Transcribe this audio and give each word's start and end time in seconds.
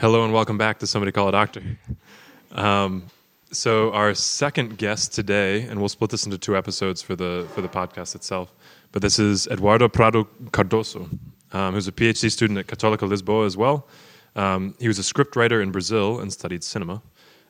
Hello 0.00 0.24
and 0.24 0.32
welcome 0.32 0.56
back 0.56 0.78
to 0.78 0.86
Somebody 0.86 1.12
Call 1.12 1.28
a 1.28 1.32
Doctor. 1.32 1.62
Um, 2.52 3.04
so 3.52 3.92
our 3.92 4.14
second 4.14 4.78
guest 4.78 5.12
today, 5.12 5.64
and 5.64 5.78
we'll 5.78 5.90
split 5.90 6.10
this 6.10 6.24
into 6.24 6.38
two 6.38 6.56
episodes 6.56 7.02
for 7.02 7.14
the 7.14 7.46
for 7.54 7.60
the 7.60 7.68
podcast 7.68 8.14
itself. 8.14 8.54
But 8.92 9.02
this 9.02 9.18
is 9.18 9.46
Eduardo 9.48 9.90
Prado 9.90 10.24
Cardoso, 10.52 11.06
um, 11.52 11.74
who's 11.74 11.86
a 11.86 11.92
PhD 11.92 12.32
student 12.32 12.58
at 12.58 12.66
Católica 12.66 13.06
Lisboa 13.06 13.44
as 13.44 13.58
well. 13.58 13.88
Um, 14.36 14.74
he 14.78 14.88
was 14.88 14.98
a 14.98 15.02
scriptwriter 15.02 15.62
in 15.62 15.70
Brazil 15.70 16.20
and 16.20 16.32
studied 16.32 16.64
cinema. 16.64 17.02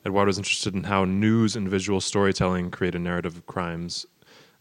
Eduardo 0.05 0.31
is 0.31 0.37
interested 0.37 0.75
in 0.75 0.83
how 0.83 1.05
news 1.05 1.55
and 1.55 1.69
visual 1.69 2.01
storytelling 2.01 2.73
create 2.73 2.97
a 2.97 2.99
narrative 2.99 3.37
of 3.37 3.47
crimes, 3.47 4.07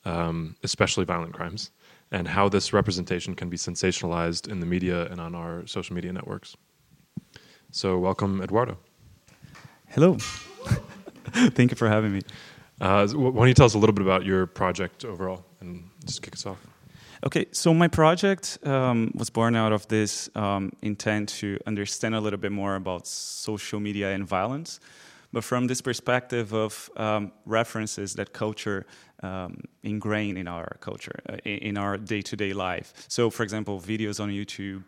um, 0.05 0.55
especially 0.61 1.05
violent 1.05 1.33
crimes, 1.33 1.71
and 2.11 2.27
how 2.27 2.49
this 2.49 2.71
representation 2.71 3.33
can 3.33 3.49
be 3.49 3.57
sensationalized 3.57 4.47
in 4.47 4.59
the 4.59 4.67
media 4.67 5.07
and 5.07 5.19
on 5.19 5.33
our 5.33 5.65
social 5.65 5.95
media 5.95 6.13
networks. 6.13 6.55
So, 7.71 7.99
welcome, 7.99 8.41
Eduardo. 8.41 8.79
Hello. 9.89 10.17
Thank 11.53 11.69
you 11.69 11.77
for 11.77 11.87
having 11.87 12.11
me. 12.11 12.21
Uh, 12.81 13.07
why 13.09 13.31
don't 13.31 13.47
you 13.47 13.53
tell 13.53 13.67
us 13.67 13.75
a 13.75 13.77
little 13.77 13.93
bit 13.93 14.01
about 14.01 14.25
your 14.25 14.47
project 14.47 15.05
overall 15.05 15.45
and 15.59 15.87
just 16.03 16.23
kick 16.23 16.33
us 16.33 16.47
off? 16.47 16.57
Okay, 17.23 17.45
so 17.51 17.71
my 17.71 17.87
project 17.87 18.57
um, 18.63 19.11
was 19.13 19.29
born 19.29 19.55
out 19.55 19.71
of 19.71 19.87
this 19.87 20.29
um, 20.35 20.71
intent 20.81 21.29
to 21.29 21.59
understand 21.67 22.15
a 22.15 22.19
little 22.19 22.39
bit 22.39 22.51
more 22.51 22.75
about 22.75 23.05
social 23.05 23.79
media 23.79 24.09
and 24.15 24.25
violence, 24.25 24.79
but 25.31 25.43
from 25.43 25.67
this 25.67 25.79
perspective 25.79 26.53
of 26.53 26.89
um, 26.97 27.31
references 27.45 28.15
that 28.15 28.33
culture 28.33 28.87
um, 29.21 29.61
ingrained 29.83 30.39
in 30.39 30.47
our 30.47 30.77
culture, 30.79 31.19
uh, 31.29 31.35
in 31.43 31.77
our 31.77 31.97
day 31.97 32.21
to 32.21 32.35
day 32.35 32.53
life. 32.53 32.93
So, 33.09 33.29
for 33.29 33.43
example, 33.43 33.79
videos 33.79 34.19
on 34.19 34.29
YouTube 34.29 34.85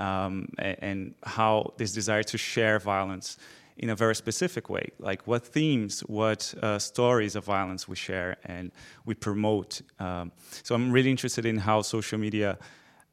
um, 0.00 0.48
and 0.58 1.14
how 1.22 1.72
this 1.76 1.92
desire 1.92 2.22
to 2.24 2.38
share 2.38 2.78
violence 2.78 3.36
in 3.76 3.90
a 3.90 3.96
very 3.96 4.14
specific 4.14 4.68
way, 4.68 4.90
like 4.98 5.26
what 5.26 5.46
themes, 5.46 6.00
what 6.00 6.54
uh, 6.62 6.78
stories 6.78 7.34
of 7.36 7.44
violence 7.44 7.88
we 7.88 7.96
share 7.96 8.36
and 8.44 8.70
we 9.06 9.14
promote. 9.14 9.80
Um, 9.98 10.32
so 10.62 10.74
I'm 10.74 10.92
really 10.92 11.10
interested 11.10 11.46
in 11.46 11.56
how 11.56 11.82
social 11.82 12.18
media, 12.18 12.58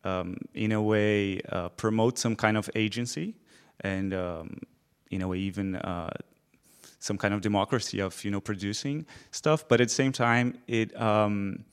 um, 0.03 0.37
in 0.53 0.71
a 0.71 0.81
way, 0.81 1.41
uh, 1.49 1.69
promotes 1.69 2.21
some 2.21 2.35
kind 2.35 2.57
of 2.57 2.69
agency 2.75 3.35
and, 3.81 4.13
um, 4.13 4.59
in 5.09 5.21
a 5.21 5.27
way, 5.27 5.39
even 5.39 5.75
uh, 5.77 6.09
some 6.99 7.17
kind 7.17 7.33
of 7.33 7.41
democracy 7.41 7.99
of 7.99 8.23
you 8.23 8.29
know 8.29 8.41
producing 8.41 9.05
stuff. 9.31 9.67
But 9.67 9.81
at 9.81 9.87
the 9.87 9.93
same 9.93 10.11
time, 10.11 10.59
it 10.67 10.99
um, 11.01 11.63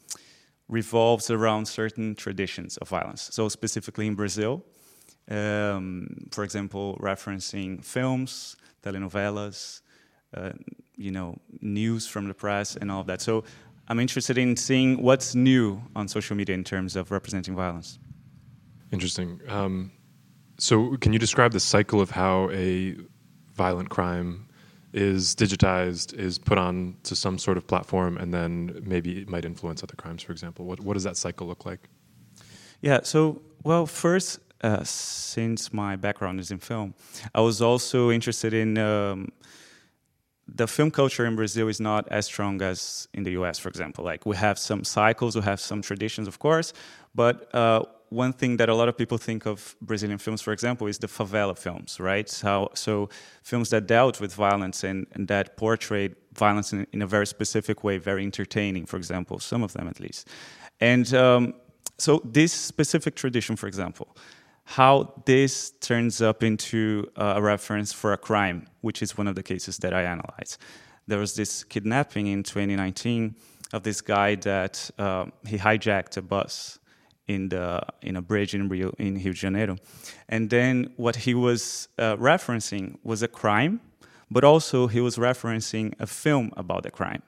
revolves 0.69 1.31
around 1.31 1.67
certain 1.67 2.15
traditions 2.15 2.77
of 2.79 2.89
violence. 2.89 3.29
So 3.33 3.49
specifically 3.49 4.07
in 4.07 4.15
Brazil. 4.15 4.65
Um, 5.29 6.29
for 6.31 6.45
example, 6.45 6.99
referencing 7.01 7.85
films, 7.85 8.57
telenovelas, 8.83 9.83
uh, 10.35 10.53
you 10.97 11.11
know, 11.11 11.39
news 11.61 12.07
from 12.07 12.29
the 12.29 12.35
press 12.35 12.77
and 12.77 12.91
all 12.91 13.01
of 13.01 13.07
that. 13.09 13.21
So 13.21 13.45
I'm 13.89 14.01
interested 14.01 14.39
in 14.39 14.57
seeing 14.57 15.03
what's 15.03 15.35
new 15.35 15.83
on 15.95 16.09
social 16.09 16.37
media 16.37 16.55
in 16.55 16.65
terms 16.65 16.97
of 16.97 17.11
representing 17.11 17.55
violence. 17.55 17.99
Interesting. 18.93 19.41
Um, 19.49 19.93
so, 20.59 20.97
can 20.97 21.13
you 21.13 21.19
describe 21.19 21.53
the 21.53 21.61
cycle 21.61 22.01
of 22.01 22.11
how 22.11 22.51
a 22.51 22.97
violent 23.55 23.91
crime 23.91 24.49
is 24.93 25.35
digitized, 25.35 26.15
is 26.15 26.39
put 26.39 26.57
on 26.57 26.97
to 27.03 27.15
some 27.15 27.39
sort 27.39 27.59
of 27.59 27.67
platform, 27.67 28.17
and 28.17 28.33
then 28.33 28.83
maybe 28.85 29.21
it 29.21 29.29
might 29.29 29.45
influence 29.45 29.83
other 29.83 29.95
crimes, 29.97 30.23
for 30.23 30.33
example? 30.33 30.65
What, 30.65 30.81
what 30.81 30.95
does 30.95 31.03
that 31.03 31.17
cycle 31.17 31.47
look 31.47 31.67
like? 31.67 31.89
Yeah, 32.81 33.01
so, 33.03 33.43
well, 33.65 33.87
first, 33.87 34.41
uh, 34.62 34.83
since 34.85 35.73
my 35.73 35.97
background 35.97 36.41
is 36.41 36.51
in 36.51 36.59
film, 36.59 36.95
I 37.35 37.41
was 37.41 37.61
also 37.61 38.11
interested 38.11 38.55
in 38.55 38.79
um, 38.79 39.29
the 40.49 40.67
film 40.67 40.91
culture 40.91 41.27
in 41.27 41.37
Brazil 41.37 41.69
is 41.69 41.81
not 41.81 42.07
as 42.09 42.27
strong 42.27 42.62
as 42.62 43.09
in 43.12 43.25
the 43.25 43.33
US, 43.33 43.59
for 43.59 43.69
example. 43.69 44.05
Like 44.05 44.27
we 44.27 44.37
have 44.37 44.59
some 44.59 44.84
cycles, 44.84 45.34
we 45.34 45.43
have 45.43 45.61
some 45.61 45.83
traditions, 45.83 46.28
of 46.28 46.39
course, 46.39 46.72
but 47.15 47.53
uh, 47.55 47.83
one 48.11 48.33
thing 48.33 48.56
that 48.59 48.69
a 48.69 48.75
lot 48.75 48.89
of 48.89 48.97
people 48.97 49.19
think 49.19 49.47
of 49.47 49.75
Brazilian 49.83 50.19
films, 50.19 50.41
for 50.41 50.53
example, 50.53 50.87
is 50.87 50.99
the 50.99 51.09
favela 51.09 51.59
films, 51.59 51.99
right? 51.99 52.28
So, 52.28 52.71
so 52.75 53.09
films 53.43 53.71
that 53.71 53.87
dealt 53.87 54.21
with 54.21 54.33
violence 54.34 54.84
and, 54.84 55.06
and 55.12 55.27
that 55.28 55.56
portrayed 55.56 56.15
violence 56.34 56.73
in, 56.73 56.87
in, 56.93 57.03
a 57.03 57.06
very 57.06 57.27
specific 57.27 57.83
way, 57.83 57.99
very 57.99 58.23
entertaining, 58.23 58.87
for 58.87 58.97
example, 58.97 59.41
some 59.41 59.62
of 59.62 59.73
them 59.73 59.88
at 59.88 59.99
least. 59.99 60.28
And 60.81 61.12
um, 61.15 61.55
so 61.99 62.21
this 62.25 62.53
specific 62.53 63.17
tradition, 63.17 63.56
for 63.56 63.67
example, 63.67 64.17
how 64.69 65.22
this 65.27 65.71
turns 65.81 66.21
up 66.21 66.43
into 66.43 67.09
a 67.15 67.41
reference 67.41 67.93
for 67.93 68.12
a 68.12 68.19
crime, 68.19 68.66
which 68.81 69.00
is 69.00 69.16
one 69.16 69.28
of 69.28 69.37
the 69.37 69.43
cases 69.43 69.78
that 69.78 69.94
I 69.94 70.03
analyze. 70.03 70.59
There 71.06 71.21
was 71.21 71.37
this 71.37 71.62
kidnapping 71.62 72.27
in 72.27 72.43
2019 72.43 73.37
of 73.72 73.84
this 73.84 74.00
guy 74.00 74.34
that 74.34 74.91
uh, 74.99 75.26
he 75.47 75.56
hijacked 75.56 76.16
a 76.16 76.22
bus 76.22 76.81
in 77.28 77.49
the 77.49 77.81
in 78.03 78.16
a 78.16 78.22
bridge 78.22 78.55
in 78.55 78.69
Rio 78.69 78.91
in 78.99 79.15
Rio 79.15 79.32
de 79.32 79.32
Janeiro, 79.32 79.76
and 80.28 80.50
then 80.50 80.93
what 80.97 81.16
he 81.16 81.34
was 81.34 81.88
uh, 81.99 82.16
referencing 82.16 82.99
was 83.05 83.22
a 83.22 83.28
crime, 83.28 83.81
but 84.31 84.43
also 84.43 84.88
he 84.88 85.00
was 85.00 85.16
referencing 85.16 85.94
a 86.00 86.06
film 86.06 86.53
about 86.56 86.82
the 86.82 86.91
crime. 86.91 87.22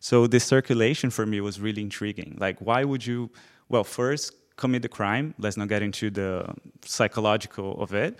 So 0.00 0.26
the 0.26 0.40
circulation 0.40 1.10
for 1.10 1.24
me 1.24 1.40
was 1.40 1.58
really 1.58 1.82
intriguing. 1.82 2.36
Like, 2.38 2.60
why 2.60 2.84
would 2.84 3.06
you? 3.06 3.30
Well, 3.68 3.84
first 3.84 4.34
commit 4.56 4.82
the 4.82 4.88
crime. 4.88 5.34
Let's 5.38 5.56
not 5.56 5.68
get 5.68 5.82
into 5.82 6.10
the 6.10 6.54
psychological 6.84 7.80
of 7.82 7.94
it. 7.94 8.18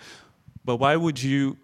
But 0.65 0.77
why 0.77 0.95
would 0.95 1.21
you, 1.21 1.57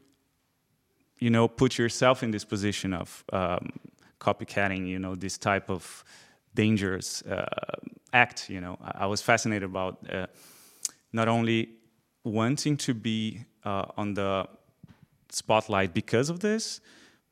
you 1.19 1.29
know, 1.29 1.47
put 1.47 1.77
yourself 1.77 2.23
in 2.23 2.31
this 2.31 2.45
position 2.45 2.93
of 2.93 3.23
um, 3.31 3.71
copycatting, 4.19 4.87
you 4.87 4.99
know, 4.99 5.15
this 5.15 5.37
type 5.37 5.69
of 5.69 6.03
dangerous 6.53 7.21
uh, 7.23 7.45
act? 8.13 8.49
You 8.49 8.61
know, 8.61 8.77
I, 8.81 9.05
was 9.05 9.21
fascinated 9.21 9.63
about 9.63 9.97
uh, 10.11 10.27
not 11.13 11.27
only 11.27 11.69
wanting 12.23 12.77
to 12.77 12.93
be 12.93 13.45
uh, 13.63 13.85
on 13.97 14.13
the 14.13 14.47
spotlight 15.29 15.93
because 15.93 16.29
of 16.29 16.39
this, 16.39 16.81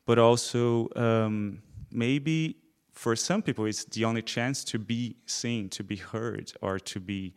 but 0.06 0.18
also 0.18 0.88
um, 0.96 1.62
maybe 1.90 2.56
for 2.98 3.14
some 3.14 3.42
people, 3.42 3.64
it's 3.66 3.84
the 3.84 4.04
only 4.04 4.22
chance 4.22 4.64
to 4.64 4.78
be 4.78 5.14
seen, 5.26 5.68
to 5.68 5.84
be 5.84 5.94
heard, 5.94 6.52
or 6.60 6.80
to 6.80 6.98
be 6.98 7.32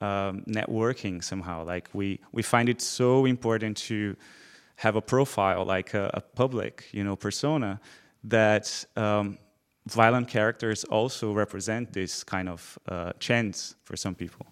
um, 0.00 0.44
networking 0.46 1.22
somehow. 1.22 1.64
Like 1.64 1.88
we 1.92 2.20
we 2.30 2.42
find 2.42 2.68
it 2.68 2.80
so 2.80 3.26
important 3.26 3.76
to 3.88 4.14
have 4.76 4.94
a 4.94 5.00
profile, 5.00 5.64
like 5.64 5.94
a, 5.94 6.10
a 6.14 6.20
public, 6.20 6.88
you 6.92 7.02
know, 7.04 7.16
persona 7.16 7.80
that. 8.24 8.86
Um, 8.96 9.38
violent 9.86 10.28
characters 10.28 10.84
also 10.84 11.34
represent 11.34 11.92
this 11.92 12.24
kind 12.24 12.48
of 12.48 12.78
uh, 12.88 13.12
chance 13.18 13.74
for 13.84 13.96
some 13.96 14.14
people. 14.14 14.46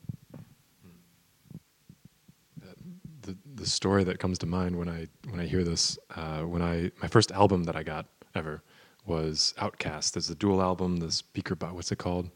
The, 3.23 3.35
the 3.55 3.67
story 3.67 4.05
that 4.05 4.19
comes 4.19 4.39
to 4.41 4.47
mind 4.47 4.77
when 4.77 4.91
I 4.91 5.07
when 5.31 5.41
I 5.41 5.47
hear 5.47 5.65
this, 5.65 5.99
uh, 6.17 6.43
when 6.43 6.61
I 6.61 6.91
my 7.01 7.09
first 7.09 7.33
album 7.33 7.65
that 7.65 7.77
I 7.77 7.83
got 7.83 8.05
ever 8.35 8.63
was 9.05 9.55
OutKast. 9.59 10.13
There's 10.13 10.31
a 10.31 10.35
dual 10.35 10.63
album, 10.63 10.99
the 10.99 11.07
Speakerboxxx. 11.07 11.73
What's 11.73 11.93
it 11.93 11.97
called? 11.97 12.31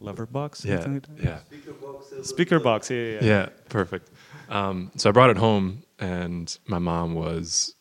Lover 0.00 0.26
box. 0.26 0.64
Yeah, 0.64 0.98
yeah. 1.22 1.40
Speakerboxxx. 1.50 2.26
Speaker 2.26 2.60
box. 2.60 2.90
Yeah, 2.90 2.96
yeah. 2.96 3.12
Yeah, 3.12 3.20
yeah 3.22 3.48
perfect. 3.68 4.10
Um, 4.48 4.90
so 4.96 5.10
I 5.10 5.12
brought 5.12 5.30
it 5.30 5.36
home, 5.36 5.82
and 5.98 6.56
my 6.66 6.78
mom 6.78 7.14
was 7.14 7.74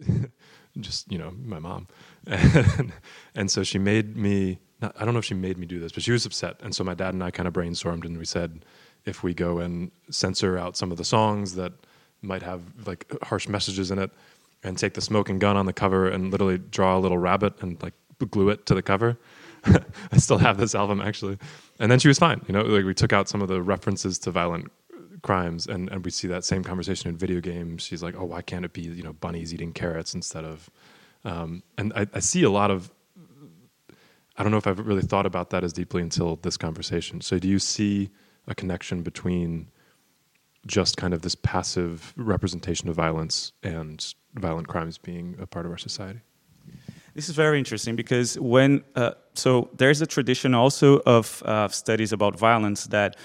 just 0.80 1.10
you 1.10 1.18
know 1.18 1.32
my 1.44 1.58
mom, 1.58 1.88
and, 2.26 2.92
and 3.34 3.50
so 3.50 3.62
she 3.62 3.78
made 3.78 4.16
me. 4.16 4.58
Not, 4.80 4.94
I 5.00 5.04
don't 5.04 5.14
know 5.14 5.20
if 5.20 5.24
she 5.24 5.34
made 5.34 5.56
me 5.56 5.66
do 5.66 5.80
this, 5.80 5.90
but 5.90 6.02
she 6.02 6.12
was 6.12 6.26
upset, 6.26 6.60
and 6.62 6.74
so 6.74 6.84
my 6.84 6.94
dad 6.94 7.14
and 7.14 7.24
I 7.24 7.30
kind 7.30 7.48
of 7.48 7.54
brainstormed, 7.54 8.04
and 8.04 8.18
we 8.18 8.26
said, 8.26 8.62
if 9.06 9.22
we 9.22 9.32
go 9.32 9.58
and 9.58 9.90
censor 10.10 10.58
out 10.58 10.76
some 10.76 10.92
of 10.92 10.98
the 10.98 11.04
songs 11.04 11.54
that 11.54 11.72
might 12.20 12.42
have 12.42 12.60
like 12.86 13.10
harsh 13.22 13.48
messages 13.48 13.90
in 13.90 13.98
it, 13.98 14.10
and 14.62 14.78
take 14.78 14.94
the 14.94 15.00
smoking 15.00 15.38
gun 15.38 15.56
on 15.56 15.66
the 15.66 15.72
cover 15.72 16.08
and 16.08 16.30
literally 16.30 16.58
draw 16.58 16.96
a 16.96 17.00
little 17.00 17.18
rabbit 17.18 17.54
and 17.62 17.80
like 17.82 17.94
glue 18.30 18.48
it 18.48 18.66
to 18.66 18.74
the 18.74 18.82
cover. 18.82 19.18
I 19.64 20.16
still 20.16 20.38
have 20.38 20.58
this 20.58 20.74
album 20.74 21.00
actually. 21.00 21.38
And 21.78 21.90
then 21.90 21.98
she 21.98 22.08
was 22.08 22.18
fine. 22.18 22.40
You 22.48 22.52
know, 22.54 22.62
like 22.62 22.84
we 22.84 22.94
took 22.94 23.12
out 23.12 23.28
some 23.28 23.42
of 23.42 23.48
the 23.48 23.62
references 23.62 24.18
to 24.20 24.30
violent 24.30 24.70
crimes 25.22 25.66
and, 25.66 25.90
and 25.90 26.04
we 26.04 26.10
see 26.10 26.28
that 26.28 26.44
same 26.44 26.62
conversation 26.62 27.10
in 27.10 27.16
video 27.16 27.40
games. 27.40 27.82
She's 27.82 28.02
like, 28.02 28.14
oh, 28.16 28.24
why 28.24 28.42
can't 28.42 28.64
it 28.64 28.72
be, 28.72 28.82
you 28.82 29.02
know, 29.02 29.12
bunnies 29.12 29.52
eating 29.52 29.72
carrots 29.72 30.14
instead 30.14 30.44
of, 30.44 30.70
um, 31.24 31.62
and 31.76 31.92
I, 31.94 32.06
I 32.14 32.20
see 32.20 32.42
a 32.44 32.50
lot 32.50 32.70
of, 32.70 32.90
I 34.36 34.42
don't 34.42 34.52
know 34.52 34.58
if 34.58 34.66
I've 34.66 34.78
really 34.78 35.02
thought 35.02 35.26
about 35.26 35.50
that 35.50 35.64
as 35.64 35.72
deeply 35.72 36.02
until 36.02 36.36
this 36.36 36.56
conversation. 36.56 37.20
So 37.22 37.38
do 37.38 37.48
you 37.48 37.58
see 37.58 38.10
a 38.46 38.54
connection 38.54 39.02
between 39.02 39.68
just 40.66 40.96
kind 40.96 41.14
of 41.14 41.22
this 41.22 41.34
passive 41.34 42.12
representation 42.16 42.88
of 42.88 42.96
violence 42.96 43.52
and 43.62 44.14
violent 44.34 44.68
crimes 44.68 44.98
being 44.98 45.36
a 45.40 45.46
part 45.46 45.66
of 45.66 45.72
our 45.72 45.78
society. 45.78 46.20
This 47.14 47.30
is 47.30 47.34
very 47.34 47.58
interesting 47.58 47.96
because 47.96 48.38
when 48.38 48.84
uh, 48.94 49.12
so 49.34 49.70
there's 49.78 50.02
a 50.02 50.06
tradition 50.06 50.54
also 50.54 50.98
of 51.06 51.42
uh, 51.46 51.68
studies 51.68 52.12
about 52.12 52.38
violence 52.38 52.88
that 52.88 53.16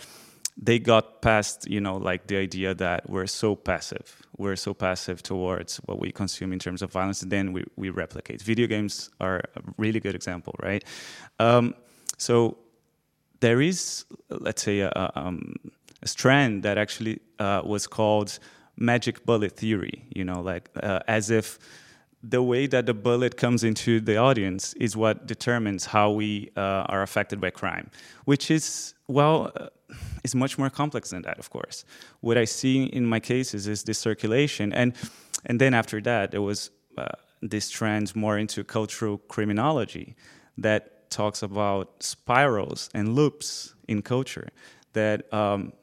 they 0.57 0.79
got 0.79 1.21
past 1.21 1.69
you 1.69 1.81
know 1.81 1.97
like 1.97 2.27
the 2.27 2.37
idea 2.37 2.73
that 2.75 3.09
we're 3.09 3.27
so 3.27 3.55
passive. 3.55 4.21
We're 4.37 4.55
so 4.55 4.73
passive 4.73 5.21
towards 5.21 5.77
what 5.77 5.99
we 5.99 6.11
consume 6.11 6.53
in 6.53 6.59
terms 6.59 6.81
of 6.81 6.91
violence 6.91 7.21
and 7.21 7.31
then 7.31 7.51
we, 7.51 7.65
we 7.75 7.89
replicate. 7.89 8.41
Video 8.41 8.65
games 8.65 9.09
are 9.19 9.41
a 9.57 9.61
really 9.77 9.99
good 9.99 10.15
example 10.15 10.55
right? 10.63 10.85
Um, 11.39 11.75
so 12.17 12.59
there 13.41 13.59
is 13.59 14.05
let's 14.29 14.61
say 14.61 14.79
a, 14.79 15.11
um, 15.15 15.55
a 15.65 15.80
strand 16.07 16.63
that 16.63 16.77
actually 16.77 17.19
uh, 17.39 17.61
was 17.63 17.87
called 17.87 18.39
magic 18.77 19.25
bullet 19.25 19.55
theory 19.55 20.05
you 20.15 20.23
know 20.23 20.41
like 20.41 20.69
uh, 20.81 20.99
as 21.07 21.29
if 21.29 21.59
the 22.23 22.41
way 22.41 22.67
that 22.67 22.85
the 22.85 22.93
bullet 22.93 23.35
comes 23.37 23.63
into 23.63 23.99
the 23.99 24.17
audience 24.17 24.73
is 24.73 24.95
what 24.95 25.25
determines 25.25 25.85
how 25.85 26.11
we 26.11 26.51
uh, 26.55 26.85
are 26.87 27.01
affected 27.01 27.41
by 27.41 27.49
crime, 27.49 27.89
which 28.25 28.51
is, 28.51 28.93
well, 29.07 29.51
uh, 29.55 29.67
is 30.23 30.35
much 30.35 30.57
more 30.57 30.69
complex 30.69 31.09
than 31.09 31.23
that, 31.23 31.39
of 31.39 31.49
course. 31.49 31.83
What 32.19 32.37
I 32.37 32.45
see 32.45 32.83
in 32.83 33.05
my 33.05 33.19
cases 33.19 33.67
is 33.67 33.83
this 33.83 33.97
circulation. 33.97 34.71
And, 34.73 34.93
and 35.45 35.59
then 35.59 35.73
after 35.73 35.99
that, 36.01 36.31
there 36.31 36.41
was 36.41 36.69
uh, 36.97 37.07
this 37.41 37.69
trend 37.69 38.15
more 38.15 38.37
into 38.37 38.63
cultural 38.63 39.17
criminology 39.17 40.15
that 40.57 41.09
talks 41.09 41.41
about 41.41 42.03
spirals 42.03 42.89
and 42.93 43.15
loops 43.15 43.73
in 43.87 44.01
culture 44.01 44.49
that 44.93 45.31
um, 45.33 45.73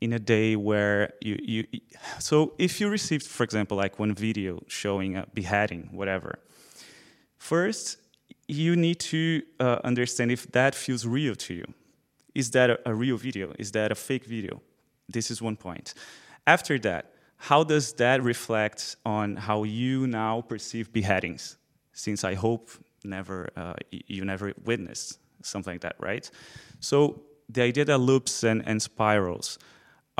in 0.00 0.12
a 0.12 0.18
day 0.18 0.56
where 0.56 1.12
you, 1.20 1.38
you 1.42 1.64
so 2.18 2.52
if 2.58 2.80
you 2.80 2.88
received 2.88 3.26
for 3.26 3.44
example 3.44 3.76
like 3.76 3.98
one 3.98 4.14
video 4.14 4.60
showing 4.66 5.16
a 5.16 5.26
beheading 5.34 5.88
whatever 5.92 6.38
first 7.36 7.98
you 8.48 8.74
need 8.76 8.98
to 8.98 9.42
uh, 9.60 9.78
understand 9.84 10.32
if 10.32 10.50
that 10.50 10.74
feels 10.74 11.06
real 11.06 11.36
to 11.36 11.54
you. 11.54 11.64
Is 12.34 12.50
that 12.50 12.68
a, 12.68 12.80
a 12.84 12.92
real 12.92 13.16
video? 13.16 13.52
Is 13.60 13.70
that 13.72 13.92
a 13.92 13.94
fake 13.94 14.24
video? 14.24 14.60
This 15.08 15.30
is 15.30 15.40
one 15.40 15.56
point. 15.56 15.94
After 16.46 16.78
that 16.80 17.12
how 17.42 17.64
does 17.64 17.94
that 17.94 18.22
reflect 18.22 18.96
on 19.06 19.36
how 19.36 19.62
you 19.62 20.06
now 20.06 20.42
perceive 20.42 20.92
beheadings? 20.92 21.56
Since 21.92 22.24
i 22.24 22.34
hope 22.34 22.70
never 23.04 23.48
uh, 23.56 23.74
you 23.90 24.24
never 24.24 24.52
witnessed 24.64 25.18
something 25.42 25.74
like 25.74 25.80
that 25.82 25.96
right? 25.98 26.30
So 26.80 27.22
the 27.48 27.62
idea 27.62 27.84
that 27.86 27.98
loops 27.98 28.44
and, 28.44 28.62
and 28.66 28.80
spirals 28.80 29.58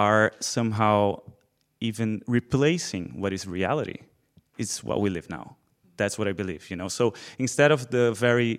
are 0.06 0.32
somehow 0.40 0.98
even 1.80 2.10
replacing 2.38 3.04
what 3.22 3.32
is 3.32 3.42
reality. 3.60 3.98
It's 4.62 4.76
what 4.88 4.98
we 5.04 5.08
live 5.10 5.28
now. 5.38 5.46
That's 5.96 6.16
what 6.18 6.28
I 6.32 6.34
believe, 6.42 6.62
you 6.70 6.76
know. 6.80 6.88
So 6.88 7.04
instead 7.38 7.70
of 7.76 7.80
the 7.96 8.12
very 8.28 8.52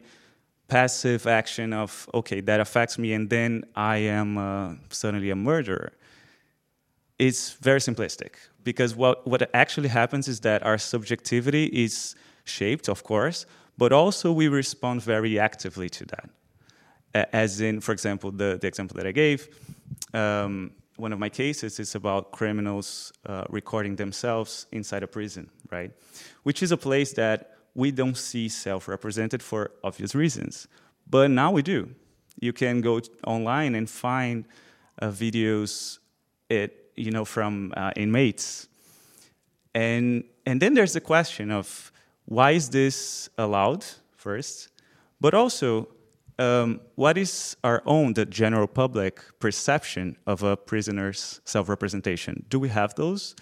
passive 0.67 1.21
action 1.27 1.73
of 1.73 1.89
okay 2.13 2.39
that 2.49 2.59
affects 2.65 2.95
me 2.97 3.09
and 3.17 3.29
then 3.29 3.53
I 3.75 3.97
am 4.19 4.29
uh, 4.37 4.75
suddenly 4.89 5.29
a 5.31 5.35
murderer, 5.35 5.91
it's 7.17 7.43
very 7.67 7.81
simplistic 7.89 8.33
because 8.63 8.91
what 9.01 9.15
what 9.31 9.41
actually 9.53 9.89
happens 10.01 10.27
is 10.27 10.39
that 10.41 10.59
our 10.69 10.77
subjectivity 10.93 11.65
is 11.85 12.15
shaped, 12.57 12.89
of 12.89 12.99
course, 13.03 13.45
but 13.77 13.91
also 13.91 14.27
we 14.41 14.47
respond 14.61 14.97
very 15.13 15.33
actively 15.49 15.89
to 15.89 16.03
that. 16.13 16.29
As 17.33 17.59
in, 17.59 17.81
for 17.81 17.91
example, 17.91 18.29
the, 18.31 18.57
the 18.61 18.67
example 18.67 18.95
that 18.99 19.07
I 19.11 19.13
gave, 19.23 19.39
um, 20.13 20.71
one 21.01 21.11
of 21.11 21.19
my 21.19 21.29
cases 21.29 21.79
is 21.79 21.95
about 21.95 22.31
criminals 22.31 23.11
uh, 23.25 23.43
recording 23.49 23.95
themselves 23.95 24.67
inside 24.71 25.01
a 25.01 25.07
prison, 25.07 25.49
right? 25.71 25.91
Which 26.43 26.61
is 26.61 26.71
a 26.71 26.77
place 26.77 27.11
that 27.13 27.57
we 27.73 27.89
don't 27.91 28.15
see 28.15 28.47
self-represented 28.47 29.41
for 29.41 29.71
obvious 29.83 30.13
reasons, 30.13 30.67
but 31.09 31.31
now 31.31 31.51
we 31.51 31.63
do. 31.63 31.89
You 32.39 32.53
can 32.53 32.81
go 32.81 33.01
online 33.25 33.73
and 33.73 33.89
find 33.89 34.45
uh, 35.01 35.07
videos, 35.07 35.97
it 36.49 36.91
you 36.95 37.09
know 37.09 37.25
from 37.25 37.73
uh, 37.75 37.91
inmates, 37.95 38.67
and 39.73 40.23
and 40.45 40.61
then 40.61 40.75
there's 40.75 40.93
the 40.93 41.01
question 41.01 41.49
of 41.51 41.91
why 42.25 42.51
is 42.51 42.69
this 42.69 43.29
allowed 43.37 43.83
first, 44.15 44.69
but 45.19 45.33
also 45.33 45.87
um, 46.41 46.81
what 46.95 47.17
is 47.17 47.55
our 47.63 47.81
own, 47.85 48.13
the 48.13 48.25
general 48.25 48.67
public 48.67 49.21
perception 49.39 50.17
of 50.25 50.43
a 50.43 50.57
prisoner's 50.57 51.41
self-representation? 51.45 52.45
Do 52.49 52.59
we 52.59 52.69
have 52.69 52.95
those 52.95 53.35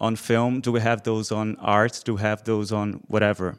on 0.00 0.16
film? 0.16 0.60
Do 0.60 0.72
we 0.72 0.80
have 0.80 1.02
those 1.02 1.30
on 1.30 1.56
art? 1.56 2.02
Do 2.04 2.14
we 2.14 2.20
have 2.22 2.44
those 2.44 2.72
on 2.72 3.04
whatever? 3.08 3.58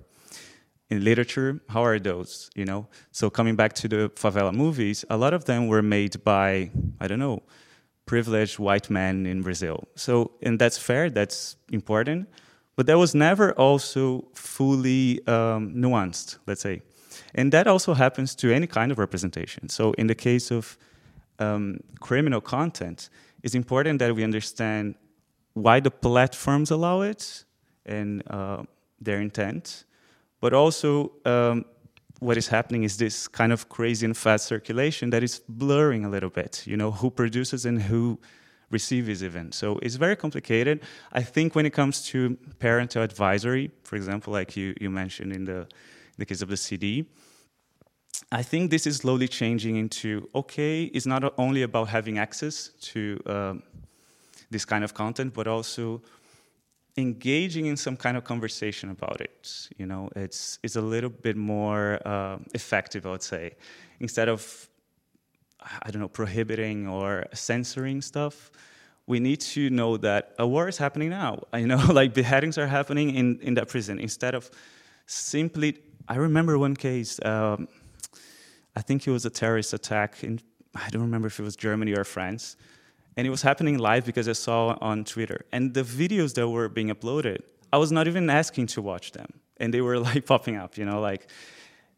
In 0.89 1.03
literature, 1.03 1.59
how 1.69 1.83
are 1.83 1.99
those? 1.99 2.49
You 2.55 2.65
know. 2.65 2.87
So 3.11 3.29
coming 3.29 3.55
back 3.55 3.73
to 3.73 3.87
the 3.87 4.09
favela 4.15 4.53
movies, 4.53 5.05
a 5.09 5.17
lot 5.17 5.33
of 5.33 5.43
them 5.43 5.67
were 5.67 5.81
made 5.81 6.23
by 6.23 6.71
I 7.01 7.07
don't 7.07 7.19
know, 7.19 7.43
privileged 8.05 8.57
white 8.57 8.89
men 8.89 9.25
in 9.25 9.41
Brazil. 9.41 9.87
So 9.95 10.31
and 10.41 10.57
that's 10.57 10.77
fair. 10.77 11.09
That's 11.09 11.57
important. 11.71 12.29
But 12.77 12.85
that 12.85 12.97
was 12.97 13.13
never 13.13 13.51
also 13.53 14.27
fully 14.33 15.19
um, 15.27 15.73
nuanced. 15.75 16.37
Let's 16.47 16.61
say. 16.61 16.81
And 17.35 17.51
that 17.51 17.67
also 17.67 17.93
happens 17.93 18.35
to 18.35 18.53
any 18.53 18.67
kind 18.67 18.91
of 18.91 18.99
representation. 18.99 19.69
So 19.69 19.93
in 19.93 20.07
the 20.07 20.15
case 20.15 20.51
of 20.51 20.77
um, 21.39 21.79
criminal 21.99 22.41
content, 22.41 23.09
it's 23.43 23.55
important 23.55 23.99
that 23.99 24.15
we 24.15 24.23
understand 24.23 24.95
why 25.53 25.79
the 25.79 25.91
platforms 25.91 26.71
allow 26.71 27.01
it 27.01 27.45
and 27.85 28.23
uh, 28.29 28.63
their 28.99 29.19
intent, 29.19 29.85
but 30.39 30.53
also 30.53 31.11
um, 31.25 31.65
what 32.19 32.37
is 32.37 32.47
happening 32.47 32.83
is 32.83 32.97
this 32.97 33.27
kind 33.27 33.51
of 33.51 33.69
crazy 33.69 34.05
and 34.05 34.15
fast 34.17 34.45
circulation 34.45 35.09
that 35.11 35.23
is 35.23 35.41
blurring 35.47 36.05
a 36.05 36.09
little 36.09 36.29
bit, 36.29 36.63
you 36.65 36.77
know, 36.77 36.91
who 36.91 37.09
produces 37.09 37.65
and 37.65 37.81
who 37.81 38.19
receives 38.69 39.23
even. 39.23 39.51
So 39.51 39.79
it's 39.81 39.95
very 39.95 40.15
complicated. 40.15 40.81
I 41.13 41.21
think 41.21 41.55
when 41.55 41.65
it 41.65 41.71
comes 41.71 42.03
to 42.07 42.37
parental 42.59 43.01
advisory, 43.01 43.71
for 43.83 43.95
example, 43.95 44.33
like 44.33 44.57
you, 44.57 44.73
you 44.81 44.89
mentioned 44.89 45.31
in 45.31 45.45
the 45.45 45.67
the 46.17 46.25
case 46.25 46.41
of 46.41 46.49
the 46.49 46.57
CD. 46.57 47.05
I 48.31 48.43
think 48.43 48.71
this 48.71 48.87
is 48.87 48.97
slowly 48.97 49.27
changing 49.27 49.75
into 49.77 50.29
okay, 50.33 50.83
it's 50.83 51.05
not 51.05 51.33
only 51.37 51.61
about 51.61 51.87
having 51.89 52.17
access 52.17 52.69
to 52.91 53.21
um, 53.25 53.63
this 54.49 54.65
kind 54.65 54.83
of 54.83 54.93
content, 54.93 55.33
but 55.33 55.47
also 55.47 56.01
engaging 56.97 57.67
in 57.67 57.77
some 57.77 57.95
kind 57.95 58.17
of 58.17 58.23
conversation 58.23 58.89
about 58.89 59.21
it. 59.21 59.69
You 59.77 59.85
know, 59.85 60.09
it's 60.15 60.59
it's 60.63 60.75
a 60.75 60.81
little 60.81 61.09
bit 61.09 61.37
more 61.37 61.99
uh, 62.05 62.37
effective, 62.53 63.05
I 63.05 63.11
would 63.11 63.23
say, 63.23 63.55
instead 63.99 64.27
of 64.29 64.69
I 65.81 65.91
don't 65.91 66.01
know 66.01 66.09
prohibiting 66.09 66.87
or 66.87 67.27
censoring 67.33 68.01
stuff. 68.01 68.51
We 69.05 69.21
need 69.21 69.39
to 69.55 69.69
know 69.69 69.95
that 69.97 70.33
a 70.37 70.45
war 70.45 70.67
is 70.67 70.77
happening 70.77 71.09
now. 71.09 71.43
You 71.53 71.67
know, 71.67 71.81
like 71.93 72.13
beheadings 72.13 72.57
are 72.57 72.67
happening 72.67 73.15
in 73.15 73.39
in 73.41 73.53
that 73.55 73.67
prison. 73.69 73.99
Instead 73.99 74.35
of 74.35 74.49
simply 75.05 75.77
I 76.07 76.15
remember 76.15 76.57
one 76.57 76.75
case. 76.75 77.19
Um, 77.23 77.67
I 78.75 78.81
think 78.81 79.07
it 79.07 79.11
was 79.11 79.25
a 79.25 79.29
terrorist 79.29 79.73
attack 79.73 80.23
in. 80.23 80.39
I 80.75 80.89
don't 80.89 81.01
remember 81.01 81.27
if 81.27 81.39
it 81.39 81.43
was 81.43 81.55
Germany 81.55 81.93
or 81.93 82.03
France, 82.03 82.55
and 83.15 83.25
it 83.25 83.29
was 83.29 83.41
happening 83.41 83.77
live 83.77 84.05
because 84.05 84.29
I 84.29 84.33
saw 84.33 84.77
on 84.79 85.03
Twitter. 85.03 85.45
And 85.51 85.73
the 85.73 85.83
videos 85.83 86.35
that 86.35 86.47
were 86.47 86.69
being 86.69 86.89
uploaded, 86.89 87.39
I 87.73 87.77
was 87.77 87.91
not 87.91 88.07
even 88.07 88.29
asking 88.29 88.67
to 88.67 88.81
watch 88.81 89.11
them, 89.11 89.27
and 89.57 89.73
they 89.73 89.81
were 89.81 89.99
like 90.09 90.25
popping 90.25 90.55
up. 90.55 90.77
You 90.77 90.85
know, 90.85 91.01
like 91.01 91.27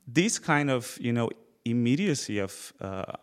this 0.08 0.40
kind 0.40 0.72
of 0.72 0.98
you 1.00 1.14
know 1.14 1.30
immediacy 1.66 2.40
of 2.40 2.74
uh, 2.82 3.14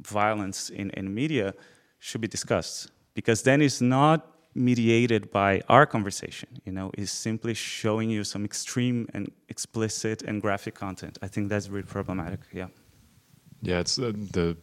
violence 0.00 0.70
in, 0.70 0.90
in 0.90 1.14
media 1.14 1.54
should 2.00 2.20
be 2.20 2.28
discussed 2.28 2.90
because 3.14 3.42
then 3.42 3.62
it's 3.62 3.80
not 3.80 4.33
mediated 4.54 5.30
by 5.30 5.60
our 5.68 5.86
conversation 5.86 6.48
you 6.64 6.72
know 6.72 6.90
is 6.96 7.10
simply 7.10 7.54
showing 7.54 8.08
you 8.10 8.22
some 8.24 8.44
extreme 8.44 9.08
and 9.12 9.30
explicit 9.48 10.22
and 10.22 10.40
graphic 10.40 10.74
content. 10.74 11.18
I 11.22 11.28
think 11.28 11.48
that's 11.48 11.68
really 11.68 11.86
problematic 11.86 12.40
yeah. 12.52 12.68
Yeah 13.62 13.80
it's 13.80 13.98
uh, 13.98 14.12
the 14.32 14.56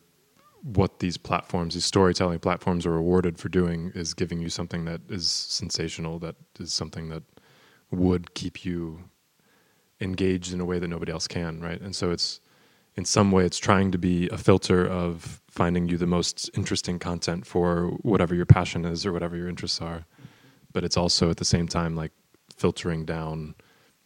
what 0.64 1.00
these 1.00 1.18
platforms 1.18 1.74
these 1.74 1.86
storytelling 1.86 2.40
platforms 2.40 2.86
are 2.86 2.92
rewarded 2.92 3.38
for 3.38 3.50
doing 3.50 3.92
is 3.96 4.14
giving 4.14 4.40
you 4.40 4.50
something 4.50 4.86
that 4.86 5.02
is 5.10 5.30
sensational 5.30 6.20
that 6.20 6.36
is 6.60 6.72
something 6.72 7.10
that 7.10 7.24
would 7.90 8.34
keep 8.34 8.64
you 8.64 9.10
engaged 10.00 10.54
in 10.54 10.62
a 10.62 10.66
way 10.66 10.80
that 10.80 10.88
nobody 10.88 11.12
else 11.12 11.28
can 11.28 11.60
right? 11.62 11.82
And 11.82 11.96
so 11.96 12.12
it's 12.12 12.40
in 12.96 13.06
some 13.06 13.32
way 13.32 13.46
it's 13.46 13.58
trying 13.58 13.92
to 13.92 13.98
be 13.98 14.28
a 14.30 14.38
filter 14.38 14.88
of 14.88 15.42
finding 15.50 15.88
you 15.88 15.98
the 15.98 16.08
most 16.08 16.50
interesting 16.54 17.00
content 17.00 17.46
for 17.46 17.88
whatever 18.02 18.36
your 18.36 18.46
passion 18.46 18.86
is 18.86 19.06
or 19.06 19.14
whatever 19.14 19.36
your 19.36 19.48
interests 19.48 19.82
are. 19.82 20.06
But 20.74 20.84
it's 20.84 20.98
also 20.98 21.30
at 21.30 21.38
the 21.38 21.46
same 21.46 21.68
time 21.68 21.96
like 21.96 22.12
filtering 22.56 23.06
down 23.06 23.56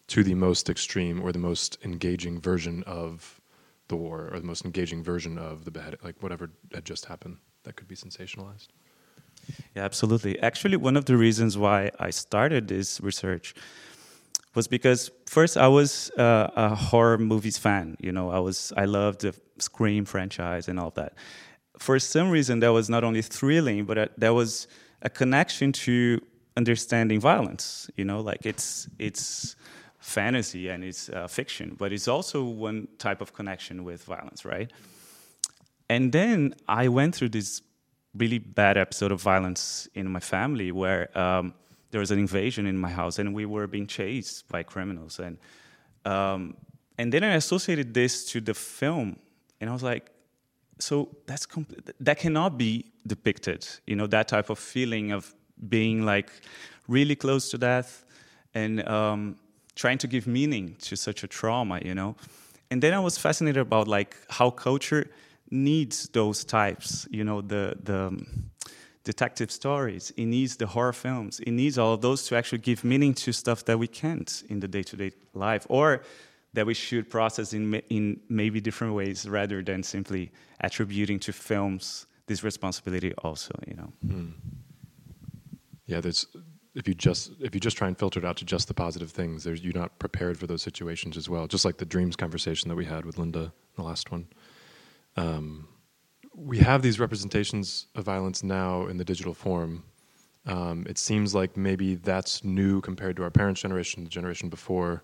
to 0.07 0.23
the 0.23 0.35
most 0.35 0.69
extreme 0.69 1.21
or 1.21 1.31
the 1.31 1.39
most 1.39 1.77
engaging 1.83 2.39
version 2.39 2.83
of 2.83 3.41
the 3.87 3.95
war 3.95 4.29
or 4.31 4.39
the 4.39 4.45
most 4.45 4.65
engaging 4.65 5.03
version 5.03 5.37
of 5.37 5.65
the 5.65 5.71
beheading 5.71 5.99
like 6.03 6.21
whatever 6.21 6.49
had 6.73 6.85
just 6.85 7.05
happened 7.05 7.37
that 7.63 7.75
could 7.75 7.87
be 7.87 7.95
sensationalized. 7.95 8.67
Yeah 9.75 9.83
absolutely. 9.83 10.39
Actually 10.39 10.77
one 10.77 10.95
of 10.95 11.05
the 11.05 11.17
reasons 11.17 11.57
why 11.57 11.91
i 11.99 12.09
started 12.09 12.67
this 12.67 12.99
research 13.01 13.53
was 14.55 14.67
because 14.67 15.11
first 15.27 15.57
I 15.57 15.67
was 15.67 16.11
uh, 16.17 16.49
a 16.55 16.75
horror 16.75 17.17
movies 17.17 17.57
fan. 17.57 17.97
You 17.99 18.11
know, 18.11 18.29
I 18.31 18.39
was 18.39 18.73
I 18.77 18.85
loved 18.85 19.21
the 19.21 19.35
Scream 19.59 20.05
franchise 20.05 20.67
and 20.67 20.79
all 20.79 20.91
that. 20.91 21.13
for 21.79 21.99
some 21.99 22.29
reason, 22.29 22.59
that 22.61 22.71
was 22.71 22.89
not 22.89 23.03
only 23.03 23.21
thrilling, 23.21 23.85
but 23.85 23.97
uh, 23.97 24.07
there 24.17 24.33
was 24.33 24.67
a 25.01 25.09
connection 25.09 25.71
to 25.71 26.21
understanding 26.57 27.19
violence. 27.19 27.89
You 27.95 28.05
know, 28.05 28.21
like 28.21 28.45
it's 28.45 28.87
it's 28.99 29.55
fantasy 29.99 30.69
and 30.69 30.83
it's 30.83 31.09
uh, 31.09 31.27
fiction, 31.27 31.75
but 31.77 31.91
it's 31.91 32.07
also 32.07 32.43
one 32.43 32.87
type 32.97 33.21
of 33.21 33.33
connection 33.33 33.83
with 33.83 34.03
violence, 34.03 34.45
right? 34.45 34.71
And 35.89 36.11
then 36.11 36.55
I 36.67 36.87
went 36.87 37.15
through 37.15 37.29
this 37.29 37.61
really 38.15 38.39
bad 38.39 38.77
episode 38.77 39.11
of 39.11 39.21
violence 39.21 39.89
in 39.93 40.09
my 40.09 40.19
family 40.19 40.71
where 40.71 41.15
um, 41.17 41.53
there 41.91 41.99
was 41.99 42.11
an 42.11 42.19
invasion 42.19 42.65
in 42.65 42.77
my 42.77 42.89
house 42.89 43.19
and 43.19 43.33
we 43.33 43.45
were 43.45 43.67
being 43.67 43.87
chased 43.87 44.47
by 44.49 44.63
criminals. 44.63 45.19
And 45.19 45.37
um, 46.05 46.57
and 46.97 47.11
then 47.11 47.23
I 47.23 47.35
associated 47.35 47.93
this 47.93 48.25
to 48.31 48.41
the 48.41 48.53
film 48.53 49.19
and 49.59 49.69
I 49.69 49.73
was 49.73 49.83
like 49.83 50.11
so 50.79 51.09
that's 51.25 51.47
that 51.99 52.19
cannot 52.19 52.57
be 52.57 52.91
depicted 53.07 53.67
you 53.87 53.95
know 53.95 54.07
that 54.07 54.27
type 54.27 54.49
of 54.49 54.59
feeling 54.59 55.11
of 55.11 55.33
being 55.69 56.05
like 56.05 56.29
really 56.87 57.15
close 57.15 57.49
to 57.49 57.57
death 57.57 58.05
and 58.53 58.87
um, 58.87 59.37
trying 59.75 59.97
to 59.97 60.07
give 60.07 60.27
meaning 60.27 60.75
to 60.81 60.95
such 60.95 61.23
a 61.23 61.27
trauma 61.27 61.79
you 61.83 61.95
know? 61.95 62.15
And 62.71 62.81
then 62.81 62.93
I 62.93 62.99
was 62.99 63.17
fascinated 63.17 63.61
about 63.61 63.87
like 63.87 64.17
how 64.29 64.49
culture 64.49 65.09
needs 65.49 66.09
those 66.09 66.43
types 66.43 67.07
you 67.09 67.23
know 67.23 67.41
the 67.41 67.77
the 67.83 68.25
detective 69.05 69.49
stories. 69.51 70.11
It 70.17 70.25
needs 70.25 70.57
the 70.57 70.67
horror 70.67 70.93
films. 70.93 71.39
It 71.39 71.51
needs 71.51 71.77
all 71.77 71.93
of 71.93 72.01
those 72.01 72.27
to 72.27 72.35
actually 72.35 72.57
give 72.59 72.83
meaning 72.83 73.13
to 73.23 73.31
stuff 73.31 73.63
that 73.65 73.79
we 73.79 73.87
can't 73.87 74.43
in 74.49 74.59
the 74.59 74.67
day-to-day 74.67 75.11
life, 75.33 75.65
or 75.69 76.01
that 76.53 76.65
we 76.65 76.73
should 76.73 77.09
process 77.09 77.53
in 77.53 77.75
in 77.89 78.19
maybe 78.27 78.59
different 78.59 78.93
ways 78.93 79.27
rather 79.29 79.63
than 79.63 79.83
simply 79.83 80.31
attributing 80.59 81.19
to 81.19 81.31
films 81.31 82.07
this 82.27 82.43
responsibility. 82.43 83.13
Also, 83.23 83.53
you 83.67 83.75
know. 83.75 83.93
Mm. 84.05 84.33
Yeah, 85.85 86.01
there's 86.01 86.25
if 86.73 86.87
you 86.87 86.93
just 86.93 87.31
if 87.39 87.53
you 87.53 87.61
just 87.61 87.77
try 87.77 87.87
and 87.87 87.97
filter 87.97 88.19
it 88.19 88.25
out 88.25 88.37
to 88.37 88.45
just 88.45 88.67
the 88.67 88.73
positive 88.73 89.11
things, 89.11 89.43
there's 89.43 89.63
you're 89.63 89.81
not 89.81 89.97
prepared 89.99 90.37
for 90.37 90.47
those 90.47 90.61
situations 90.61 91.17
as 91.17 91.29
well. 91.29 91.47
Just 91.47 91.65
like 91.65 91.77
the 91.77 91.85
dreams 91.85 92.15
conversation 92.15 92.69
that 92.69 92.75
we 92.75 92.85
had 92.85 93.05
with 93.05 93.17
Linda, 93.17 93.43
in 93.43 93.75
the 93.75 93.83
last 93.83 94.11
one. 94.11 94.27
Um, 95.17 95.67
we 96.35 96.57
have 96.59 96.81
these 96.81 96.99
representations 96.99 97.87
of 97.95 98.03
violence 98.03 98.43
now 98.43 98.87
in 98.87 98.97
the 98.97 99.05
digital 99.05 99.33
form. 99.33 99.83
Um, 100.45 100.85
it 100.87 100.97
seems 100.97 101.33
like 101.33 101.57
maybe 101.57 101.95
that's 101.95 102.43
new 102.43 102.81
compared 102.81 103.15
to 103.17 103.23
our 103.23 103.31
parents' 103.31 103.61
generation, 103.61 104.03
the 104.03 104.09
generation 104.09 104.49
before. 104.49 105.03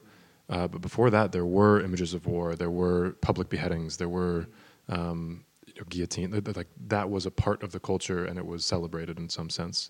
Uh, 0.49 0.67
but 0.67 0.81
before 0.81 1.09
that, 1.09 1.31
there 1.31 1.45
were 1.45 1.81
images 1.81 2.13
of 2.13 2.27
war, 2.27 2.55
there 2.55 2.69
were 2.69 3.11
public 3.21 3.49
beheadings, 3.49 3.97
there 3.97 4.09
were 4.09 4.47
um, 4.89 5.45
you 5.65 5.73
know, 5.75 5.85
guillotine. 5.89 6.31
Like 6.31 6.67
that 6.87 7.09
was 7.09 7.25
a 7.25 7.31
part 7.31 7.63
of 7.63 7.71
the 7.71 7.79
culture, 7.79 8.25
and 8.25 8.37
it 8.37 8.45
was 8.45 8.65
celebrated 8.65 9.17
in 9.17 9.29
some 9.29 9.49
sense. 9.49 9.89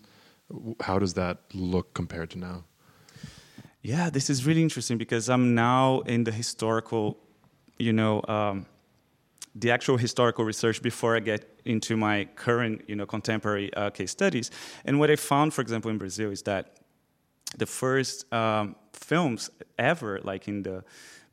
How 0.82 1.00
does 1.00 1.16
that 1.16 1.40
look 1.54 1.94
compared 1.94 2.30
to 2.32 2.40
now? 2.40 2.64
Yeah, 3.82 4.12
this 4.12 4.30
is 4.30 4.46
really 4.46 4.62
interesting 4.62 5.00
because 5.00 5.28
I'm 5.28 5.56
now 5.56 6.02
in 6.02 6.24
the 6.24 6.32
historical, 6.32 7.18
you 7.80 7.94
know. 7.94 8.22
Um, 8.28 8.68
the 9.56 9.72
actual 9.72 9.98
historical 9.98 10.46
research 10.46 10.82
before 10.82 11.16
I 11.16 11.20
get 11.20 11.60
into 11.66 11.98
my 11.98 12.26
current, 12.36 12.84
you 12.88 12.96
know, 12.96 13.06
contemporary 13.06 13.74
uh, 13.74 13.90
case 13.90 14.12
studies. 14.12 14.50
And 14.86 15.00
what 15.00 15.12
I 15.12 15.16
found, 15.16 15.54
for 15.54 15.62
example, 15.62 15.92
in 15.92 15.98
Brazil 15.98 16.32
is 16.32 16.42
that 16.44 16.78
the 17.58 17.66
first 17.66 18.32
um, 18.34 18.76
films 18.94 19.50
ever, 19.78 20.20
like 20.24 20.48
in 20.48 20.64
the 20.64 20.84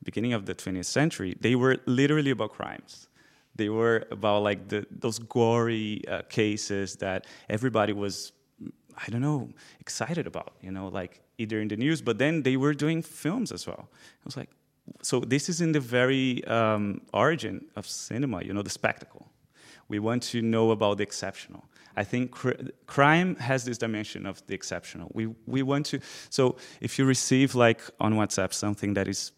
beginning 0.03 0.33
of 0.33 0.47
the 0.47 0.55
20th 0.55 0.87
century, 0.87 1.37
they 1.41 1.55
were 1.55 1.77
literally 1.87 2.31
about 2.31 2.53
crimes. 2.53 3.09
They 3.55 3.69
were 3.69 4.07
about 4.11 4.43
like 4.43 4.69
the, 4.69 4.87
those 4.91 5.19
gory 5.19 6.03
uh, 6.09 6.23
cases 6.23 6.97
that 6.97 7.27
everybody 7.49 7.93
was, 7.93 8.33
I 8.97 9.11
don't 9.11 9.21
know, 9.21 9.51
excited 9.81 10.27
about, 10.27 10.55
you 10.61 10.71
know, 10.71 10.89
like 10.89 11.21
either 11.39 11.61
in 11.61 11.69
the 11.69 11.77
news, 11.77 12.01
but 12.03 12.19
then 12.19 12.43
they 12.43 12.57
were 12.57 12.75
doing 12.75 13.03
films 13.03 13.53
as 13.53 13.67
well. 13.67 13.89
I 13.93 14.25
was 14.25 14.37
like, 14.37 14.51
so 15.02 15.21
this 15.21 15.49
is 15.49 15.61
in 15.61 15.73
the 15.73 15.80
very 15.80 16.45
um, 16.45 17.00
origin 17.12 17.66
of 17.76 17.87
cinema, 17.87 18.42
you 18.42 18.52
know, 18.52 18.62
the 18.62 18.71
spectacle. 18.71 19.30
We 19.88 19.99
want 19.99 20.23
to 20.25 20.42
know 20.42 20.71
about 20.71 20.99
the 20.99 21.02
exceptional. 21.02 21.64
I 21.97 22.04
think 22.04 22.30
cr- 22.30 22.61
crime 22.87 23.37
has 23.37 23.64
this 23.64 23.78
dimension 23.78 24.26
of 24.26 24.47
the 24.47 24.54
exceptional. 24.54 25.11
We, 25.14 25.35
we 25.47 25.62
want 25.62 25.87
to, 25.87 26.00
so 26.30 26.57
if 26.80 26.99
you 26.99 27.04
receive 27.04 27.54
like 27.54 27.80
on 27.99 28.14
WhatsApp 28.14 28.52
something 28.52 28.95
that 28.95 29.09
is 29.09 29.33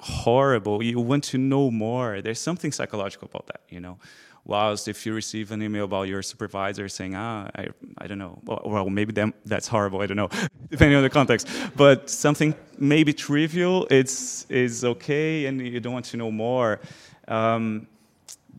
horrible, 0.00 0.82
you 0.82 0.98
want 0.98 1.24
to 1.24 1.38
know 1.38 1.70
more. 1.70 2.20
There's 2.20 2.40
something 2.40 2.72
psychological 2.72 3.28
about 3.28 3.46
that, 3.46 3.60
you 3.68 3.80
know. 3.80 3.98
Whilst 4.46 4.88
if 4.88 5.06
you 5.06 5.14
receive 5.14 5.52
an 5.52 5.62
email 5.62 5.84
about 5.84 6.02
your 6.02 6.22
supervisor 6.22 6.86
saying, 6.88 7.14
ah, 7.14 7.48
I, 7.54 7.68
I 7.96 8.06
don't 8.06 8.18
know, 8.18 8.38
well, 8.44 8.60
well 8.64 8.90
maybe 8.90 9.12
them, 9.12 9.32
that's 9.46 9.66
horrible, 9.68 10.02
I 10.02 10.06
don't 10.06 10.18
know, 10.18 10.28
depending 10.70 10.96
on 10.96 11.02
the 11.02 11.08
context. 11.08 11.48
But 11.76 12.10
something 12.10 12.54
maybe 12.78 13.14
trivial, 13.14 13.86
it's 13.90 14.44
is 14.50 14.84
okay, 14.84 15.46
and 15.46 15.66
you 15.66 15.80
don't 15.80 15.94
want 15.94 16.04
to 16.06 16.18
know 16.18 16.30
more. 16.30 16.80
Um, 17.26 17.86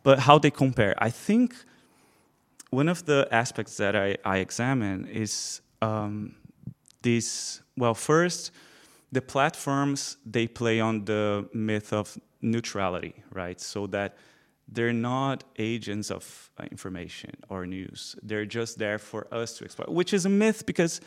but 0.02 0.20
how 0.20 0.40
they 0.40 0.52
compare? 0.52 0.96
I 0.98 1.12
think 1.12 1.56
one 2.72 2.90
of 2.90 3.06
the 3.06 3.28
aspects 3.32 3.78
that 3.78 3.96
I, 3.96 4.18
I 4.26 4.38
examine 4.38 5.06
is 5.08 5.62
um, 5.82 6.36
this. 7.02 7.62
Well, 7.78 7.94
first, 7.94 8.52
the 9.12 9.22
platforms 9.22 10.18
they 10.26 10.48
play 10.48 10.80
on 10.80 11.06
the 11.06 11.48
myth 11.54 11.94
of 11.94 12.18
neutrality, 12.42 13.16
right? 13.32 13.60
So 13.62 13.88
that 13.88 14.18
they're 14.68 14.94
not 14.94 15.44
agents 15.58 16.10
of 16.12 16.50
uh, 16.58 16.64
information 16.72 17.32
or 17.50 17.66
news. 17.66 18.16
They're 18.24 18.46
just 18.46 18.78
there 18.80 18.98
for 18.98 19.28
us 19.34 19.58
to 19.58 19.66
explore, 19.66 19.88
which 19.94 20.14
is 20.14 20.26
a 20.26 20.30
myth 20.30 20.66
because, 20.66 21.02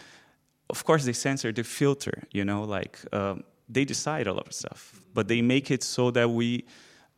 of 0.71 0.85
course, 0.85 1.05
they 1.05 1.13
censor, 1.13 1.53
they 1.53 1.65
filter, 1.65 2.23
you 2.31 2.45
know, 2.45 2.63
like 2.63 2.99
um, 3.13 3.43
they 3.69 3.85
decide 3.85 4.27
a 4.27 4.33
lot 4.33 4.47
of 4.47 4.53
stuff, 4.53 5.01
but 5.13 5.29
they 5.29 5.43
make 5.43 5.71
it 5.71 5.83
so 5.83 6.11
that 6.13 6.31
we 6.31 6.65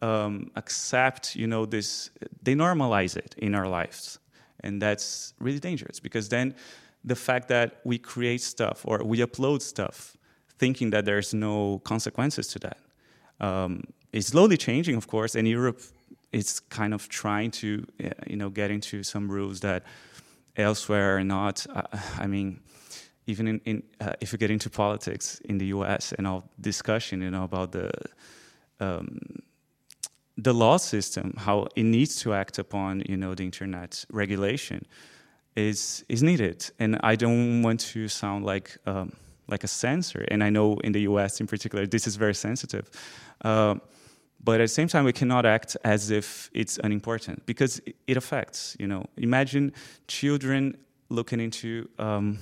um, 0.02 0.50
accept, 0.56 1.36
you 1.36 1.46
know, 1.46 1.66
this, 1.66 2.10
they 2.42 2.54
normalize 2.54 3.16
it 3.16 3.34
in 3.38 3.54
our 3.54 3.68
lives. 3.68 4.18
And 4.60 4.80
that's 4.80 5.34
really 5.38 5.58
dangerous 5.58 6.00
because 6.00 6.28
then 6.28 6.54
the 7.04 7.16
fact 7.16 7.48
that 7.48 7.80
we 7.84 7.98
create 7.98 8.40
stuff 8.40 8.82
or 8.84 9.02
we 9.04 9.18
upload 9.18 9.62
stuff 9.62 10.16
thinking 10.58 10.90
that 10.90 11.04
there's 11.04 11.32
no 11.32 11.80
consequences 11.84 12.48
to 12.48 12.58
that 12.58 12.78
um, 13.40 13.82
is 14.12 14.26
slowly 14.26 14.56
changing, 14.56 14.96
of 14.96 15.06
course, 15.06 15.34
and 15.34 15.48
Europe 15.48 15.80
it's 16.32 16.60
kind 16.60 16.94
of 16.94 17.08
trying 17.08 17.50
to 17.50 17.86
uh, 18.04 18.10
you 18.26 18.36
know 18.36 18.50
get 18.50 18.70
into 18.70 19.02
some 19.02 19.30
rules 19.30 19.60
that 19.60 19.84
elsewhere 20.56 21.16
are 21.16 21.24
not. 21.24 21.66
Uh, 21.68 21.82
I 22.18 22.26
mean, 22.26 22.60
even 23.26 23.48
in, 23.48 23.60
in 23.64 23.82
uh, 24.00 24.12
if 24.20 24.32
you 24.32 24.38
get 24.38 24.50
into 24.50 24.70
politics 24.70 25.40
in 25.44 25.58
the 25.58 25.66
U.S. 25.66 26.12
and 26.12 26.26
all 26.26 26.44
discussion, 26.60 27.22
you 27.22 27.30
know 27.30 27.44
about 27.44 27.72
the 27.72 27.90
um, 28.80 29.18
the 30.36 30.54
law 30.54 30.76
system, 30.76 31.34
how 31.36 31.66
it 31.76 31.82
needs 31.84 32.16
to 32.22 32.32
act 32.32 32.58
upon 32.58 33.02
you 33.08 33.16
know 33.16 33.34
the 33.34 33.44
internet 33.44 34.04
regulation 34.10 34.86
is 35.56 36.04
is 36.08 36.22
needed, 36.22 36.70
and 36.78 36.98
I 37.02 37.16
don't 37.16 37.62
want 37.62 37.80
to 37.92 38.08
sound 38.08 38.44
like 38.44 38.78
um, 38.86 39.12
like 39.48 39.64
a 39.64 39.68
censor, 39.68 40.24
and 40.30 40.44
I 40.44 40.50
know 40.50 40.78
in 40.84 40.92
the 40.92 41.02
U.S. 41.02 41.40
in 41.40 41.46
particular 41.46 41.86
this 41.86 42.06
is 42.06 42.16
very 42.16 42.34
sensitive. 42.34 42.90
Uh, 43.42 43.76
but 44.42 44.60
at 44.60 44.64
the 44.64 44.68
same 44.68 44.88
time 44.88 45.04
we 45.04 45.12
cannot 45.12 45.44
act 45.46 45.76
as 45.84 46.10
if 46.10 46.50
it's 46.52 46.78
unimportant 46.82 47.44
because 47.46 47.80
it 48.06 48.16
affects 48.16 48.76
you 48.78 48.86
know. 48.86 49.04
Imagine 49.16 49.72
children 50.08 50.76
looking 51.08 51.40
into 51.40 51.88
um, 51.98 52.38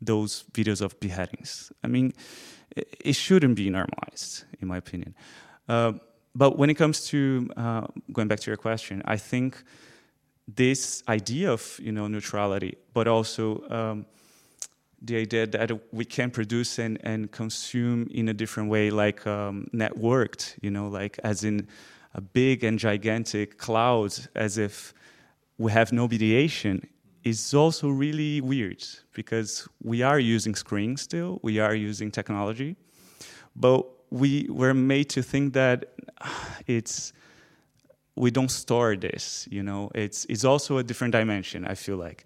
those 0.00 0.44
videos 0.52 0.80
of 0.80 0.98
beheadings. 1.00 1.72
I 1.82 1.88
mean 1.88 2.12
it 2.76 3.14
shouldn't 3.14 3.56
be 3.56 3.70
normalized 3.70 4.44
in 4.60 4.68
my 4.68 4.76
opinion. 4.76 5.14
Uh, 5.68 5.92
but 6.36 6.58
when 6.58 6.68
it 6.68 6.74
comes 6.74 7.06
to 7.06 7.48
uh, 7.56 7.86
going 8.12 8.28
back 8.28 8.40
to 8.40 8.50
your 8.50 8.58
question 8.58 9.02
i 9.06 9.16
think 9.16 9.64
this 10.46 11.02
idea 11.08 11.50
of 11.50 11.80
you 11.82 11.90
know 11.90 12.06
neutrality 12.06 12.76
but 12.92 13.08
also 13.08 13.64
um, 13.70 14.06
the 15.02 15.16
idea 15.16 15.46
that 15.46 15.70
we 15.92 16.04
can 16.04 16.30
produce 16.30 16.78
and, 16.78 16.98
and 17.02 17.30
consume 17.30 18.08
in 18.10 18.28
a 18.28 18.34
different 18.34 18.70
way, 18.70 18.90
like 18.90 19.26
um, 19.26 19.66
networked, 19.72 20.56
you 20.62 20.70
know, 20.70 20.88
like 20.88 21.18
as 21.22 21.44
in 21.44 21.68
a 22.14 22.20
big 22.20 22.64
and 22.64 22.78
gigantic 22.78 23.58
cloud, 23.58 24.14
as 24.34 24.56
if 24.58 24.94
we 25.58 25.70
have 25.72 25.92
no 25.92 26.08
mediation, 26.08 26.86
is 27.24 27.52
also 27.52 27.88
really 27.88 28.40
weird 28.40 28.84
because 29.12 29.68
we 29.82 30.00
are 30.02 30.18
using 30.18 30.54
screens 30.54 31.02
still, 31.02 31.40
we 31.42 31.58
are 31.58 31.74
using 31.74 32.10
technology, 32.10 32.76
but 33.54 33.84
we 34.10 34.46
were 34.48 34.74
made 34.74 35.10
to 35.10 35.22
think 35.22 35.52
that 35.54 35.92
it's 36.66 37.12
we 38.14 38.30
don't 38.30 38.50
store 38.50 38.96
this, 38.96 39.46
you 39.50 39.62
know. 39.62 39.90
It's 39.94 40.24
it's 40.26 40.44
also 40.44 40.78
a 40.78 40.82
different 40.82 41.12
dimension. 41.12 41.66
I 41.66 41.74
feel 41.74 41.96
like 41.96 42.24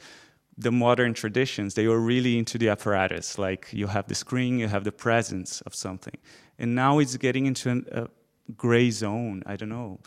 the 0.60 0.70
modern 0.70 1.12
traditions, 1.14 1.74
they 1.74 1.86
were 1.88 2.02
really 2.12 2.34
into 2.38 2.58
the 2.58 2.68
apparatus. 2.74 3.38
Like 3.38 3.62
you 3.72 3.88
have 3.88 4.06
the 4.06 4.14
screen, 4.14 4.58
you 4.62 4.68
have 4.68 4.84
the 4.84 4.92
presence 5.06 5.62
of 5.66 5.72
something. 5.74 6.18
And 6.58 6.68
now 6.74 7.00
it's 7.00 7.16
getting 7.16 7.46
into 7.46 7.70
an, 7.70 7.86
a 7.90 8.08
gray 8.56 8.90
zone. 8.90 9.42
I 9.52 9.56
don't 9.56 9.72
know. 9.78 9.98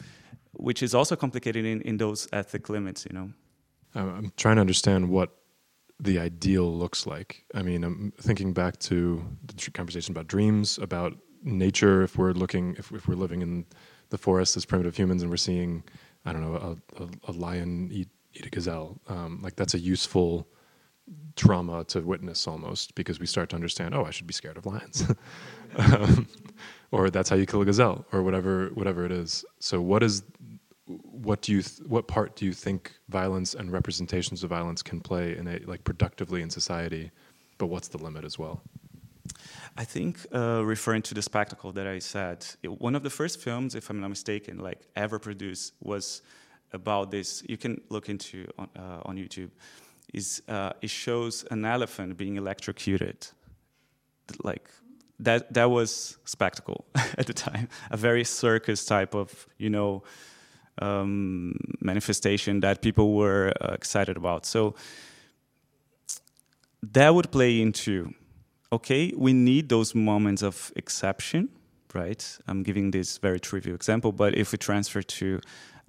which 0.53 0.83
is 0.83 0.93
also 0.95 1.15
complicated 1.15 1.65
in, 1.65 1.81
in 1.81 1.97
those 1.97 2.27
ethic 2.31 2.69
limits, 2.69 3.05
you 3.09 3.13
know. 3.17 3.31
I'm 3.95 4.31
trying 4.37 4.55
to 4.55 4.61
understand 4.61 5.09
what 5.09 5.35
the 5.99 6.19
ideal 6.19 6.71
looks 6.75 7.05
like. 7.05 7.45
I 7.53 7.61
mean, 7.61 7.83
I'm 7.83 8.13
thinking 8.19 8.53
back 8.53 8.79
to 8.79 9.23
the 9.45 9.71
conversation 9.71 10.11
about 10.13 10.27
dreams, 10.27 10.79
about 10.79 11.17
nature. 11.43 12.03
If 12.03 12.17
we're 12.17 12.31
looking, 12.31 12.75
if, 12.77 12.91
if 12.91 13.07
we're 13.07 13.15
living 13.15 13.41
in 13.41 13.65
the 14.09 14.17
forest 14.17 14.57
as 14.57 14.65
primitive 14.65 14.95
humans, 14.97 15.21
and 15.21 15.29
we're 15.31 15.37
seeing, 15.37 15.83
I 16.25 16.33
don't 16.33 16.41
know, 16.41 16.55
a, 16.55 17.03
a, 17.03 17.07
a 17.27 17.33
lion 17.33 17.89
eat 17.91 18.09
eat 18.33 18.45
a 18.45 18.49
gazelle, 18.49 18.99
um, 19.07 19.41
like 19.41 19.55
that's 19.55 19.73
a 19.73 19.79
useful 19.79 20.47
trauma 21.35 21.83
to 21.83 22.01
witness 22.01 22.47
almost 22.47 22.95
because 22.95 23.19
we 23.19 23.25
start 23.25 23.49
to 23.49 23.55
understand. 23.55 23.93
Oh, 23.93 24.05
I 24.05 24.11
should 24.11 24.27
be 24.27 24.33
scared 24.33 24.57
of 24.57 24.65
lions. 24.65 25.05
um, 25.75 26.27
or 26.91 27.09
that's 27.09 27.29
how 27.29 27.35
you 27.35 27.45
kill 27.45 27.61
a 27.61 27.65
gazelle, 27.65 28.05
or 28.11 28.21
whatever 28.23 28.67
whatever 28.73 29.05
it 29.05 29.11
is. 29.11 29.43
So, 29.59 29.81
what 29.81 30.03
is 30.03 30.23
what 30.85 31.41
do 31.41 31.51
you 31.51 31.61
th- 31.61 31.87
what 31.87 32.07
part 32.07 32.35
do 32.35 32.45
you 32.45 32.53
think 32.53 32.91
violence 33.09 33.53
and 33.53 33.71
representations 33.71 34.43
of 34.43 34.49
violence 34.49 34.81
can 34.83 34.99
play 34.99 35.37
in 35.37 35.47
a 35.47 35.59
like 35.65 35.83
productively 35.83 36.41
in 36.41 36.49
society 36.49 37.09
but 37.57 37.67
what's 37.67 37.87
the 37.87 37.97
limit 37.97 38.25
as 38.25 38.37
well 38.37 38.61
i 39.77 39.85
think 39.85 40.25
uh, 40.35 40.61
referring 40.65 41.01
to 41.01 41.13
the 41.13 41.21
spectacle 41.21 41.71
that 41.71 41.87
i 41.87 41.99
said 41.99 42.45
it, 42.61 42.81
one 42.81 42.95
of 42.95 43.03
the 43.03 43.09
first 43.09 43.39
films 43.39 43.75
if 43.75 43.89
i'm 43.89 44.01
not 44.01 44.09
mistaken 44.09 44.57
like 44.59 44.81
ever 44.95 45.19
produced 45.19 45.73
was 45.81 46.21
about 46.73 47.11
this 47.11 47.43
you 47.47 47.57
can 47.57 47.79
look 47.89 48.09
into 48.09 48.45
on, 48.57 48.69
uh, 48.75 49.01
on 49.05 49.17
youtube 49.17 49.51
is 50.13 50.41
uh, 50.47 50.71
it 50.81 50.89
shows 50.89 51.45
an 51.51 51.65
elephant 51.65 52.17
being 52.17 52.35
electrocuted 52.35 53.27
like 54.43 54.69
that 55.19 55.53
that 55.53 55.69
was 55.69 56.17
spectacle 56.25 56.85
at 57.17 57.27
the 57.27 57.33
time 57.33 57.67
a 57.91 57.97
very 57.97 58.23
circus 58.23 58.85
type 58.85 59.13
of 59.13 59.47
you 59.57 59.69
know 59.69 60.03
um, 60.81 61.55
manifestation 61.81 62.59
that 62.61 62.81
people 62.81 63.13
were 63.13 63.53
uh, 63.61 63.73
excited 63.73 64.17
about. 64.17 64.45
So 64.45 64.75
that 66.81 67.13
would 67.13 67.31
play 67.31 67.61
into 67.61 68.13
okay, 68.71 69.13
we 69.15 69.33
need 69.33 69.69
those 69.69 69.93
moments 69.93 70.41
of 70.41 70.71
exception, 70.75 71.49
right? 71.93 72.37
I'm 72.47 72.63
giving 72.63 72.89
this 72.89 73.19
very 73.19 73.39
trivial 73.39 73.75
example, 73.75 74.11
but 74.11 74.35
if 74.35 74.51
we 74.51 74.57
transfer 74.57 75.03
to 75.03 75.39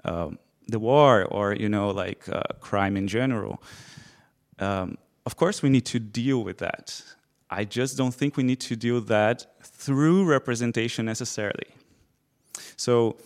um, 0.04 0.38
the 0.68 0.78
war 0.78 1.24
or 1.24 1.54
you 1.54 1.68
know 1.68 1.90
like 1.90 2.28
uh, 2.28 2.42
crime 2.60 2.96
in 2.96 3.06
general, 3.08 3.62
um, 4.58 4.96
of 5.26 5.36
course 5.36 5.62
we 5.62 5.68
need 5.68 5.86
to 5.86 5.98
deal 5.98 6.42
with 6.42 6.58
that. 6.58 7.02
I 7.50 7.64
just 7.64 7.96
don't 7.96 8.14
think 8.14 8.36
we 8.36 8.42
need 8.42 8.60
to 8.60 8.76
deal 8.76 9.00
that 9.02 9.46
through 9.62 10.24
representation 10.24 11.04
necessarily. 11.06 11.68
So 12.76 13.16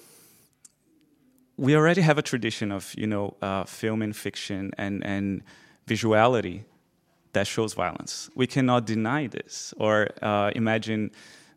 we 1.57 1.75
already 1.75 2.03
have 2.03 2.19
a 2.19 2.23
tradition 2.23 2.73
of 2.73 2.95
you 2.97 3.07
know 3.07 3.37
uh, 3.43 3.65
film 3.65 4.03
and 4.03 4.15
fiction 4.17 4.73
and 4.79 5.05
and 5.05 5.43
visuality 5.87 6.65
that 7.33 7.47
shows 7.47 7.75
violence. 7.75 8.31
We 8.35 8.47
cannot 8.47 8.87
deny 8.87 9.27
this 9.27 9.75
or 9.77 10.09
uh, 10.23 10.51
imagine 10.55 11.11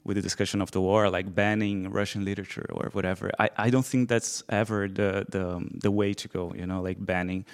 with 0.03 0.15
the 0.15 0.22
discussion 0.22 0.62
of 0.62 0.72
the 0.72 0.81
war 0.81 1.10
like 1.10 1.34
banning 1.34 1.91
Russian 1.91 2.25
literature 2.25 2.65
or 2.72 2.89
whatever. 2.91 3.31
I, 3.39 3.50
I 3.58 3.70
don't 3.70 3.86
think 3.86 4.10
that's 4.10 4.43
ever 4.50 4.88
the, 4.88 5.25
the 5.29 5.67
the 5.81 5.91
way 5.91 6.13
to 6.13 6.27
go. 6.27 6.53
You 6.55 6.65
know, 6.65 6.81
like 6.81 6.98
banning. 7.05 7.46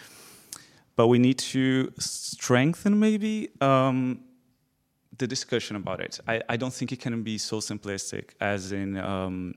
But 0.96 1.08
we 1.08 1.20
need 1.20 1.38
to 1.38 1.92
strengthen 2.00 3.00
maybe 3.00 3.50
um, 3.62 4.22
the 5.16 5.28
discussion 5.28 5.76
about 5.76 6.02
it. 6.02 6.20
I, 6.28 6.42
I 6.50 6.58
don't 6.58 6.74
think 6.74 6.92
it 6.92 7.00
can 7.00 7.22
be 7.22 7.38
so 7.38 7.58
simplistic 7.58 8.30
as 8.42 8.72
in. 8.72 8.98
Um, 8.98 9.54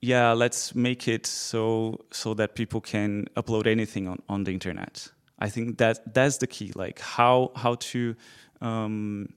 yeah, 0.00 0.32
let's 0.32 0.74
make 0.74 1.06
it 1.06 1.26
so 1.26 2.04
so 2.10 2.34
that 2.34 2.56
people 2.56 2.80
can 2.80 3.26
upload 3.36 3.66
anything 3.66 4.08
on, 4.08 4.20
on 4.28 4.44
the 4.44 4.52
internet. 4.52 5.08
I 5.38 5.48
think 5.48 5.78
that 5.78 6.14
that's 6.14 6.38
the 6.38 6.48
key. 6.48 6.72
Like 6.74 6.98
how 6.98 7.52
how 7.54 7.76
to 7.76 8.16
um, 8.60 9.28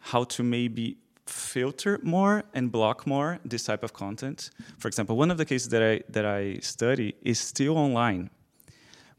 how 0.00 0.24
to 0.24 0.42
maybe 0.42 0.96
filter 1.26 1.98
more 2.02 2.42
and 2.54 2.72
block 2.72 3.06
more 3.06 3.38
this 3.44 3.64
type 3.64 3.82
of 3.84 3.92
content. 3.92 4.50
For 4.78 4.88
example, 4.88 5.16
one 5.16 5.30
of 5.30 5.38
the 5.38 5.44
cases 5.44 5.68
that 5.68 5.82
I 5.82 6.00
that 6.08 6.26
I 6.26 6.58
study 6.60 7.14
is 7.22 7.38
still 7.38 7.76
online, 7.78 8.30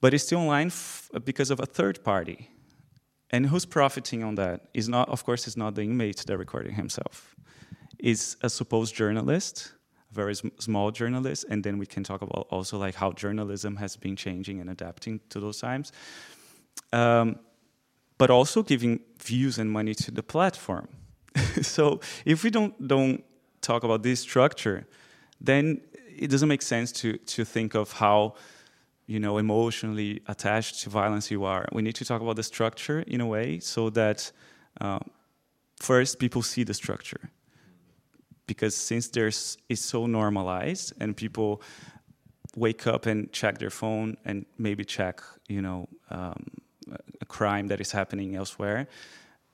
but 0.02 0.14
it's 0.14 0.26
still 0.26 0.40
online 0.40 0.72
because 1.24 1.52
of 1.52 1.60
a 1.60 1.66
third 1.66 2.04
party. 2.04 2.50
And 3.34 3.46
who's 3.46 3.66
profiting 3.66 4.24
on 4.24 4.36
that 4.36 4.68
is 4.74 4.90
not, 4.90 5.08
of 5.08 5.24
course, 5.24 5.48
it's 5.48 5.56
not 5.56 5.76
the 5.76 5.84
inmate 5.84 6.26
that 6.28 6.38
recording 6.38 6.74
himself 6.74 7.34
is 7.98 8.36
a 8.42 8.50
supposed 8.50 8.94
journalist, 8.94 9.74
a 10.12 10.14
very 10.14 10.36
sm- 10.36 10.50
small 10.60 10.92
journalist, 10.92 11.46
and 11.50 11.64
then 11.64 11.78
we 11.78 11.86
can 11.86 12.04
talk 12.04 12.22
about 12.22 12.48
also 12.50 12.78
like 12.78 12.96
how 12.96 13.14
journalism 13.14 13.78
has 13.78 13.96
been 13.96 14.18
changing 14.18 14.60
and 14.60 14.70
adapting 14.70 15.22
to 15.30 15.40
those 15.40 15.60
times. 15.60 15.94
Um, 16.92 17.40
but 18.22 18.30
also 18.30 18.62
giving 18.62 19.00
views 19.20 19.58
and 19.58 19.72
money 19.72 19.96
to 19.96 20.12
the 20.12 20.22
platform. 20.22 20.88
so 21.64 22.00
if 22.24 22.44
we 22.44 22.52
don't 22.52 22.74
don't 22.88 23.24
talk 23.62 23.84
about 23.84 24.04
this 24.04 24.20
structure, 24.20 24.86
then 25.46 25.82
it 26.24 26.30
doesn't 26.30 26.48
make 26.48 26.62
sense 26.62 26.92
to 26.92 27.18
to 27.36 27.44
think 27.44 27.74
of 27.74 27.94
how 27.94 28.36
you 29.08 29.20
know 29.20 29.40
emotionally 29.40 30.22
attached 30.28 30.84
to 30.84 30.90
violence 30.92 31.32
you 31.32 31.46
are. 31.46 31.66
We 31.72 31.82
need 31.82 31.96
to 31.96 32.06
talk 32.06 32.22
about 32.22 32.36
the 32.36 32.44
structure 32.44 33.00
in 33.08 33.22
a 33.22 33.26
way 33.26 33.60
so 33.60 33.90
that 33.90 34.32
uh, 34.80 35.00
first 35.80 36.20
people 36.20 36.44
see 36.44 36.64
the 36.64 36.76
structure 36.76 37.24
because 38.46 38.76
since 38.78 39.10
there's 39.10 39.58
it's 39.68 39.86
so 39.94 40.06
normalized 40.06 40.94
and 41.02 41.18
people 41.18 41.62
wake 42.56 42.86
up 42.86 43.08
and 43.08 43.32
check 43.32 43.58
their 43.58 43.72
phone 43.72 44.16
and 44.26 44.46
maybe 44.58 44.86
check 44.86 45.24
you 45.48 45.62
know 45.62 45.88
um, 46.12 46.44
crime 47.28 47.68
that 47.68 47.80
is 47.82 47.92
happening 47.92 48.36
elsewhere 48.36 48.88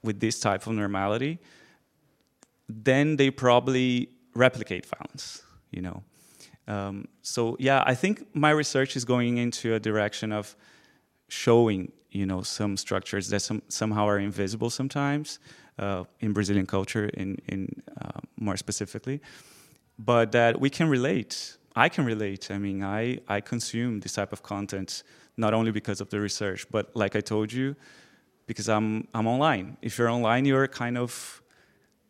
with 0.04 0.20
this 0.20 0.40
type 0.40 0.66
of 0.68 0.74
normality 0.74 1.40
then 2.70 3.16
they 3.16 3.30
probably 3.30 4.10
replicate 4.34 4.86
violence 4.86 5.44
you 5.72 5.82
know 5.82 6.04
um, 6.68 7.08
so 7.22 7.56
yeah 7.60 7.84
i 7.86 7.96
think 7.96 8.26
my 8.34 8.52
research 8.52 8.96
is 8.96 9.06
going 9.06 9.38
into 9.38 9.74
a 9.74 9.80
direction 9.80 10.32
of 10.32 10.56
showing 11.28 11.92
you 12.12 12.26
know 12.26 12.42
some 12.42 12.78
structures 12.78 13.30
that 13.30 13.42
some, 13.42 13.62
somehow 13.68 14.08
are 14.08 14.20
invisible 14.20 14.70
sometimes 14.70 15.40
uh, 15.80 16.04
in 16.20 16.34
Brazilian 16.34 16.66
culture, 16.66 17.06
in 17.06 17.38
in 17.48 17.82
uh, 18.02 18.20
more 18.38 18.58
specifically, 18.58 19.22
but 19.98 20.32
that 20.32 20.60
we 20.60 20.70
can 20.70 20.90
relate. 20.90 21.58
I 21.76 21.90
can 21.90 22.06
relate. 22.06 22.50
I 22.50 22.58
mean, 22.58 22.84
I 22.84 23.20
I 23.28 23.42
consume 23.42 24.00
this 24.00 24.14
type 24.14 24.34
of 24.34 24.42
content 24.42 25.04
not 25.38 25.54
only 25.54 25.72
because 25.72 26.02
of 26.02 26.10
the 26.10 26.20
research, 26.20 26.66
but 26.72 26.96
like 26.96 27.16
I 27.16 27.22
told 27.22 27.54
you, 27.54 27.76
because 28.48 28.68
I'm 28.68 29.08
I'm 29.14 29.28
online. 29.28 29.78
If 29.82 29.98
you're 29.98 30.10
online, 30.10 30.46
you're 30.46 30.68
kind 30.68 30.98
of 30.98 31.42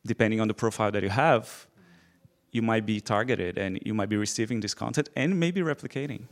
depending 0.06 0.40
on 0.40 0.48
the 0.48 0.54
profile 0.54 0.92
that 0.92 1.04
you 1.04 1.10
have, 1.10 1.68
you 2.52 2.62
might 2.62 2.86
be 2.86 3.02
targeted 3.02 3.58
and 3.58 3.80
you 3.86 3.94
might 3.94 4.10
be 4.10 4.16
receiving 4.16 4.62
this 4.62 4.74
content 4.74 5.10
and 5.16 5.40
maybe 5.40 5.62
replicating. 5.62 6.24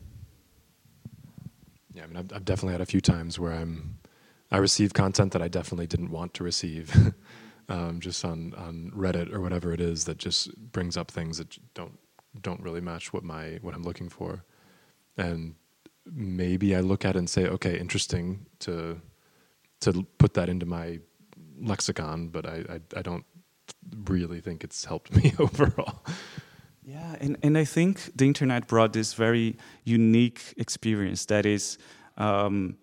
Yeah, 1.94 2.04
I 2.04 2.08
mean, 2.08 2.18
I've, 2.18 2.32
I've 2.34 2.46
definitely 2.46 2.74
had 2.74 2.82
a 2.82 2.86
few 2.86 3.02
times 3.02 3.38
where 3.40 3.52
I'm 3.52 4.00
I 4.52 4.58
receive 4.58 4.94
content 4.94 5.34
that 5.34 5.42
I 5.42 5.48
definitely 5.48 5.88
didn't 5.88 6.12
want 6.12 6.34
to 6.36 6.44
receive, 6.44 7.14
um, 7.70 8.00
just 8.00 8.24
on 8.24 8.54
on 8.56 8.92
Reddit 8.96 9.34
or 9.34 9.42
whatever 9.42 9.74
it 9.74 9.82
is 9.82 10.06
that 10.06 10.18
just 10.18 10.56
brings 10.72 10.96
up 10.98 11.12
things 11.12 11.38
that 11.40 11.58
don't 11.74 11.98
don't 12.42 12.62
really 12.62 12.82
match 12.82 13.12
what 13.12 13.24
my 13.24 13.60
what 13.62 13.74
I'm 13.74 13.84
looking 13.84 14.10
for, 14.10 14.46
and 15.18 15.56
maybe 16.06 16.76
I 16.76 16.82
look 16.82 17.06
at 17.06 17.16
it 17.16 17.20
and 17.20 17.30
say, 17.30 17.48
okay, 17.48 17.78
interesting 17.80 18.46
to 18.60 19.02
to 19.82 20.06
put 20.18 20.34
that 20.36 20.50
into 20.50 20.66
my 20.66 21.00
lexicon, 21.60 22.30
but 22.30 22.46
I 22.46 22.66
I, 22.70 23.00
I 23.00 23.02
don't 23.02 23.26
really 24.06 24.42
think 24.42 24.64
it's 24.64 24.86
helped 24.86 25.16
me 25.24 25.34
overall. 25.40 26.04
Yeah, 26.88 27.16
and, 27.20 27.38
and 27.42 27.58
I 27.58 27.66
think 27.66 28.16
the 28.16 28.26
internet 28.26 28.68
brought 28.68 28.94
this 28.94 29.16
very 29.16 29.58
unique 29.86 30.54
experience 30.56 31.26
that 31.26 31.44
is 31.44 31.80
um, 32.16 32.78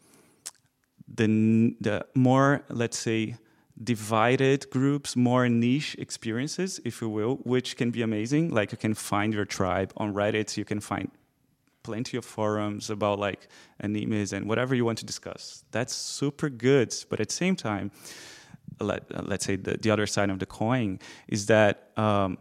the, 1.06 1.76
the 1.80 2.04
more, 2.16 2.64
let's 2.68 2.98
say, 2.98 3.37
divided 3.82 4.68
groups, 4.70 5.14
more 5.14 5.48
niche 5.48 5.94
experiences, 6.00 6.80
if 6.85 7.00
you 7.00 7.08
will, 7.08 7.37
which 7.44 7.76
can 7.76 7.92
be 7.92 8.02
amazing. 8.02 8.50
Like 8.50 8.72
you 8.72 8.78
can 8.78 8.94
find 8.94 9.32
your 9.32 9.44
tribe 9.44 9.92
on 9.96 10.12
Reddit, 10.14 10.56
you 10.56 10.64
can 10.64 10.80
find 10.80 11.08
plenty 11.83 12.16
of 12.16 12.25
forums 12.25 12.90
about 12.90 13.18
like 13.18 13.49
animes 13.83 14.33
and 14.33 14.49
whatever 14.49 14.75
you 14.75 14.85
want 14.85 14.99
to 14.99 15.07
discuss. 15.07 15.64
That's 15.71 15.95
super 15.95 16.49
good. 16.49 16.95
But 17.09 17.21
at 17.21 17.29
the 17.29 17.35
same 17.35 17.57
time, 17.57 17.90
let, 18.81 19.05
let's 19.29 19.45
say 19.45 19.57
the, 19.57 19.77
the 19.79 19.90
other 19.90 20.07
side 20.07 20.31
of 20.31 20.38
the 20.38 20.47
coin 20.47 20.99
is 21.29 21.47
that 21.47 21.90
um, 21.97 22.38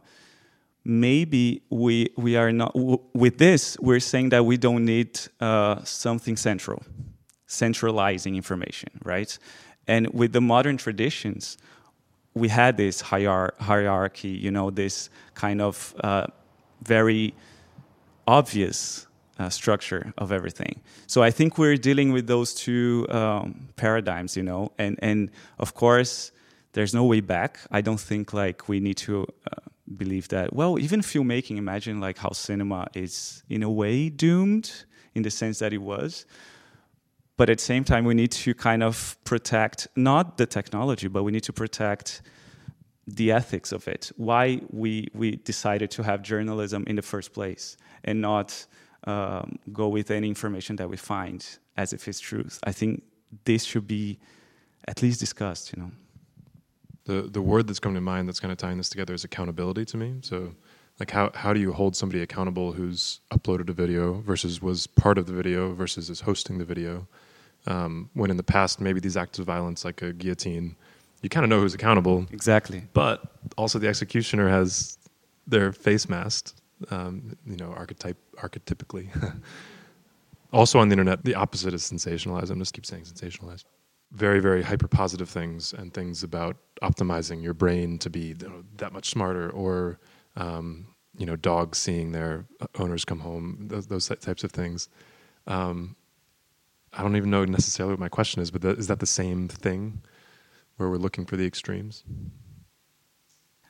maybe 0.84 1.62
we, 1.70 2.10
we 2.18 2.36
are 2.36 2.52
not, 2.52 2.74
with 2.76 3.38
this, 3.38 3.78
we're 3.80 4.00
saying 4.00 4.30
that 4.30 4.46
we 4.46 4.58
don't 4.58 4.86
need 4.86 5.20
uh, 5.40 5.84
something 5.84 6.38
central 6.38 6.84
centralizing 7.52 8.36
information, 8.36 8.90
right? 9.04 9.38
And 9.86 10.08
with 10.14 10.32
the 10.32 10.40
modern 10.40 10.78
traditions, 10.78 11.58
we 12.34 12.48
had 12.48 12.78
this 12.78 13.02
hier- 13.02 13.54
hierarchy, 13.60 14.30
you 14.30 14.52
know, 14.52 14.70
this 14.70 15.10
kind 15.34 15.62
of 15.62 15.94
uh, 16.02 16.28
very 16.82 17.34
obvious 18.26 19.06
uh, 19.42 19.50
structure 19.50 20.14
of 20.18 20.32
everything. 20.32 20.82
So 21.08 21.24
I 21.24 21.32
think 21.32 21.58
we're 21.58 21.78
dealing 21.78 22.14
with 22.14 22.28
those 22.28 22.54
two 22.54 23.08
um, 23.10 23.70
paradigms, 23.76 24.38
you 24.38 24.44
know, 24.44 24.72
and 24.78 24.96
and 25.02 25.30
of 25.58 25.74
course 25.74 26.32
there's 26.74 26.94
no 26.94 27.04
way 27.04 27.22
back. 27.22 27.60
I 27.72 27.82
don't 27.82 28.00
think 28.00 28.34
like 28.34 28.70
we 28.70 28.80
need 28.80 28.98
to 29.08 29.16
uh, 29.24 29.70
believe 29.98 30.28
that. 30.30 30.54
Well, 30.54 30.80
even 30.80 31.02
filmmaking, 31.02 31.58
imagine 31.58 32.00
like 32.00 32.18
how 32.18 32.32
cinema 32.32 32.88
is 32.94 33.44
in 33.50 33.64
a 33.64 33.70
way 33.70 34.10
doomed 34.10 34.86
in 35.16 35.24
the 35.24 35.32
sense 35.32 35.60
that 35.60 35.74
it 35.74 35.82
was. 35.82 36.26
But 37.38 37.50
at 37.50 37.58
the 37.58 37.64
same 37.64 37.84
time, 37.84 38.06
we 38.06 38.14
need 38.14 38.32
to 38.32 38.54
kind 38.54 38.84
of 38.84 39.18
protect 39.24 39.88
not 39.96 40.38
the 40.38 40.46
technology, 40.46 41.08
but 41.08 41.24
we 41.24 41.32
need 41.32 41.44
to 41.44 41.54
protect 41.54 42.22
the 43.08 43.32
ethics 43.32 43.72
of 43.72 43.88
it. 43.88 44.12
Why 44.18 44.62
we 44.70 45.08
we 45.14 45.38
decided 45.38 45.90
to 45.92 46.04
have 46.04 46.22
journalism 46.22 46.84
in 46.88 46.96
the 46.96 47.02
first 47.02 47.34
place 47.34 47.78
and 48.04 48.22
not 48.22 48.68
um, 49.06 49.58
go 49.74 49.88
with 49.88 50.12
any 50.12 50.28
information 50.28 50.76
that 50.78 50.90
we 50.90 50.98
find 50.98 51.46
as 51.78 51.94
if 51.94 52.08
it's 52.08 52.20
truth. 52.20 52.60
I 52.64 52.72
think 52.72 53.04
this 53.46 53.64
should 53.64 53.88
be 53.88 54.20
at 54.88 55.02
least 55.02 55.20
discussed. 55.20 55.74
You 55.76 55.84
know. 55.84 55.92
The 57.06 57.30
the 57.30 57.42
word 57.42 57.68
that's 57.68 57.80
coming 57.80 57.96
to 57.96 58.02
mind 58.02 58.28
that's 58.28 58.40
kind 58.40 58.52
of 58.52 58.58
tying 58.58 58.78
this 58.78 58.90
together 58.90 59.14
is 59.14 59.24
accountability 59.24 59.86
to 59.86 59.98
me. 59.98 60.20
So, 60.22 60.54
like 61.00 61.12
how 61.12 61.32
how 61.34 61.54
do 61.54 61.60
you 61.60 61.74
hold 61.74 61.96
somebody 61.96 62.22
accountable 62.22 62.74
who's 62.74 63.22
uploaded 63.32 63.70
a 63.70 63.74
video 63.74 64.22
versus 64.22 64.62
was 64.62 64.88
part 64.88 65.18
of 65.18 65.26
the 65.26 65.34
video 65.34 65.74
versus 65.74 66.10
is 66.10 66.22
hosting 66.22 66.58
the 66.58 66.66
video? 66.66 67.08
Um, 67.68 68.10
when 68.14 68.32
in 68.32 68.38
the 68.38 68.44
past 68.44 68.82
maybe 68.82 69.00
these 69.00 69.18
acts 69.18 69.38
of 69.38 69.46
violence 69.46 69.86
like 69.86 70.02
a 70.02 70.14
guillotine, 70.14 70.76
you 71.22 71.30
kind 71.30 71.44
of 71.44 71.50
know 71.50 71.60
who's 71.60 71.76
accountable. 71.76 72.26
Exactly. 72.32 72.88
But 72.94 73.24
also 73.56 73.78
the 73.78 73.88
executioner 73.88 74.50
has 74.50 74.98
their 75.48 75.72
face 75.72 76.10
masked 76.10 76.61
um, 76.90 77.38
you 77.46 77.58
know, 77.58 77.74
archetype 77.74 78.18
archetypically. 78.38 79.10
also 80.54 80.80
on 80.80 80.90
the 80.90 80.94
internet, 80.94 81.24
the 81.24 81.36
opposite 81.36 81.74
is 81.74 81.84
sensationalized. 81.84 82.50
I'm 82.50 82.60
just 82.60 82.74
keep 82.74 82.86
saying 82.86 83.04
sensationalized. 83.04 83.66
Very, 84.12 84.40
very 84.40 84.62
hyper 84.62 84.88
positive 84.88 85.30
things 85.30 85.74
and 85.74 85.94
things 85.94 86.24
about 86.24 86.58
optimizing 86.82 87.42
your 87.42 87.54
brain 87.54 87.98
to 88.00 88.10
be 88.10 88.36
you 88.40 88.50
know, 88.50 88.64
that 88.78 88.92
much 88.92 89.10
smarter, 89.10 89.50
or 89.50 90.00
um, 90.36 90.88
you 91.18 91.26
know, 91.26 91.36
dogs 91.36 91.78
seeing 91.78 92.12
their 92.12 92.46
owners 92.78 93.06
come 93.06 93.20
home. 93.20 93.68
Those, 93.68 93.88
those 93.88 94.08
types 94.08 94.44
of 94.44 94.52
things. 94.52 94.90
Um, 95.48 95.96
I 96.94 97.04
don't 97.04 97.16
even 97.16 97.30
know 97.30 97.46
necessarily 97.46 97.94
what 97.94 98.00
my 98.00 98.10
question 98.10 98.42
is, 98.42 98.52
but 98.52 98.62
the, 98.62 98.70
is 98.72 98.88
that 98.88 99.00
the 99.00 99.06
same 99.06 99.48
thing, 99.48 100.02
where 100.76 100.90
we're 100.90 100.98
looking 100.98 101.26
for 101.26 101.38
the 101.38 101.46
extremes? 101.46 102.04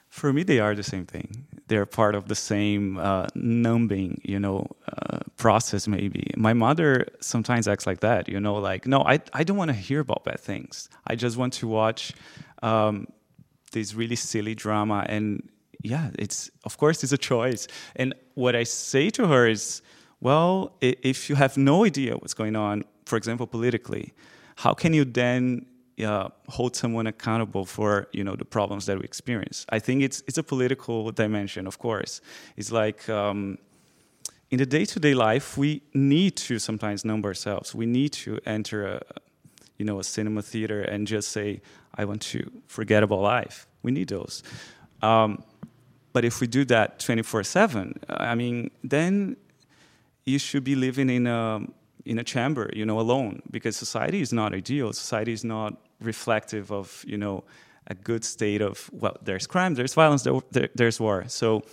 For 0.09 0.33
me, 0.33 0.43
they 0.43 0.59
are 0.59 0.75
the 0.75 0.83
same 0.83 1.05
thing. 1.05 1.47
They're 1.67 1.85
part 1.85 2.15
of 2.15 2.27
the 2.27 2.35
same 2.35 2.97
uh, 2.97 3.27
numbing, 3.35 4.21
you 4.23 4.39
know, 4.39 4.67
uh, 4.91 5.19
process. 5.37 5.87
Maybe 5.87 6.31
my 6.35 6.53
mother 6.53 7.07
sometimes 7.21 7.67
acts 7.67 7.87
like 7.87 8.01
that. 8.01 8.27
You 8.27 8.39
know, 8.39 8.55
like 8.55 8.85
no, 8.87 9.01
I 9.01 9.19
I 9.33 9.43
don't 9.43 9.57
want 9.57 9.69
to 9.69 9.77
hear 9.77 9.99
about 10.01 10.23
bad 10.23 10.39
things. 10.39 10.89
I 11.07 11.15
just 11.15 11.37
want 11.37 11.53
to 11.53 11.67
watch 11.67 12.13
um, 12.61 13.07
this 13.71 13.93
really 13.93 14.15
silly 14.15 14.55
drama. 14.55 15.05
And 15.07 15.49
yeah, 15.81 16.09
it's 16.19 16.51
of 16.63 16.77
course 16.77 17.03
it's 17.03 17.13
a 17.13 17.17
choice. 17.17 17.67
And 17.95 18.13
what 18.35 18.55
I 18.55 18.63
say 18.63 19.09
to 19.11 19.27
her 19.27 19.47
is, 19.47 19.81
well, 20.19 20.75
if 20.81 21.29
you 21.29 21.35
have 21.35 21.57
no 21.57 21.85
idea 21.85 22.15
what's 22.15 22.33
going 22.33 22.55
on, 22.55 22.83
for 23.05 23.17
example, 23.17 23.47
politically, 23.47 24.13
how 24.57 24.73
can 24.73 24.93
you 24.93 25.05
then 25.05 25.65
uh, 26.03 26.29
hold 26.49 26.75
someone 26.75 27.07
accountable 27.07 27.65
for 27.65 28.07
you 28.11 28.23
know 28.23 28.35
the 28.35 28.45
problems 28.45 28.85
that 28.85 28.97
we 28.97 29.03
experience. 29.03 29.65
I 29.69 29.79
think 29.79 30.03
it's 30.03 30.23
it's 30.27 30.37
a 30.37 30.43
political 30.43 31.11
dimension, 31.11 31.67
of 31.67 31.77
course. 31.77 32.21
It's 32.57 32.71
like 32.71 33.07
um, 33.09 33.57
in 34.49 34.57
the 34.57 34.65
day-to-day 34.65 35.13
life, 35.13 35.57
we 35.57 35.81
need 35.93 36.35
to 36.35 36.59
sometimes 36.59 37.05
numb 37.05 37.23
ourselves. 37.23 37.73
We 37.73 37.85
need 37.85 38.11
to 38.13 38.39
enter 38.45 38.85
a 38.85 39.01
you 39.77 39.85
know 39.85 39.99
a 39.99 40.03
cinema 40.03 40.41
theater 40.41 40.81
and 40.81 41.07
just 41.07 41.29
say, 41.29 41.61
"I 41.95 42.05
want 42.05 42.21
to 42.33 42.39
forget 42.67 43.03
about 43.03 43.21
life." 43.21 43.67
We 43.83 43.91
need 43.91 44.09
those. 44.09 44.43
Um, 45.01 45.43
but 46.13 46.25
if 46.25 46.41
we 46.41 46.47
do 46.47 46.65
that 46.65 46.99
24/7, 46.99 47.97
I 48.09 48.35
mean, 48.35 48.71
then 48.83 49.37
you 50.25 50.39
should 50.39 50.63
be 50.63 50.75
living 50.75 51.09
in 51.09 51.27
a 51.27 51.61
in 52.05 52.17
a 52.19 52.23
chamber, 52.23 52.69
you 52.73 52.85
know, 52.85 52.99
alone, 52.99 53.41
because 53.51 53.75
society 53.75 54.21
is 54.21 54.33
not 54.33 54.53
ideal. 54.53 54.93
Society 54.93 55.33
is 55.33 55.43
not 55.43 55.77
reflective 56.01 56.71
of, 56.71 57.03
you 57.07 57.17
know, 57.17 57.43
a 57.87 57.93
good 57.93 58.23
state 58.23 58.61
of 58.61 58.89
well, 58.93 59.17
there's 59.23 59.47
crime, 59.47 59.73
there's 59.75 59.93
violence, 59.93 60.23
there, 60.51 60.69
there's 60.75 60.99
war. 60.99 61.25
So 61.27 61.63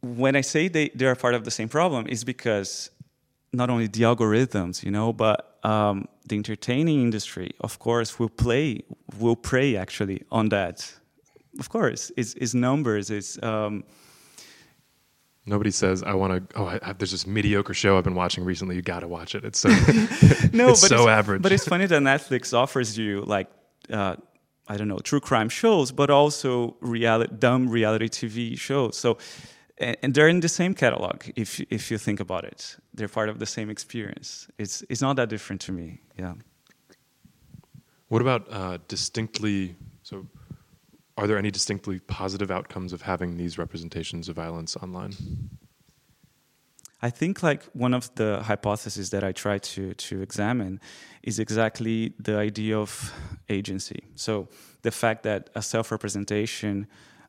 when 0.00 0.36
I 0.36 0.42
say 0.42 0.68
they, 0.68 0.88
they 0.94 1.06
are 1.06 1.14
part 1.14 1.34
of 1.34 1.44
the 1.44 1.50
same 1.50 1.68
problem, 1.68 2.06
is 2.06 2.24
because 2.24 2.90
not 3.52 3.70
only 3.70 3.86
the 3.86 4.02
algorithms, 4.02 4.82
you 4.82 4.90
know, 4.90 5.12
but 5.12 5.58
um, 5.64 6.06
the 6.28 6.36
entertaining 6.36 7.00
industry, 7.02 7.50
of 7.60 7.78
course, 7.78 8.18
will 8.18 8.28
play, 8.28 8.82
will 9.18 9.36
prey 9.36 9.76
actually 9.76 10.22
on 10.30 10.50
that. 10.50 10.94
Of 11.58 11.68
course, 11.68 12.12
it's, 12.16 12.34
it's 12.34 12.54
numbers, 12.54 13.10
it's 13.10 13.42
um, 13.42 13.84
Nobody 15.48 15.70
says 15.70 16.02
I 16.02 16.12
want 16.12 16.50
to. 16.50 16.60
Oh, 16.60 16.66
I, 16.66 16.78
I, 16.82 16.92
there's 16.92 17.12
this 17.12 17.26
mediocre 17.26 17.72
show 17.72 17.96
I've 17.96 18.04
been 18.04 18.14
watching 18.14 18.44
recently. 18.44 18.76
You 18.76 18.82
got 18.82 19.00
to 19.00 19.08
watch 19.08 19.34
it. 19.34 19.44
It's 19.44 19.58
so 19.58 19.68
no, 20.52 20.68
it's 20.68 20.82
but 20.82 20.88
so 20.88 20.96
it's, 20.96 21.08
average. 21.08 21.40
But 21.42 21.52
it's 21.52 21.64
funny 21.64 21.86
that 21.86 22.02
Netflix 22.02 22.52
offers 22.52 22.98
you 22.98 23.22
like 23.22 23.48
uh, 23.90 24.16
I 24.68 24.76
don't 24.76 24.88
know 24.88 24.98
true 24.98 25.20
crime 25.20 25.48
shows, 25.48 25.90
but 25.90 26.10
also 26.10 26.76
reality 26.80 27.34
dumb 27.38 27.70
reality 27.70 28.08
TV 28.08 28.58
shows. 28.58 28.98
So 28.98 29.16
and, 29.78 29.96
and, 30.02 30.14
they're 30.14 30.28
in 30.28 30.40
the 30.40 30.48
same 30.48 30.74
catalog. 30.74 31.22
If 31.34 31.60
if 31.70 31.90
you 31.90 31.96
think 31.96 32.20
about 32.20 32.44
it, 32.44 32.76
they're 32.92 33.08
part 33.08 33.30
of 33.30 33.38
the 33.38 33.46
same 33.46 33.70
experience. 33.70 34.48
It's 34.58 34.84
it's 34.90 35.00
not 35.00 35.16
that 35.16 35.30
different 35.30 35.62
to 35.62 35.72
me. 35.72 36.00
Yeah. 36.18 36.34
What 38.08 38.20
about 38.20 38.46
uh, 38.50 38.78
distinctly 38.86 39.76
so? 40.02 40.26
Are 41.18 41.26
there 41.26 41.36
any 41.36 41.50
distinctly 41.50 41.98
positive 41.98 42.50
outcomes 42.50 42.92
of 42.92 43.02
having 43.02 43.36
these 43.36 43.58
representations 43.58 44.28
of 44.28 44.36
violence 44.36 44.76
online? 44.76 45.14
I 47.02 47.10
think 47.10 47.42
like 47.42 47.64
one 47.72 47.92
of 47.92 48.14
the 48.14 48.40
hypotheses 48.42 49.10
that 49.10 49.24
I 49.24 49.32
try 49.32 49.58
to 49.58 49.94
to 49.94 50.22
examine 50.22 50.80
is 51.22 51.38
exactly 51.38 52.14
the 52.18 52.36
idea 52.36 52.78
of 52.78 53.12
agency. 53.48 54.04
So 54.14 54.48
the 54.82 54.90
fact 54.90 55.22
that 55.24 55.50
a 55.54 55.62
self-representation 55.62 56.86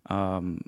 um, 0.10 0.62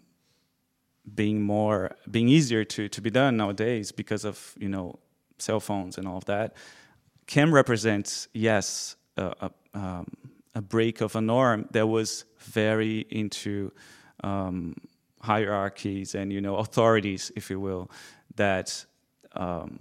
being 1.16 1.42
more 1.42 1.96
being 2.10 2.28
easier 2.28 2.64
to 2.64 2.90
to 2.90 3.02
be 3.02 3.12
done 3.12 3.38
nowadays 3.38 3.92
because 3.92 4.26
of 4.26 4.56
you 4.58 4.70
know 4.70 5.00
cell 5.38 5.60
phones 5.60 5.98
and 5.98 6.08
all 6.08 6.18
of 6.18 6.26
that 6.26 6.54
can 7.28 7.52
represent 7.52 8.28
yes 8.34 8.96
a, 9.18 9.52
um, 9.74 10.06
a 10.54 10.62
break 10.62 11.02
of 11.02 11.16
a 11.16 11.22
norm 11.22 11.68
that 11.72 11.88
was 11.88 12.26
very 12.40 13.06
into 13.10 13.72
um, 14.24 14.76
hierarchies 15.22 16.16
and 16.16 16.32
you 16.32 16.42
know 16.42 16.58
authorities, 16.58 17.32
if 17.36 17.50
you 17.50 17.60
will, 17.60 17.90
that 18.36 18.86
um, 19.36 19.80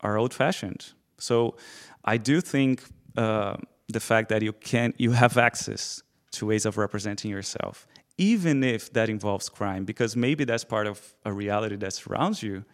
are 0.00 0.18
old-fashioned. 0.18 0.92
So 1.18 1.56
I 2.04 2.16
do 2.18 2.40
think 2.40 2.82
uh, 3.16 3.56
the 3.88 4.00
fact 4.00 4.28
that 4.28 4.42
you 4.42 4.52
can 4.52 4.92
you 4.98 5.12
have 5.12 5.38
access 5.38 6.02
to 6.32 6.46
ways 6.46 6.66
of 6.66 6.76
representing 6.76 7.30
yourself, 7.30 7.86
even 8.18 8.64
if 8.64 8.92
that 8.92 9.08
involves 9.08 9.48
crime, 9.48 9.84
because 9.84 10.16
maybe 10.16 10.44
that's 10.44 10.64
part 10.64 10.86
of 10.86 11.14
a 11.24 11.32
reality 11.32 11.76
that 11.76 11.92
surrounds 11.92 12.42
you, 12.42 12.64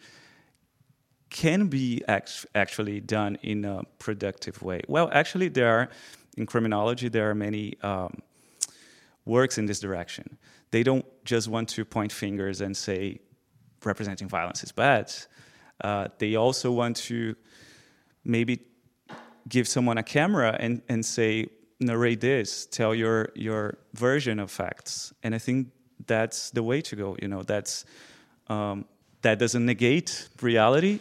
can 1.31 1.69
be 1.69 2.03
act- 2.09 2.47
actually 2.55 3.01
done 3.01 3.37
in 3.43 3.65
a 3.65 3.83
productive 3.99 4.63
way. 4.63 4.81
Well, 4.89 5.11
actually, 5.13 5.49
there 5.49 5.69
are 5.69 5.89
in 6.39 6.47
criminology 6.47 7.09
there 7.09 7.29
are 7.31 7.35
many 7.35 7.75
um, 7.83 8.23
works 9.25 9.59
in 9.59 9.67
this 9.67 9.81
direction. 9.81 10.39
They 10.71 10.83
don't 10.83 11.05
just 11.25 11.49
want 11.49 11.69
to 11.71 11.85
point 11.85 12.13
fingers 12.13 12.61
and 12.61 12.77
say 12.77 13.21
representing 13.85 14.29
violence 14.29 14.63
is 14.63 14.73
bad. 14.73 15.13
Uh, 15.81 16.09
they 16.19 16.37
also 16.37 16.71
want 16.73 16.97
to 16.97 17.37
maybe 18.25 18.61
give 19.49 19.67
someone 19.69 19.99
a 19.99 20.03
camera 20.03 20.57
and, 20.59 20.83
and 20.89 21.05
say, 21.05 21.49
narrate 21.81 22.21
this, 22.21 22.67
tell 22.67 22.95
your, 22.95 23.31
your 23.35 23.79
version 23.95 24.39
of 24.41 24.51
facts. 24.51 25.13
And 25.23 25.35
I 25.35 25.39
think 25.39 25.69
that's 26.07 26.51
the 26.51 26.63
way 26.63 26.81
to 26.83 26.97
go. 26.97 27.17
You 27.23 27.29
know, 27.29 27.43
that's, 27.43 27.85
um, 28.49 28.85
that 29.23 29.39
doesn't 29.39 29.65
negate 29.65 30.29
reality 30.43 31.01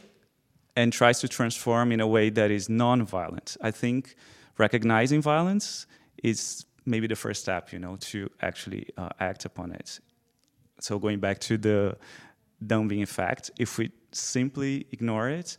and 0.76 0.94
tries 0.94 1.20
to 1.22 1.28
transform 1.28 1.92
in 1.92 2.00
a 2.00 2.08
way 2.08 2.30
that 2.30 2.52
is 2.52 2.70
non-violent. 2.70 3.58
I 3.62 3.72
think 3.72 4.16
recognizing 4.58 5.22
violence 5.22 5.88
is 6.24 6.66
maybe 6.86 7.08
the 7.08 7.16
first 7.16 7.42
step, 7.42 7.72
you 7.74 7.80
know, 7.80 7.98
to 7.98 8.30
actually 8.42 8.88
uh, 8.98 9.10
act 9.20 9.46
upon 9.46 9.72
it. 9.72 10.00
So 10.80 11.00
going 11.00 11.20
back 11.20 11.40
to 11.40 11.58
the 11.58 11.98
dumbing 12.66 13.04
effect, 13.04 13.52
if 13.60 13.78
we 13.78 13.92
simply 14.12 14.88
ignore 14.92 15.30
it, 15.30 15.58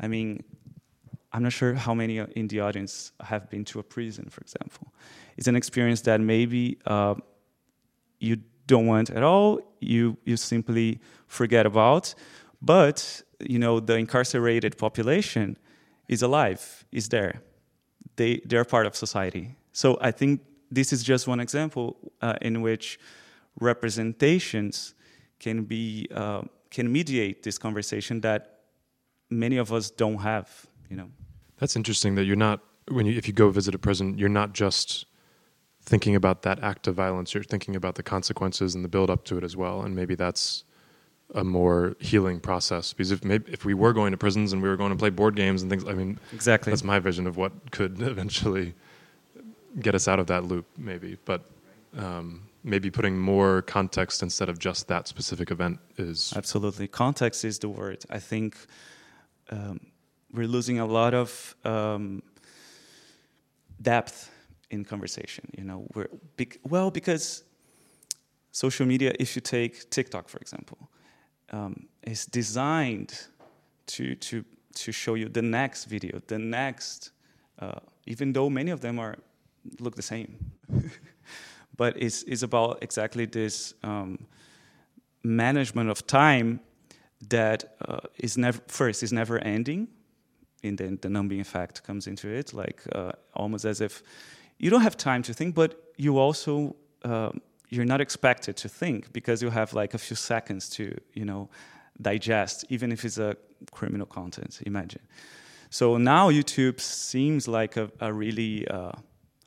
I 0.00 0.08
mean, 0.08 0.42
I'm 1.32 1.42
not 1.42 1.52
sure 1.52 1.74
how 1.74 1.94
many 1.94 2.18
in 2.18 2.48
the 2.48 2.60
audience 2.60 3.12
have 3.20 3.50
been 3.50 3.64
to 3.66 3.80
a 3.80 3.82
prison, 3.82 4.28
for 4.30 4.40
example. 4.40 4.94
It's 5.36 5.46
an 5.46 5.56
experience 5.56 6.00
that 6.02 6.20
maybe 6.20 6.78
uh, 6.86 7.16
you 8.18 8.38
don't 8.66 8.86
want 8.86 9.10
at 9.10 9.22
all. 9.22 9.60
You 9.80 10.16
you 10.24 10.36
simply 10.36 11.00
forget 11.26 11.66
about, 11.66 12.14
but 12.62 13.22
you 13.40 13.58
know 13.58 13.80
the 13.80 13.96
incarcerated 13.96 14.78
population 14.78 15.56
is 16.08 16.22
alive, 16.22 16.84
is 16.92 17.08
there. 17.08 17.42
They 18.18 18.42
they're 18.44 18.64
part 18.64 18.86
of 18.86 18.94
society. 18.94 19.56
So 19.72 19.96
I 20.00 20.10
think 20.10 20.40
this 20.70 20.92
is 20.92 21.02
just 21.02 21.26
one 21.26 21.40
example 21.40 21.96
uh, 22.20 22.34
in 22.42 22.62
which 22.62 22.98
representations 23.60 24.94
can 25.38 25.64
be 25.64 26.08
uh, 26.14 26.42
can 26.70 26.92
mediate 26.92 27.42
this 27.42 27.58
conversation 27.58 28.20
that 28.20 28.40
many 29.30 29.56
of 29.56 29.72
us 29.72 29.90
don't 29.90 30.18
have. 30.18 30.66
You 30.90 30.96
know. 30.96 31.10
That's 31.58 31.76
interesting 31.76 32.14
that 32.16 32.24
you're 32.24 32.44
not 32.48 32.60
when 32.90 33.06
you 33.06 33.16
if 33.16 33.26
you 33.28 33.34
go 33.34 33.50
visit 33.50 33.74
a 33.74 33.78
prison, 33.78 34.18
you're 34.18 34.36
not 34.42 34.52
just 34.52 35.06
thinking 35.82 36.14
about 36.14 36.42
that 36.42 36.58
act 36.62 36.86
of 36.88 36.94
violence. 36.94 37.34
You're 37.34 37.44
thinking 37.44 37.76
about 37.76 37.94
the 37.94 38.02
consequences 38.02 38.74
and 38.74 38.84
the 38.84 38.88
build 38.88 39.10
up 39.10 39.24
to 39.24 39.38
it 39.38 39.44
as 39.44 39.56
well, 39.56 39.82
and 39.82 39.94
maybe 39.94 40.14
that's 40.14 40.64
a 41.34 41.44
more 41.44 41.94
healing 41.98 42.40
process. 42.40 42.92
Because 42.92 43.10
if 43.10 43.24
maybe 43.24 43.52
if 43.52 43.64
we 43.64 43.74
were 43.74 43.92
going 43.92 44.12
to 44.12 44.16
prisons 44.16 44.52
and 44.52 44.62
we 44.62 44.68
were 44.68 44.76
going 44.76 44.90
to 44.90 44.96
play 44.96 45.10
board 45.10 45.36
games 45.36 45.62
and 45.62 45.70
things, 45.70 45.84
I 45.86 45.92
mean, 45.92 46.18
exactly 46.32 46.70
that's 46.70 46.84
my 46.84 46.98
vision 46.98 47.26
of 47.26 47.36
what 47.36 47.70
could 47.70 48.00
eventually 48.14 48.74
get 49.80 49.94
us 49.94 50.08
out 50.08 50.18
of 50.18 50.26
that 50.28 50.44
loop, 50.44 50.66
maybe. 50.76 51.18
But 51.24 51.42
um, 51.96 52.48
maybe 52.64 52.90
putting 52.90 53.18
more 53.18 53.62
context 53.62 54.22
instead 54.22 54.48
of 54.48 54.58
just 54.58 54.88
that 54.88 55.08
specific 55.08 55.50
event 55.50 55.78
is 55.96 56.32
absolutely 56.36 56.88
context 56.88 57.44
is 57.44 57.58
the 57.58 57.68
word. 57.68 58.04
I 58.10 58.18
think 58.18 58.56
um, 59.50 59.80
we're 60.32 60.46
losing 60.46 60.78
a 60.78 60.86
lot 60.86 61.14
of 61.14 61.56
um, 61.64 62.22
depth 63.80 64.30
in 64.70 64.84
conversation. 64.84 65.50
You 65.56 65.64
know, 65.64 65.86
we're 65.94 66.08
well 66.64 66.90
because 66.90 67.44
social 68.52 68.86
media. 68.86 69.12
If 69.18 69.36
you 69.36 69.42
take 69.42 69.90
TikTok, 69.90 70.28
for 70.28 70.38
example, 70.38 70.90
um, 71.52 71.88
is 72.02 72.26
designed 72.26 73.28
to 73.86 74.14
to 74.14 74.44
to 74.74 74.92
show 74.92 75.14
you 75.14 75.28
the 75.28 75.42
next 75.42 75.86
video, 75.86 76.20
the 76.26 76.38
next. 76.38 77.10
Uh, 77.58 77.80
even 78.06 78.32
though 78.32 78.48
many 78.48 78.70
of 78.70 78.80
them 78.80 78.98
are 78.98 79.16
look 79.80 79.96
the 79.96 80.02
same, 80.02 80.36
but 81.76 81.96
it's 81.96 82.22
it's 82.22 82.42
about 82.42 82.78
exactly 82.82 83.26
this 83.26 83.74
um, 83.82 84.26
management 85.22 85.90
of 85.90 86.06
time 86.06 86.60
that 87.28 87.76
uh, 87.88 87.98
is 88.18 88.36
never 88.38 88.60
first 88.68 89.02
is 89.02 89.12
never 89.12 89.38
ending 89.38 89.88
in 90.62 90.76
the, 90.76 90.96
the 91.00 91.08
numbing 91.08 91.40
effect 91.40 91.82
comes 91.82 92.06
into 92.06 92.28
it 92.28 92.52
like 92.52 92.82
uh, 92.92 93.12
almost 93.34 93.64
as 93.64 93.80
if 93.80 94.02
you 94.58 94.70
don't 94.70 94.82
have 94.82 94.96
time 94.96 95.22
to 95.22 95.34
think 95.34 95.54
but 95.54 95.92
you 95.96 96.18
also 96.18 96.74
uh, 97.04 97.30
you're 97.68 97.84
not 97.84 98.00
expected 98.00 98.56
to 98.56 98.68
think 98.68 99.12
because 99.12 99.42
you 99.42 99.50
have 99.50 99.72
like 99.74 99.94
a 99.94 99.98
few 99.98 100.16
seconds 100.16 100.68
to 100.68 100.96
you 101.12 101.24
know 101.24 101.48
digest 102.00 102.64
even 102.68 102.92
if 102.92 103.04
it's 103.04 103.18
a 103.18 103.36
criminal 103.72 104.06
content 104.06 104.60
imagine 104.66 105.02
so 105.70 105.96
now 105.96 106.30
youtube 106.30 106.80
seems 106.80 107.48
like 107.48 107.76
a, 107.76 107.90
a 108.00 108.12
really 108.12 108.66
uh, 108.68 108.92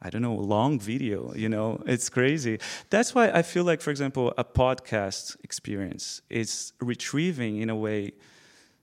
I 0.04 0.10
don't 0.10 0.24
know, 0.24 0.34
long 0.34 0.80
video, 0.80 1.32
you 1.36 1.48
know, 1.48 1.84
it's 1.86 2.10
crazy. 2.10 2.58
That's 2.90 3.14
why 3.14 3.30
I 3.30 3.44
feel 3.44 3.64
like, 3.64 3.82
for 3.82 3.92
example, 3.92 4.34
a 4.36 4.44
podcast 4.44 5.38
experience 5.44 6.24
is 6.28 6.74
retrieving, 6.82 7.58
in 7.58 7.70
a 7.70 7.76
way, 7.76 8.14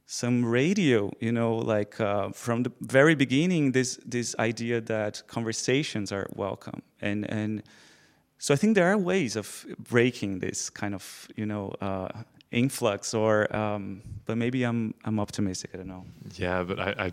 some 0.06 0.44
radio, 0.44 1.10
you 1.18 1.32
know, 1.32 1.56
like 1.56 2.00
uh, 2.00 2.30
from 2.30 2.62
the 2.62 2.72
very 2.80 3.16
beginning, 3.16 3.72
this, 3.72 3.98
this 4.06 4.36
idea 4.38 4.80
that 4.80 5.22
conversations 5.26 6.12
are 6.12 6.28
welcome. 6.36 6.82
And, 7.00 7.28
and 7.28 7.64
so 8.38 8.54
I 8.54 8.56
think 8.56 8.74
there 8.74 8.90
are 8.90 8.96
ways 8.96 9.36
of 9.36 9.66
breaking 9.78 10.38
this 10.38 10.70
kind 10.70 10.94
of, 10.94 11.28
you 11.36 11.46
know, 11.46 11.74
uh, 11.80 12.08
influx 12.50 13.12
or, 13.12 13.54
um, 13.54 14.02
but 14.26 14.38
maybe 14.38 14.62
I'm, 14.62 14.94
I'm 15.04 15.18
optimistic, 15.20 15.70
I 15.74 15.78
don't 15.78 15.88
know. 15.88 16.04
Yeah, 16.36 16.62
but 16.62 16.78
I, 16.78 16.94
I 16.98 17.12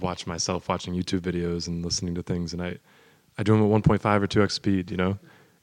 watch 0.00 0.26
myself 0.26 0.68
watching 0.68 0.94
YouTube 0.94 1.20
videos 1.20 1.68
and 1.68 1.84
listening 1.84 2.14
to 2.16 2.22
things 2.22 2.52
and 2.52 2.62
I, 2.62 2.78
I 3.38 3.42
do 3.42 3.52
them 3.56 3.62
at 3.72 3.82
1.5 3.82 4.22
or 4.22 4.26
2x 4.26 4.52
speed, 4.52 4.90
you 4.90 4.96
know? 4.96 5.18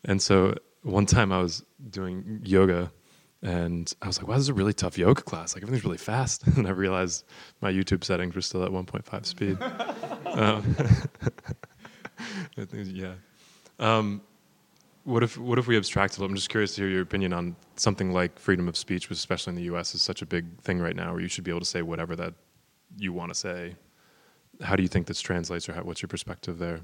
And 0.06 0.22
so 0.22 0.56
one 0.84 1.06
time 1.06 1.32
I 1.32 1.42
was 1.42 1.64
doing 1.90 2.40
yoga 2.44 2.92
and 3.44 3.92
I 4.02 4.08
was 4.08 4.18
like, 4.20 4.28
wow, 4.28 4.36
this 4.36 4.44
is 4.44 4.50
a 4.50 4.54
really 4.54 4.74
tough 4.74 4.98
yoga 4.98 5.22
class. 5.22 5.56
Like 5.56 5.64
everything's 5.64 5.84
really 5.84 5.98
fast. 5.98 6.44
And 6.58 6.68
I 6.68 6.72
realized 6.72 7.26
my 7.60 7.72
YouTube 7.72 8.04
settings 8.04 8.36
were 8.36 8.42
still 8.42 8.64
at 8.64 8.72
1.5 8.72 9.26
speed. 9.26 9.62
um, 10.26 10.76
yeah. 12.94 13.14
Um, 13.80 14.22
what 15.04 15.24
if 15.24 15.38
what 15.38 15.58
if 15.58 15.68
we 15.68 15.78
abstract 15.78 16.18
a 16.18 16.20
little? 16.20 16.32
I'm 16.32 16.36
just 16.36 16.50
curious 16.50 16.76
to 16.76 16.82
hear 16.82 16.90
your 16.90 17.02
opinion 17.02 17.34
on 17.34 17.56
something 17.76 18.12
like 18.12 18.38
freedom 18.38 18.68
of 18.68 18.78
speech, 18.78 19.10
which 19.10 19.18
especially 19.18 19.52
in 19.52 19.56
the 19.56 19.64
U.S. 19.64 19.96
is 19.96 20.02
such 20.02 20.22
a 20.22 20.26
big 20.26 20.62
thing 20.62 20.80
right 20.80 20.96
now, 20.96 21.12
where 21.14 21.22
you 21.22 21.28
should 21.28 21.44
be 21.44 21.52
able 21.52 21.62
to 21.62 21.66
say 21.66 21.82
whatever 21.82 22.16
that 22.16 22.34
you 22.98 23.14
want 23.14 23.32
to 23.32 23.36
say. 23.36 23.76
How 24.62 24.76
do 24.76 24.84
you 24.84 24.90
think 24.90 25.08
this 25.08 25.22
translates, 25.22 25.68
or 25.68 25.74
how, 25.74 25.82
what's 25.82 26.02
your 26.02 26.10
perspective 26.10 26.60
there? 26.60 26.82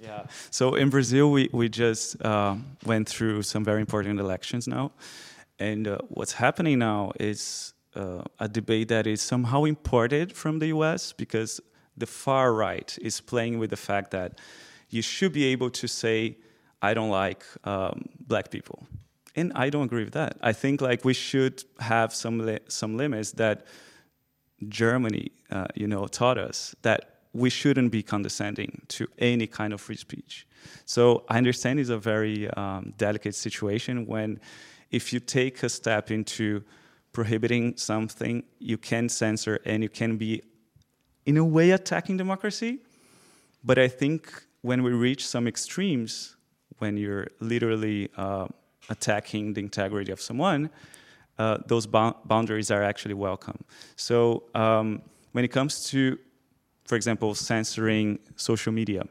Yeah. 0.00 0.26
So 0.50 0.74
in 0.74 0.90
Brazil, 0.90 1.30
we, 1.30 1.48
we 1.52 1.68
just 1.68 2.20
uh, 2.22 2.56
went 2.84 3.08
through 3.08 3.42
some 3.42 3.64
very 3.64 3.80
important 3.80 4.20
elections 4.20 4.66
now. 4.66 4.92
And 5.58 5.86
uh, 5.86 5.98
what's 6.08 6.32
happening 6.32 6.80
now 6.80 7.12
is 7.20 7.74
uh, 7.94 8.22
a 8.40 8.48
debate 8.48 8.88
that 8.88 9.06
is 9.06 9.22
somehow 9.22 9.64
imported 9.64 10.32
from 10.32 10.58
the 10.58 10.66
US 10.68 11.12
because 11.12 11.60
the 11.96 12.06
far 12.06 12.52
right 12.52 12.96
is 13.00 13.20
playing 13.20 13.58
with 13.58 13.70
the 13.70 13.76
fact 13.76 14.10
that 14.10 14.40
you 14.90 15.00
should 15.00 15.32
be 15.32 15.44
able 15.44 15.70
to 15.70 15.86
say, 15.86 16.36
I 16.90 16.94
don't 16.94 17.10
like 17.10 17.42
um, 17.64 17.94
black 18.28 18.50
people. 18.50 18.78
And 19.36 19.52
I 19.64 19.70
don't 19.70 19.86
agree 19.90 20.04
with 20.04 20.14
that. 20.14 20.32
I 20.50 20.52
think 20.52 20.80
like 20.80 21.04
we 21.04 21.14
should 21.14 21.64
have 21.78 22.08
some 22.14 22.36
li- 22.46 22.66
some 22.68 22.96
limits 22.96 23.32
that 23.32 23.66
Germany, 24.68 25.26
uh, 25.50 25.66
you 25.74 25.88
know, 25.92 26.06
taught 26.06 26.38
us 26.38 26.74
that 26.82 27.00
we 27.32 27.50
shouldn't 27.50 27.90
be 27.90 28.02
condescending 28.02 28.70
to 28.88 29.08
any 29.18 29.46
kind 29.46 29.72
of 29.72 29.80
free 29.80 29.96
speech. 29.96 30.46
So 30.84 31.24
I 31.28 31.36
understand 31.38 31.80
it's 31.80 31.90
a 31.90 31.98
very 31.98 32.48
um, 32.50 32.94
delicate 32.96 33.34
situation 33.34 34.06
when, 34.06 34.40
if 34.90 35.12
you 35.12 35.20
take 35.20 35.62
a 35.62 35.68
step 35.68 36.10
into 36.10 36.62
prohibiting 37.12 37.76
something, 37.76 38.44
you 38.60 38.78
can 38.78 39.08
censor 39.08 39.58
and 39.64 39.82
you 39.82 39.88
can 39.88 40.16
be, 40.16 40.42
in 41.26 41.36
a 41.36 41.44
way, 41.44 41.72
attacking 41.72 42.16
democracy. 42.18 42.78
But 43.64 43.78
I 43.78 43.88
think 43.88 44.20
when 44.62 44.82
we 44.82 44.92
reach 44.92 45.26
some 45.26 45.48
extremes, 45.48 46.36
when 46.78 46.96
you're 46.96 47.28
literally 47.40 48.10
uh, 48.16 48.46
attacking 48.88 49.54
the 49.54 49.60
integrity 49.60 50.12
of 50.12 50.20
someone, 50.20 50.70
uh, 51.38 51.58
those 51.66 51.86
boundaries 51.86 52.70
are 52.70 52.82
actually 52.82 53.14
welcome. 53.14 53.58
So 53.96 54.44
um, 54.54 55.02
when 55.32 55.44
it 55.44 55.48
comes 55.48 55.86
to 55.90 56.18
for 56.84 56.96
example, 56.96 57.34
censoring 57.34 58.18
social 58.36 58.72
media. 58.72 59.04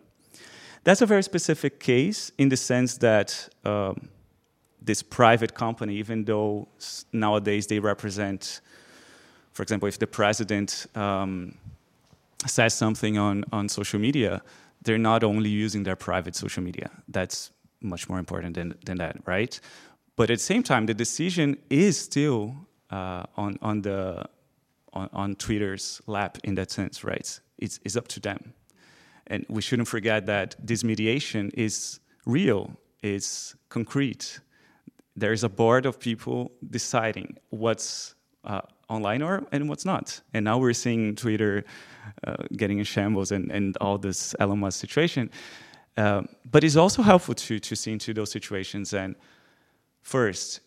That's 0.84 1.02
a 1.02 1.06
very 1.06 1.24
specific 1.24 1.80
case 1.80 2.32
in 2.38 2.50
the 2.50 2.58
sense 2.58 2.98
that 2.98 3.50
um, 3.66 4.10
this 4.82 5.02
private 5.02 5.54
company, 5.54 5.96
even 5.96 6.26
though 6.26 6.68
nowadays 7.12 7.68
they 7.68 7.80
represent, 7.80 8.62
for 9.54 9.64
example, 9.64 9.88
if 9.88 9.98
the 9.98 10.08
president 10.08 10.86
um, 10.96 11.58
says 12.46 12.74
something 12.74 13.18
on, 13.18 13.46
on 13.52 13.70
social 13.70 14.00
media, 14.00 14.42
they're 14.84 14.98
not 14.98 15.24
only 15.24 15.50
using 15.50 15.84
their 15.84 15.96
private 15.96 16.36
social 16.36 16.64
media. 16.64 16.90
That's 17.08 17.52
much 17.82 18.10
more 18.10 18.20
important 18.20 18.56
than, 18.56 18.76
than 18.86 18.98
that, 18.98 19.18
right? 19.26 19.60
But 20.16 20.30
at 20.30 20.38
the 20.38 20.44
same 20.44 20.64
time, 20.64 20.86
the 20.86 20.94
decision 20.94 21.58
is 21.70 22.00
still 22.00 22.56
uh, 22.90 23.24
on, 23.36 23.58
on, 23.62 23.82
the, 23.82 24.26
on, 24.94 25.10
on 25.14 25.36
Twitter's 25.36 26.02
lap 26.08 26.38
in 26.44 26.56
that 26.56 26.72
sense, 26.72 27.04
right? 27.04 27.40
it's, 27.64 27.80
it's 27.84 27.96
up 27.96 28.08
to 28.10 28.20
them. 28.20 28.54
And 29.28 29.46
we 29.50 29.62
shouldn't 29.62 29.88
forget 29.88 30.26
that 30.26 30.56
this 30.60 30.84
mediation 30.84 31.50
is 31.54 32.00
real, 32.26 32.72
it's 33.02 33.56
concrete. 33.70 34.40
There 35.16 35.32
is 35.32 35.44
a 35.44 35.50
board 35.50 35.86
of 35.86 36.00
people 36.00 36.52
deciding 36.70 37.38
what's 37.50 38.16
uh, 38.44 38.62
online 38.90 39.22
or 39.22 39.46
and 39.52 39.70
what's 39.70 39.86
not. 39.86 40.22
And 40.34 40.44
now 40.46 40.58
we're 40.58 40.74
seeing 40.74 41.16
Twitter 41.16 41.64
getting 42.56 42.80
in 42.80 42.84
shambles 42.86 43.32
and, 43.32 43.52
and 43.52 43.78
all 43.78 43.98
this 43.98 44.36
Elon 44.40 44.60
Musk 44.60 44.80
situation. 44.80 45.30
Uh, 45.96 46.24
but 46.50 46.64
it's 46.64 46.76
also 46.76 47.02
helpful 47.02 47.36
to, 47.36 47.60
to 47.60 47.76
see 47.76 47.92
into 47.92 48.14
those 48.14 48.32
situations. 48.32 48.94
And 48.94 49.16
first, 50.02 50.62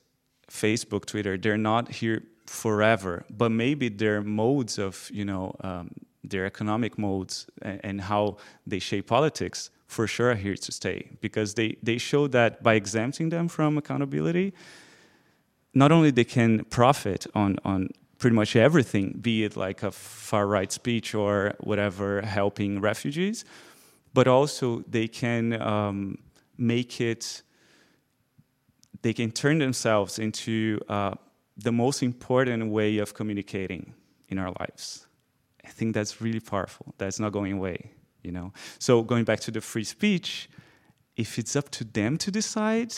Facebook, 0.51 1.05
Twitter, 1.07 1.37
they're 1.37 1.59
not 1.59 1.91
here 1.91 2.23
forever, 2.47 3.25
but 3.29 3.51
maybe 3.51 3.89
their 3.89 4.23
modes 4.23 4.79
of, 4.79 5.11
you 5.13 5.25
know, 5.25 5.55
um, 5.61 5.91
their 6.23 6.47
economic 6.47 6.99
modes 6.99 7.47
and, 7.63 7.81
and 7.83 8.01
how 8.01 8.37
they 8.67 8.79
shape 8.79 9.09
politics 9.09 9.71
for 9.87 10.07
sure 10.07 10.31
are 10.31 10.35
here 10.35 10.57
to 10.57 10.73
stay 10.73 11.11
because 11.21 11.55
they, 11.55 11.77
they 11.83 11.99
show 11.99 12.27
that 12.29 12.63
by 12.63 12.75
exempting 12.75 13.29
them 13.29 13.49
from 13.49 13.79
accountability, 13.79 14.53
not 15.75 15.93
only 15.93 16.11
they 16.11 16.25
can 16.25 16.65
profit 16.65 17.27
on, 17.35 17.59
on 17.65 17.89
pretty 18.19 18.35
much 18.35 18.57
everything, 18.57 19.19
be 19.21 19.45
it 19.45 19.57
like 19.57 19.83
a 19.83 19.91
far 19.91 20.47
right 20.47 20.73
speech 20.73 21.15
or 21.15 21.55
whatever, 21.61 22.23
helping 22.23 22.81
refugees, 22.81 23.45
but 24.15 24.27
also 24.27 24.83
they 24.89 25.07
can 25.07 25.61
um, 25.61 26.19
make 26.57 27.01
it, 27.01 27.43
they 29.03 29.13
can 29.13 29.31
turn 29.31 29.59
themselves 29.59 30.19
into 30.19 30.81
uh, 30.89 31.15
the 31.57 31.73
most 31.73 32.03
important 32.03 32.71
way 32.71 32.99
of 32.99 33.15
communicating 33.15 33.95
in 34.29 34.39
our 34.39 34.53
lives. 34.61 35.07
I 35.65 35.69
think 35.69 35.95
that's 35.95 36.21
really 36.21 36.41
powerful. 36.41 36.95
That's 36.99 37.19
not 37.19 37.33
going 37.33 37.53
away, 37.53 37.91
you 38.23 38.33
know. 38.33 38.53
So 38.79 39.03
going 39.03 39.25
back 39.25 39.41
to 39.41 39.51
the 39.51 39.61
free 39.61 39.85
speech, 39.85 40.49
if 41.17 41.39
it's 41.39 41.57
up 41.57 41.71
to 41.71 41.85
them 41.85 42.19
to 42.19 42.31
decide, 42.31 42.95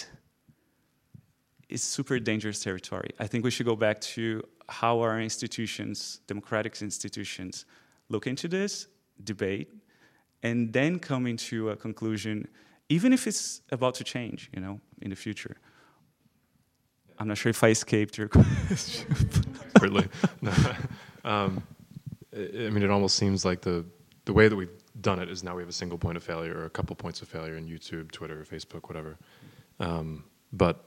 it's 1.68 1.82
super 1.82 2.18
dangerous 2.18 2.62
territory. 2.62 3.10
I 3.18 3.26
think 3.26 3.44
we 3.44 3.50
should 3.50 3.66
go 3.66 3.76
back 3.76 4.00
to 4.00 4.42
how 4.68 5.00
our 5.00 5.20
institutions, 5.20 6.20
democratic 6.26 6.80
institutions, 6.82 7.64
look 8.08 8.26
into 8.26 8.48
this, 8.48 8.86
debate, 9.24 9.72
and 10.42 10.72
then 10.72 10.98
come 10.98 11.26
into 11.26 11.70
a 11.70 11.76
conclusion, 11.76 12.46
even 12.88 13.12
if 13.12 13.26
it's 13.26 13.62
about 13.70 13.94
to 13.96 14.04
change, 14.04 14.50
you 14.54 14.60
know, 14.60 14.80
in 15.00 15.10
the 15.10 15.16
future. 15.16 15.56
I'm 17.18 17.28
not 17.28 17.38
sure 17.38 17.50
if 17.50 17.64
I 17.64 17.68
escaped 17.68 18.16
your 18.16 18.28
question. 18.68 19.16
Certainly. 19.78 20.08
No. 20.40 20.52
Um, 21.24 21.62
I 22.32 22.70
mean, 22.70 22.82
it 22.82 22.90
almost 22.90 23.16
seems 23.16 23.44
like 23.44 23.60
the 23.60 23.84
the 24.24 24.32
way 24.32 24.48
that 24.48 24.54
we've 24.54 24.70
done 25.00 25.18
it 25.18 25.28
is 25.28 25.42
now 25.42 25.56
we 25.56 25.62
have 25.62 25.68
a 25.68 25.72
single 25.72 25.98
point 25.98 26.16
of 26.16 26.22
failure 26.22 26.56
or 26.56 26.64
a 26.64 26.70
couple 26.70 26.94
points 26.96 27.20
of 27.22 27.28
failure 27.28 27.56
in 27.56 27.66
YouTube, 27.66 28.12
Twitter, 28.12 28.44
Facebook, 28.44 28.88
whatever. 28.88 29.18
Um, 29.80 30.24
but 30.52 30.84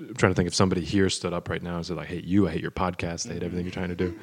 I'm 0.00 0.14
trying 0.14 0.32
to 0.32 0.36
think 0.36 0.46
if 0.46 0.54
somebody 0.54 0.82
here 0.82 1.08
stood 1.10 1.32
up 1.32 1.48
right 1.48 1.62
now 1.62 1.76
and 1.76 1.86
said, 1.86 1.98
"I 1.98 2.04
hate 2.04 2.24
you. 2.24 2.48
I 2.48 2.52
hate 2.52 2.62
your 2.62 2.70
podcast. 2.70 3.28
I 3.28 3.34
hate 3.34 3.42
everything 3.42 3.66
you're 3.66 3.72
trying 3.72 3.90
to 3.90 3.96
do." 3.96 4.18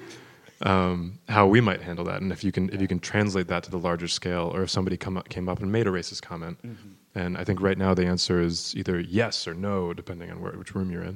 Um, 0.61 1.19
how 1.29 1.45
we 1.45 1.61
might 1.61 1.81
handle 1.81 2.03
that, 2.05 2.21
and 2.21 2.31
if 2.31 2.43
you 2.43 2.51
can 2.51 2.69
if 2.73 2.81
you 2.81 2.87
can 2.87 2.99
translate 2.99 3.47
that 3.49 3.63
to 3.63 3.71
the 3.71 3.77
larger 3.77 4.07
scale, 4.07 4.51
or 4.53 4.63
if 4.63 4.71
somebody 4.71 4.97
come 4.97 5.15
up, 5.15 5.29
came 5.29 5.47
up 5.47 5.61
and 5.61 5.71
made 5.71 5.85
a 5.85 5.91
racist 5.91 6.23
comment, 6.23 6.57
mm-hmm. 6.63 6.89
and 7.13 7.37
I 7.37 7.43
think 7.43 7.61
right 7.61 7.77
now 7.77 7.93
the 7.93 8.07
answer 8.07 8.41
is 8.41 8.75
either 8.75 8.99
yes 8.99 9.47
or 9.47 9.53
no, 9.53 9.93
depending 9.93 10.31
on 10.31 10.41
where, 10.41 10.53
which 10.53 10.73
room 10.73 10.89
you're 10.89 11.03
in, 11.03 11.13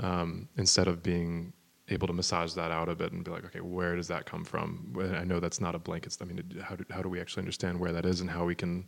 mm-hmm. 0.00 0.06
um, 0.06 0.48
instead 0.56 0.88
of 0.88 1.04
being 1.04 1.52
able 1.88 2.06
to 2.06 2.12
massage 2.12 2.54
that 2.54 2.70
out 2.70 2.88
a 2.88 2.94
bit 2.94 3.12
and 3.12 3.24
be 3.24 3.30
like, 3.30 3.44
okay, 3.44 3.60
where 3.60 3.94
does 3.94 4.08
that 4.08 4.26
come 4.26 4.44
from? 4.44 4.96
I 5.14 5.24
know 5.24 5.38
that's 5.38 5.60
not 5.60 5.74
a 5.74 5.78
blanket. 5.78 6.16
I 6.20 6.24
mean, 6.24 6.42
how 6.62 6.76
do, 6.76 6.84
how 6.90 7.02
do 7.02 7.08
we 7.08 7.20
actually 7.20 7.42
understand 7.42 7.78
where 7.78 7.92
that 7.92 8.06
is 8.06 8.22
and 8.22 8.30
how 8.30 8.44
we 8.44 8.54
can 8.54 8.86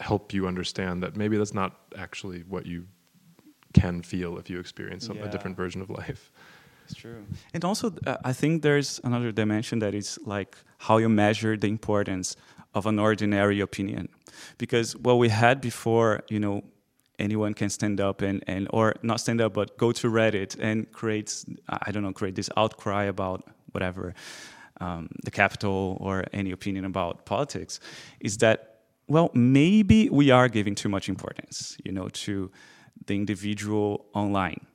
help 0.00 0.32
you 0.32 0.48
understand 0.48 1.04
that 1.04 1.16
maybe 1.16 1.36
that's 1.36 1.54
not 1.54 1.78
actually 1.96 2.40
what 2.40 2.66
you 2.66 2.86
can 3.74 4.02
feel 4.02 4.38
if 4.38 4.48
you 4.48 4.58
experience 4.58 5.06
some, 5.06 5.18
yeah. 5.18 5.26
a 5.26 5.30
different 5.30 5.56
version 5.56 5.82
of 5.82 5.90
life. 5.90 6.30
It's 6.84 6.94
true. 6.94 7.24
And 7.52 7.64
also, 7.64 7.92
uh, 8.06 8.16
I 8.24 8.32
think 8.32 8.62
there's 8.62 9.00
another 9.04 9.32
dimension 9.32 9.78
that 9.80 9.94
is 9.94 10.18
like 10.24 10.56
how 10.78 10.98
you 10.98 11.08
measure 11.08 11.56
the 11.56 11.68
importance 11.68 12.36
of 12.74 12.86
an 12.86 12.98
ordinary 12.98 13.60
opinion. 13.60 14.08
Because 14.58 14.96
what 14.96 15.18
we 15.18 15.28
had 15.28 15.60
before, 15.60 16.22
you 16.28 16.40
know, 16.40 16.62
anyone 17.18 17.54
can 17.54 17.70
stand 17.70 18.00
up 18.00 18.22
and, 18.22 18.42
and 18.46 18.68
or 18.70 18.94
not 19.02 19.20
stand 19.20 19.40
up 19.40 19.54
but 19.54 19.76
go 19.78 19.92
to 19.92 20.08
reddit 20.08 20.56
and 20.58 20.90
create 20.92 21.44
i 21.68 21.90
don't 21.92 22.02
know 22.02 22.12
create 22.12 22.34
this 22.34 22.50
outcry 22.56 23.04
about 23.04 23.44
whatever 23.72 24.14
um, 24.80 25.08
the 25.24 25.30
capital 25.30 25.96
or 26.00 26.24
any 26.32 26.50
opinion 26.50 26.84
about 26.84 27.24
politics 27.24 27.78
is 28.20 28.38
that 28.38 28.80
well 29.06 29.30
maybe 29.32 30.08
we 30.10 30.30
are 30.30 30.48
giving 30.48 30.74
too 30.74 30.88
much 30.88 31.08
importance 31.08 31.76
you 31.84 31.92
know 31.92 32.08
to 32.08 32.50
the 33.06 33.14
individual 33.14 34.06
online. 34.14 34.66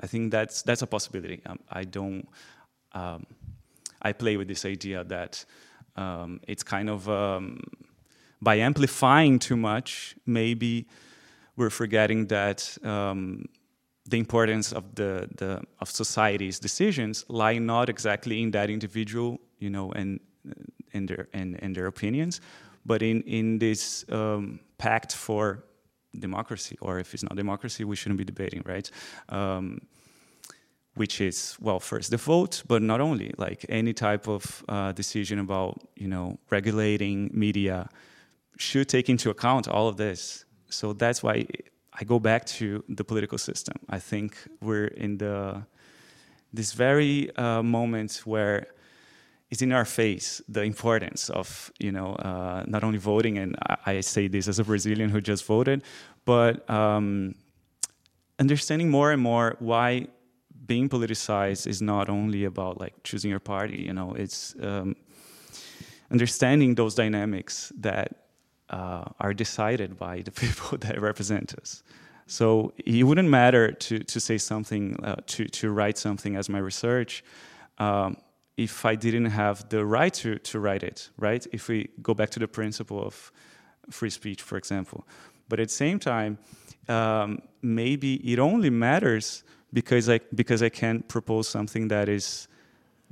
I 0.00 0.06
think 0.06 0.32
that's 0.32 0.62
that's 0.62 0.82
a 0.82 0.86
possibility. 0.86 1.40
Um, 1.46 1.58
i 1.70 1.84
don't 1.84 2.26
um, 2.92 3.26
i 4.02 4.12
play 4.12 4.36
with 4.36 4.48
this 4.48 4.64
idea 4.64 5.04
that 5.04 5.44
um, 5.96 6.40
it's 6.48 6.62
kind 6.62 6.90
of 6.90 7.08
um, 7.08 7.60
by 8.42 8.56
amplifying 8.56 9.38
too 9.38 9.56
much 9.56 10.16
maybe 10.26 10.86
we're 11.56 11.70
forgetting 11.70 12.26
that 12.26 12.76
um, 12.82 13.44
the 14.06 14.18
importance 14.18 14.72
of 14.72 14.94
the, 14.94 15.28
the 15.36 15.62
of 15.80 15.90
society's 15.90 16.58
decisions 16.58 17.24
lie 17.28 17.58
not 17.58 17.88
exactly 17.88 18.42
in 18.42 18.50
that 18.50 18.70
individual, 18.70 19.40
you 19.58 19.70
know, 19.70 19.92
and 19.92 20.20
in 20.92 21.06
their 21.06 21.28
and, 21.32 21.62
and 21.62 21.74
their 21.74 21.86
opinions, 21.86 22.40
but 22.84 23.02
in 23.02 23.22
in 23.22 23.58
this 23.58 24.04
um, 24.10 24.60
pact 24.78 25.14
for 25.14 25.64
democracy, 26.20 26.76
or 26.80 26.98
if 26.98 27.14
it's 27.14 27.22
not 27.22 27.36
democracy, 27.36 27.84
we 27.84 27.96
shouldn't 27.96 28.18
be 28.18 28.24
debating, 28.24 28.62
right? 28.64 28.90
Um, 29.28 29.80
which 30.94 31.20
is 31.20 31.56
well, 31.60 31.80
first 31.80 32.10
the 32.10 32.16
vote, 32.16 32.62
but 32.68 32.80
not 32.80 33.00
only 33.00 33.34
like 33.36 33.66
any 33.68 33.92
type 33.92 34.28
of 34.28 34.64
uh, 34.68 34.92
decision 34.92 35.38
about 35.38 35.80
you 35.96 36.08
know 36.08 36.38
regulating 36.50 37.30
media 37.32 37.88
should 38.56 38.88
take 38.88 39.08
into 39.08 39.30
account 39.30 39.66
all 39.66 39.88
of 39.88 39.96
this 39.96 40.44
so 40.74 40.92
that's 40.92 41.22
why 41.22 41.46
I 41.92 42.04
go 42.04 42.18
back 42.18 42.44
to 42.58 42.84
the 42.88 43.04
political 43.04 43.38
system. 43.38 43.76
I 43.88 43.98
think 43.98 44.36
we're 44.60 44.88
in 44.88 45.18
the 45.18 45.64
this 46.52 46.72
very 46.72 47.34
uh, 47.36 47.62
moment 47.62 48.22
where 48.24 48.66
it's 49.50 49.62
in 49.62 49.72
our 49.72 49.84
face 49.84 50.42
the 50.48 50.62
importance 50.62 51.30
of 51.30 51.70
you 51.78 51.92
know 51.92 52.14
uh, 52.14 52.64
not 52.66 52.84
only 52.84 52.98
voting, 52.98 53.38
and 53.38 53.56
I, 53.68 53.76
I, 53.86 54.00
say 54.00 54.28
this 54.28 54.48
as 54.48 54.58
a 54.58 54.64
Brazilian 54.64 55.10
who 55.10 55.20
just 55.20 55.44
voted, 55.44 55.82
but 56.24 56.68
um, 56.68 57.34
understanding 58.38 58.90
more 58.90 59.12
and 59.12 59.22
more 59.22 59.56
why 59.58 60.08
being 60.66 60.88
politicized 60.88 61.66
is 61.66 61.82
not 61.82 62.08
only 62.08 62.44
about 62.44 62.80
like 62.80 62.94
choosing 63.02 63.30
your 63.30 63.40
party. 63.40 63.82
You 63.82 63.92
know, 63.92 64.14
it's 64.14 64.54
um, 64.60 64.96
understanding 66.10 66.74
those 66.74 66.94
dynamics 66.94 67.72
that 67.78 68.24
uh, 68.70 69.04
are 69.20 69.34
decided 69.34 69.98
by 69.98 70.22
the 70.22 70.30
people 70.42 70.78
that 70.78 71.00
represent 71.00 71.54
us. 71.60 71.82
So 72.26 72.72
it 72.78 73.04
wouldn't 73.04 73.28
matter 73.28 73.70
to, 73.70 73.98
to 73.98 74.20
say 74.20 74.38
something, 74.38 74.98
uh, 75.04 75.16
to, 75.26 75.44
to 75.46 75.70
write 75.70 75.98
something 75.98 76.36
as 76.36 76.48
my 76.48 76.58
research, 76.58 77.22
um, 77.76 78.16
if 78.56 78.84
I 78.84 78.94
didn't 78.94 79.26
have 79.26 79.68
the 79.68 79.84
right 79.84 80.14
to, 80.14 80.38
to 80.38 80.60
write 80.60 80.82
it, 80.82 81.10
right? 81.16 81.46
If 81.52 81.68
we 81.68 81.88
go 82.02 82.14
back 82.14 82.30
to 82.30 82.40
the 82.40 82.48
principle 82.48 83.02
of 83.02 83.32
free 83.90 84.10
speech, 84.10 84.42
for 84.42 84.56
example. 84.56 85.06
But 85.48 85.60
at 85.60 85.68
the 85.68 85.74
same 85.74 85.98
time, 85.98 86.38
um, 86.88 87.40
maybe 87.62 88.14
it 88.32 88.38
only 88.38 88.70
matters 88.70 89.44
because 89.72 90.08
I, 90.08 90.20
because 90.34 90.62
I 90.62 90.68
can 90.68 91.02
propose 91.02 91.48
something 91.48 91.88
that 91.88 92.08
is 92.08 92.48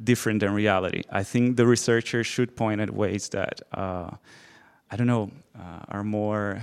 different 0.02 0.40
than 0.40 0.54
reality. 0.54 1.02
I 1.10 1.24
think 1.24 1.56
the 1.56 1.66
researcher 1.66 2.24
should 2.24 2.56
point 2.56 2.80
at 2.80 2.90
ways 2.90 3.28
that 3.30 3.60
uh, 3.72 4.10
I 4.92 4.96
don't 4.96 5.06
know, 5.06 5.30
uh, 5.58 5.80
are 5.88 6.04
more, 6.04 6.62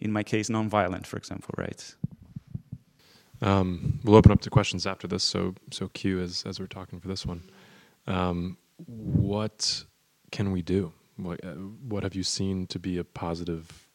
in 0.00 0.10
my 0.10 0.22
case, 0.22 0.48
nonviolent, 0.48 1.04
for 1.04 1.18
example, 1.18 1.54
right? 1.58 1.94
Um, 3.42 4.00
we'll 4.04 4.16
open 4.16 4.32
up 4.32 4.40
to 4.42 4.50
questions 4.50 4.86
after 4.86 5.06
this. 5.06 5.24
So, 5.24 5.54
so 5.70 5.88
Q 5.88 6.20
as 6.20 6.44
as 6.46 6.60
we're 6.60 6.66
talking 6.66 7.00
for 7.00 7.08
this 7.08 7.24
one, 7.24 7.42
um, 8.06 8.56
what 8.86 9.84
can 10.30 10.52
we 10.52 10.62
do? 10.62 10.92
What, 11.16 11.44
uh, 11.44 11.54
what 11.88 12.02
have 12.02 12.14
you 12.14 12.22
seen 12.22 12.66
to 12.68 12.78
be 12.78 12.96
a 12.98 13.04
positive 13.04 13.88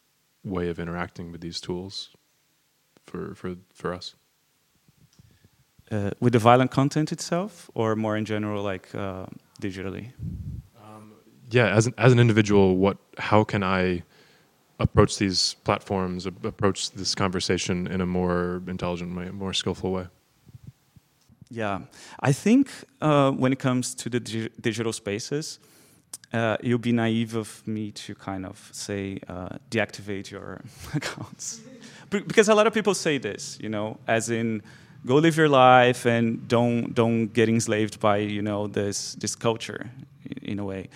way 0.44 0.70
of 0.70 0.80
interacting 0.80 1.32
with 1.32 1.42
these 1.42 1.60
tools 1.60 2.10
for 3.06 3.36
for 3.36 3.56
for 3.74 3.94
us? 3.94 4.16
Uh, 5.92 6.10
with 6.20 6.34
the 6.34 6.40
violent 6.40 6.72
content 6.72 7.12
itself, 7.12 7.70
or 7.76 7.96
more 7.96 8.18
in 8.18 8.26
general, 8.26 8.64
like 8.64 8.94
uh, 8.96 9.28
digitally? 9.62 10.12
yeah, 11.50 11.68
as 11.68 11.88
an, 11.88 11.94
as 11.98 12.12
an 12.12 12.20
individual, 12.20 12.78
what 12.78 12.98
how 13.18 13.44
can 13.44 13.64
I 13.64 14.04
approach 14.80 15.18
these 15.18 15.56
platforms, 15.64 16.26
approach 16.26 16.92
this 16.92 17.16
conversation 17.16 17.88
in 17.88 18.02
a 18.02 18.06
more 18.06 18.62
intelligent 18.68 19.16
way, 19.16 19.30
more 19.30 19.54
skillful 19.54 19.92
way? 19.92 20.08
Yeah, 21.50 21.82
I 22.20 22.32
think 22.32 22.70
uh, 23.02 23.32
when 23.32 23.54
it 23.54 23.60
comes 23.60 23.96
to 23.96 24.10
the 24.10 24.20
dig 24.20 24.52
digital 24.62 24.92
spaces, 24.92 25.60
uh, 26.34 26.58
it 26.60 26.72
would 26.72 26.82
be 26.82 26.92
naive 26.92 27.36
of 27.36 27.66
me 27.68 27.92
to 27.92 28.16
kind 28.16 28.46
of 28.46 28.70
say 28.72 29.20
uh, 29.28 29.58
deactivate 29.70 30.32
your 30.32 30.62
accounts, 30.94 31.62
because 32.10 32.50
a 32.50 32.56
lot 32.56 32.68
of 32.68 32.74
people 32.74 32.94
say 32.94 33.18
this, 33.20 33.58
you 33.62 33.70
know, 33.70 33.98
as 34.08 34.30
in 34.30 34.62
go 35.06 35.16
live 35.16 35.38
your 35.38 35.50
life 35.50 36.06
and 36.06 36.48
don't 36.48 36.94
don't 36.94 37.28
get 37.28 37.48
enslaved 37.48 38.00
by 38.00 38.18
you 38.18 38.42
know 38.42 38.68
this 38.68 39.16
this 39.16 39.36
culture 39.36 39.90
in 40.42 40.60
a 40.60 40.66
way. 40.66 40.90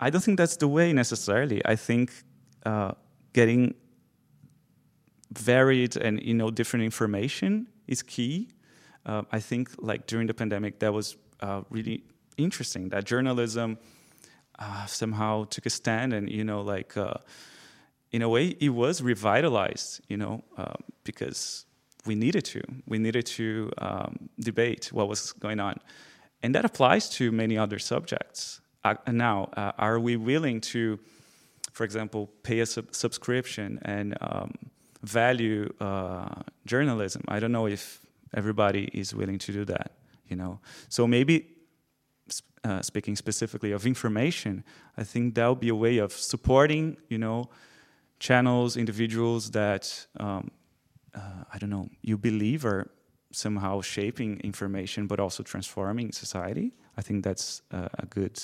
I 0.00 0.10
don't 0.10 0.22
think 0.22 0.38
that's 0.38 0.56
the 0.56 0.68
way 0.68 0.92
necessarily. 0.92 1.62
I 1.64 1.76
think 1.76 2.10
getting 3.32 3.74
varied 5.32 5.96
and 5.96 6.22
you 6.22 6.34
know 6.34 6.50
different 6.50 6.84
information 6.84 7.66
is 7.86 8.02
key. 8.02 8.48
Uh, 9.06 9.22
I 9.32 9.40
think 9.40 9.70
like 9.78 10.06
during 10.06 10.26
the 10.26 10.34
pandemic, 10.34 10.78
that 10.78 10.92
was 10.92 11.16
uh, 11.40 11.62
really 11.70 12.04
interesting. 12.36 12.88
That 12.88 13.04
journalism 13.04 13.78
uh, 14.58 14.86
somehow 14.86 15.44
took 15.44 15.66
a 15.66 15.70
stand, 15.70 16.12
and 16.12 16.30
you 16.30 16.44
know, 16.44 16.62
like 16.62 16.96
uh, 16.96 17.14
in 18.12 18.22
a 18.22 18.28
way, 18.28 18.56
it 18.60 18.70
was 18.70 19.02
revitalized. 19.02 20.00
You 20.08 20.16
know, 20.16 20.44
uh, 20.56 20.74
because 21.04 21.66
we 22.06 22.14
needed 22.14 22.44
to. 22.46 22.62
We 22.86 22.98
needed 22.98 23.26
to 23.26 23.70
um, 23.78 24.30
debate 24.40 24.92
what 24.92 25.08
was 25.08 25.32
going 25.32 25.60
on, 25.60 25.80
and 26.42 26.54
that 26.54 26.64
applies 26.64 27.10
to 27.10 27.30
many 27.30 27.58
other 27.58 27.78
subjects 27.78 28.60
uh, 28.84 28.94
now, 29.10 29.48
uh, 29.56 29.72
are 29.78 29.98
we 29.98 30.16
willing 30.16 30.60
to, 30.60 30.98
for 31.74 31.84
example, 31.84 32.30
pay 32.42 32.60
a 32.60 32.66
sub- 32.66 32.94
subscription 32.94 33.78
and 33.82 34.16
um, 34.20 34.50
value 35.02 35.68
uh, 35.80 36.42
journalism? 36.64 37.22
I 37.28 37.38
don't 37.40 37.52
know 37.52 37.66
if 37.66 38.00
everybody 38.32 38.84
is 38.92 39.14
willing 39.14 39.38
to 39.40 39.52
do 39.52 39.64
that. 39.66 39.90
You 40.30 40.36
know, 40.36 40.60
so 40.88 41.06
maybe 41.06 41.36
uh, 42.64 42.80
speaking 42.80 43.16
specifically 43.16 43.72
of 43.72 43.86
information, 43.86 44.64
I 44.96 45.04
think 45.04 45.34
that 45.34 45.46
would 45.48 45.60
be 45.60 45.68
a 45.68 45.74
way 45.74 45.98
of 45.98 46.12
supporting, 46.12 46.96
you 47.08 47.18
know, 47.18 47.50
channels, 48.18 48.76
individuals 48.76 49.50
that 49.50 50.06
um, 50.18 50.50
uh, 51.14 51.44
I 51.52 51.58
don't 51.58 51.70
know 51.70 51.88
you 52.00 52.16
believe 52.16 52.64
are 52.64 52.90
somehow 53.32 53.80
shaping 53.80 54.40
information, 54.40 55.06
but 55.06 55.20
also 55.20 55.42
transforming 55.42 56.12
society. 56.12 56.72
I 56.96 57.02
think 57.02 57.24
that's 57.24 57.62
uh, 57.70 57.88
a 57.98 58.06
good, 58.06 58.40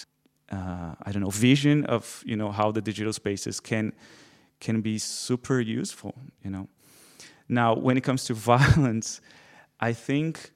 uh, 0.51 0.95
I 1.03 1.13
don't 1.13 1.23
know, 1.23 1.31
vision 1.31 1.85
of 1.87 2.23
you 2.27 2.37
know 2.37 2.51
how 2.51 2.73
the 2.73 2.81
digital 2.81 3.13
spaces 3.13 3.61
can 3.61 3.93
can 4.59 4.81
be 4.81 4.99
super 4.99 5.61
useful. 5.61 6.15
You 6.45 6.51
know, 6.51 6.69
now 7.49 7.75
when 7.75 7.97
it 7.97 8.03
comes 8.03 8.25
to 8.25 8.35
violence, 8.55 9.21
I 9.81 9.93
think 9.93 10.51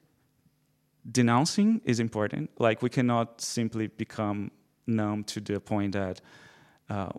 denouncing 1.10 1.80
is 1.84 2.00
important. 2.00 2.50
Like 2.58 2.82
we 2.82 2.90
cannot 2.90 3.40
simply 3.40 3.86
become 3.88 4.50
numb 4.86 5.24
to 5.24 5.40
the 5.40 5.60
point 5.60 5.92
that 5.92 6.20
uh, 6.90 7.10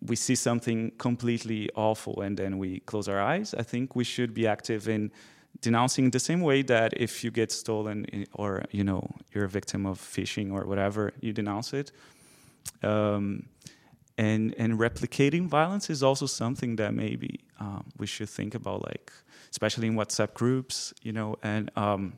we 0.00 0.16
see 0.16 0.34
something 0.34 0.92
completely 0.98 1.70
awful 1.74 2.22
and 2.22 2.36
then 2.36 2.58
we 2.58 2.80
close 2.80 3.08
our 3.08 3.20
eyes. 3.20 3.54
I 3.54 3.62
think 3.62 3.94
we 3.94 4.04
should 4.04 4.34
be 4.34 4.46
active 4.46 4.88
in 4.88 5.12
denouncing 5.60 6.10
the 6.10 6.20
same 6.20 6.40
way 6.40 6.62
that 6.62 6.92
if 6.96 7.22
you 7.22 7.30
get 7.30 7.52
stolen 7.52 8.06
or 8.32 8.64
you 8.70 8.84
know 8.84 9.08
you're 9.32 9.44
a 9.44 9.48
victim 9.48 9.86
of 9.86 9.98
phishing 10.00 10.52
or 10.52 10.66
whatever, 10.66 11.12
you 11.20 11.32
denounce 11.32 11.72
it. 11.72 11.92
Um, 12.82 13.46
and 14.18 14.54
and 14.58 14.78
replicating 14.78 15.46
violence 15.46 15.88
is 15.90 16.02
also 16.02 16.26
something 16.26 16.76
that 16.76 16.94
maybe 16.94 17.40
um, 17.60 17.84
we 17.98 18.06
should 18.06 18.28
think 18.28 18.54
about, 18.54 18.82
like 18.82 19.12
especially 19.50 19.86
in 19.86 19.94
WhatsApp 19.94 20.34
groups, 20.34 20.92
you 21.02 21.12
know, 21.12 21.36
and 21.42 21.70
um, 21.76 22.14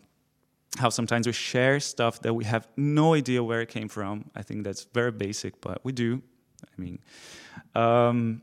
how 0.79 0.89
sometimes 0.89 1.27
we 1.27 1.33
share 1.33 1.79
stuff 1.81 2.21
that 2.21 2.35
we 2.35 2.45
have 2.45 2.67
no 2.77 3.15
idea 3.15 3.43
where 3.43 3.61
it 3.61 3.69
came 3.69 3.89
from. 3.89 4.31
I 4.35 4.43
think 4.43 4.65
that's 4.65 4.85
very 4.93 5.13
basic, 5.13 5.61
but 5.61 5.85
we 5.85 5.93
do. 5.93 6.23
I 6.63 6.81
mean, 6.81 6.99
um, 7.75 8.43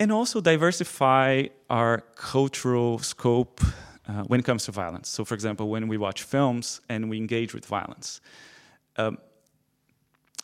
and 0.00 0.10
also 0.12 0.40
diversify 0.40 1.44
our 1.70 2.00
cultural 2.16 2.98
scope 2.98 3.60
uh, 4.08 4.22
when 4.24 4.40
it 4.40 4.46
comes 4.46 4.64
to 4.64 4.72
violence. 4.72 5.08
So, 5.08 5.24
for 5.24 5.34
example, 5.34 5.68
when 5.68 5.88
we 5.88 5.96
watch 5.96 6.22
films 6.22 6.80
and 6.88 7.08
we 7.08 7.16
engage 7.16 7.54
with 7.54 7.64
violence, 7.66 8.20
um, 8.96 9.18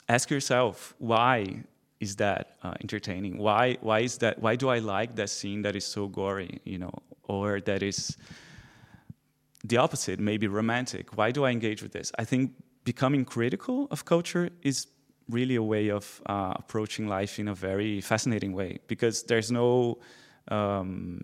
ask 0.08 0.30
yourself 0.30 0.94
why 0.98 1.64
is 2.00 2.16
that 2.16 2.56
uh, 2.62 2.74
entertaining? 2.80 3.36
Why 3.38 3.76
why 3.80 4.00
is 4.00 4.18
that? 4.18 4.38
Why 4.38 4.56
do 4.56 4.68
I 4.68 4.78
like 4.78 5.16
that 5.16 5.28
scene 5.28 5.62
that 5.62 5.76
is 5.76 5.84
so 5.84 6.08
gory? 6.08 6.60
You 6.64 6.78
know, 6.78 6.94
or 7.24 7.60
that 7.60 7.82
is 7.82 8.16
the 9.64 9.76
opposite, 9.76 10.18
maybe 10.18 10.46
romantic. 10.46 11.16
Why 11.16 11.30
do 11.30 11.44
I 11.44 11.50
engage 11.50 11.82
with 11.82 11.92
this? 11.92 12.10
I 12.18 12.24
think 12.24 12.52
becoming 12.84 13.24
critical 13.24 13.88
of 13.90 14.04
culture 14.04 14.48
is 14.62 14.86
really 15.30 15.56
a 15.56 15.62
way 15.62 15.90
of 15.90 16.22
uh, 16.26 16.54
approaching 16.56 17.08
life 17.08 17.38
in 17.38 17.48
a 17.48 17.54
very 17.54 18.00
fascinating 18.00 18.52
way 18.52 18.78
because 18.86 19.22
there's 19.24 19.50
no 19.50 19.98
um, 20.48 21.22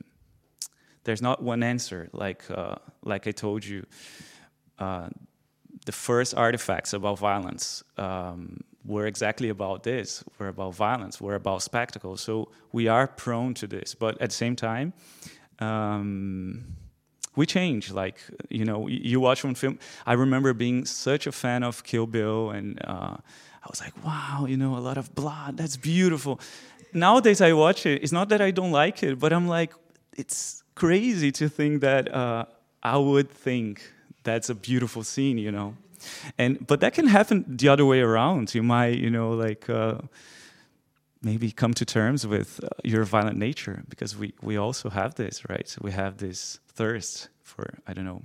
there's 1.05 1.23
not 1.23 1.43
one 1.43 1.63
answer. 1.63 2.09
Like 2.13 2.45
uh, 2.51 2.77
like 3.03 3.27
I 3.27 3.33
told 3.33 3.65
you 3.65 3.87
uh, 4.79 5.09
the 5.85 5.93
first 5.93 6.35
artifacts 6.35 6.93
about 6.93 7.19
violence 7.19 7.83
um, 7.97 8.61
were 8.85 9.07
exactly 9.07 9.49
about 9.49 9.83
this 9.83 10.23
were 10.39 10.49
about 10.49 10.75
violence 10.75 11.21
were 11.21 11.35
about 11.35 11.61
spectacle 11.61 12.17
so 12.17 12.49
we 12.71 12.87
are 12.87 13.09
prone 13.09 13.53
to 13.53 13.67
this 13.67 13.97
but 13.97 14.21
at 14.23 14.31
the 14.31 14.37
same 14.37 14.55
time 14.55 14.93
um, 15.59 16.77
we 17.37 17.47
change. 17.47 17.93
Like 17.93 18.19
you 18.49 18.65
know 18.65 18.89
you 18.89 19.21
watch 19.21 19.45
one 19.45 19.55
film. 19.55 19.79
I 20.07 20.15
remember 20.15 20.53
being 20.55 20.85
such 20.85 21.27
a 21.27 21.33
fan 21.33 21.63
of 21.63 21.85
kill 21.85 22.07
bill 22.07 22.51
and 22.51 22.81
uh, 22.85 23.19
I 23.67 23.69
was 23.69 23.81
like, 23.81 24.05
wow, 24.05 24.47
you 24.49 24.57
know, 24.57 24.77
a 24.77 24.79
lot 24.79 24.97
of 24.97 25.13
blood. 25.15 25.57
That's 25.57 25.77
beautiful. 25.77 26.39
Nowadays, 26.93 27.41
I 27.41 27.53
watch 27.53 27.85
it. 27.85 28.01
It's 28.01 28.13
not 28.13 28.29
that 28.29 28.41
I 28.41 28.53
don't 28.53 28.71
like 28.71 29.03
it, 29.03 29.19
but 29.19 29.33
I'm 29.33 29.49
like, 29.49 29.75
it's 30.17 30.63
crazy 30.77 31.33
to 31.33 31.49
think 31.49 31.81
that 31.81 32.15
uh, 32.15 32.45
I 32.85 32.97
would 32.97 33.29
think 33.29 33.93
that's 34.23 34.49
a 34.51 34.55
beautiful 34.55 35.03
scene, 35.03 35.37
you 35.37 35.51
know. 35.51 35.75
And 36.39 36.65
but 36.65 36.79
that 36.81 36.95
can 36.95 37.09
happen 37.09 37.45
the 37.49 37.69
other 37.69 37.85
way 37.85 38.01
around. 38.01 38.55
You 38.55 38.63
might, 38.63 38.99
you 38.99 39.11
know, 39.11 39.31
like 39.31 39.69
uh, 39.69 39.99
maybe 41.23 41.51
come 41.51 41.75
to 41.75 41.85
terms 41.85 42.25
with 42.25 42.63
uh, 42.63 42.69
your 42.85 43.03
violent 43.03 43.37
nature 43.37 43.83
because 43.89 44.17
we 44.17 44.33
we 44.43 44.57
also 44.57 44.91
have 44.91 45.17
this, 45.17 45.43
right? 45.49 45.77
We 45.83 45.91
have 45.91 46.19
this 46.19 46.61
thirst 46.69 47.31
for 47.43 47.79
I 47.89 47.95
don't 47.95 48.05
know 48.05 48.23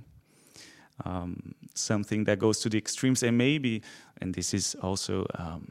um, 1.04 1.54
something 1.74 2.24
that 2.24 2.38
goes 2.38 2.60
to 2.60 2.68
the 2.68 2.78
extremes. 2.78 3.22
And 3.22 3.36
maybe 3.38 3.82
and 4.22 4.34
this 4.34 4.54
is 4.54 4.76
also 4.80 5.26
um, 5.34 5.66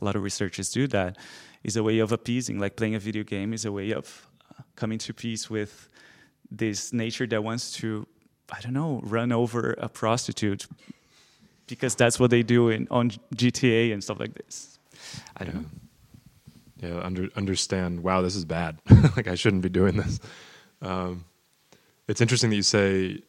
a 0.00 0.04
lot 0.04 0.14
of 0.14 0.22
researchers 0.22 0.70
do 0.70 0.86
that 0.86 1.18
is 1.64 1.76
a 1.76 1.82
way 1.82 1.98
of 1.98 2.12
appeasing 2.12 2.58
like 2.58 2.76
playing 2.76 2.94
a 2.94 3.00
video 3.00 3.24
game 3.24 3.52
is 3.52 3.64
a 3.64 3.72
way 3.72 3.90
of 3.90 4.28
uh, 4.56 4.62
coming 4.76 4.98
to 4.98 5.12
peace 5.12 5.50
with 5.50 5.88
this 6.50 6.92
nature 6.92 7.26
that 7.26 7.42
wants 7.42 7.72
to 7.72 8.06
i 8.52 8.60
don't 8.60 8.72
know 8.72 9.00
run 9.02 9.32
over 9.32 9.72
a 9.78 9.88
prostitute 9.88 10.68
because 11.66 11.96
that's 11.96 12.20
what 12.20 12.30
they 12.30 12.44
do 12.44 12.68
in 12.68 12.86
on 12.92 13.10
gta 13.34 13.92
and 13.92 14.02
stuff 14.04 14.20
like 14.20 14.34
this. 14.34 14.78
I 15.36 15.44
don't 15.44 15.54
yeah. 15.54 16.88
know. 16.88 16.94
Yeah 16.98 17.04
under, 17.04 17.28
understand 17.34 18.04
wow 18.04 18.22
this 18.22 18.36
is 18.36 18.44
bad. 18.44 18.78
Like 19.16 19.26
i 19.26 19.34
shouldn't 19.34 19.62
be 19.62 19.68
doing 19.68 19.96
this. 19.96 20.20
Um, 20.80 21.24
it's 22.06 22.20
interesting 22.20 22.50
that 22.50 22.56
you 22.56 22.62
say 22.62 23.22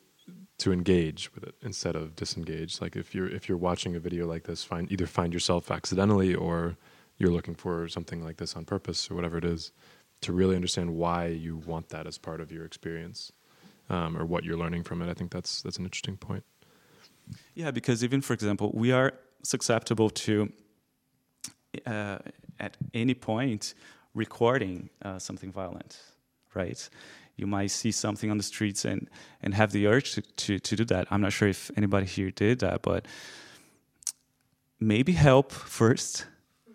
to 0.57 0.71
engage 0.71 1.33
with 1.33 1.43
it 1.43 1.55
instead 1.61 1.95
of 1.95 2.15
disengage. 2.15 2.81
Like 2.81 2.95
if 2.95 3.13
you're 3.13 3.29
if 3.29 3.47
you're 3.47 3.57
watching 3.57 3.95
a 3.95 3.99
video 3.99 4.25
like 4.25 4.43
this, 4.43 4.63
find 4.63 4.91
either 4.91 5.05
find 5.05 5.33
yourself 5.33 5.69
accidentally 5.71 6.33
or 6.33 6.77
you're 7.17 7.31
looking 7.31 7.55
for 7.55 7.87
something 7.87 8.23
like 8.23 8.37
this 8.37 8.55
on 8.55 8.65
purpose 8.65 9.09
or 9.09 9.15
whatever 9.15 9.37
it 9.37 9.45
is, 9.45 9.71
to 10.21 10.33
really 10.33 10.55
understand 10.55 10.95
why 10.95 11.27
you 11.27 11.57
want 11.57 11.89
that 11.89 12.07
as 12.07 12.17
part 12.17 12.41
of 12.41 12.51
your 12.51 12.65
experience 12.65 13.31
um, 13.89 14.17
or 14.17 14.25
what 14.25 14.43
you're 14.43 14.57
learning 14.57 14.83
from 14.83 15.01
it. 15.01 15.09
I 15.09 15.13
think 15.13 15.31
that's 15.31 15.61
that's 15.61 15.77
an 15.77 15.85
interesting 15.85 16.17
point. 16.17 16.43
Yeah, 17.55 17.71
because 17.71 18.03
even 18.03 18.21
for 18.21 18.33
example, 18.33 18.71
we 18.73 18.91
are 18.91 19.13
susceptible 19.43 20.09
to 20.09 20.51
uh, 21.85 22.19
at 22.59 22.77
any 22.93 23.13
point 23.13 23.75
recording 24.13 24.89
uh, 25.03 25.19
something 25.19 25.51
violent, 25.51 25.99
right? 26.53 26.89
You 27.37 27.47
might 27.47 27.71
see 27.71 27.91
something 27.91 28.29
on 28.29 28.37
the 28.37 28.43
streets 28.43 28.83
and 28.83 29.09
and 29.41 29.53
have 29.53 29.71
the 29.71 29.87
urge 29.87 30.13
to, 30.13 30.21
to, 30.21 30.59
to 30.59 30.75
do 30.75 30.85
that. 30.85 31.07
I'm 31.09 31.21
not 31.21 31.31
sure 31.31 31.47
if 31.47 31.71
anybody 31.77 32.05
here 32.05 32.31
did 32.31 32.59
that, 32.59 32.81
but 32.81 33.05
maybe 34.79 35.13
help 35.13 35.51
first 35.51 36.25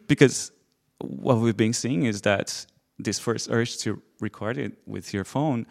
because 0.06 0.52
what 0.98 1.38
we've 1.38 1.56
been 1.56 1.72
seeing 1.72 2.04
is 2.04 2.22
that 2.22 2.66
this 2.98 3.18
first 3.18 3.48
urge 3.50 3.78
to 3.78 4.00
record 4.20 4.56
it 4.56 4.72
with 4.86 5.12
your 5.12 5.24
phone 5.24 5.66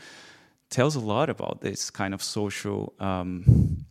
tells 0.70 0.96
a 0.96 1.00
lot 1.00 1.30
about 1.30 1.62
this 1.62 1.90
kind 1.90 2.14
of 2.14 2.22
social 2.22 2.94
um, 3.00 3.86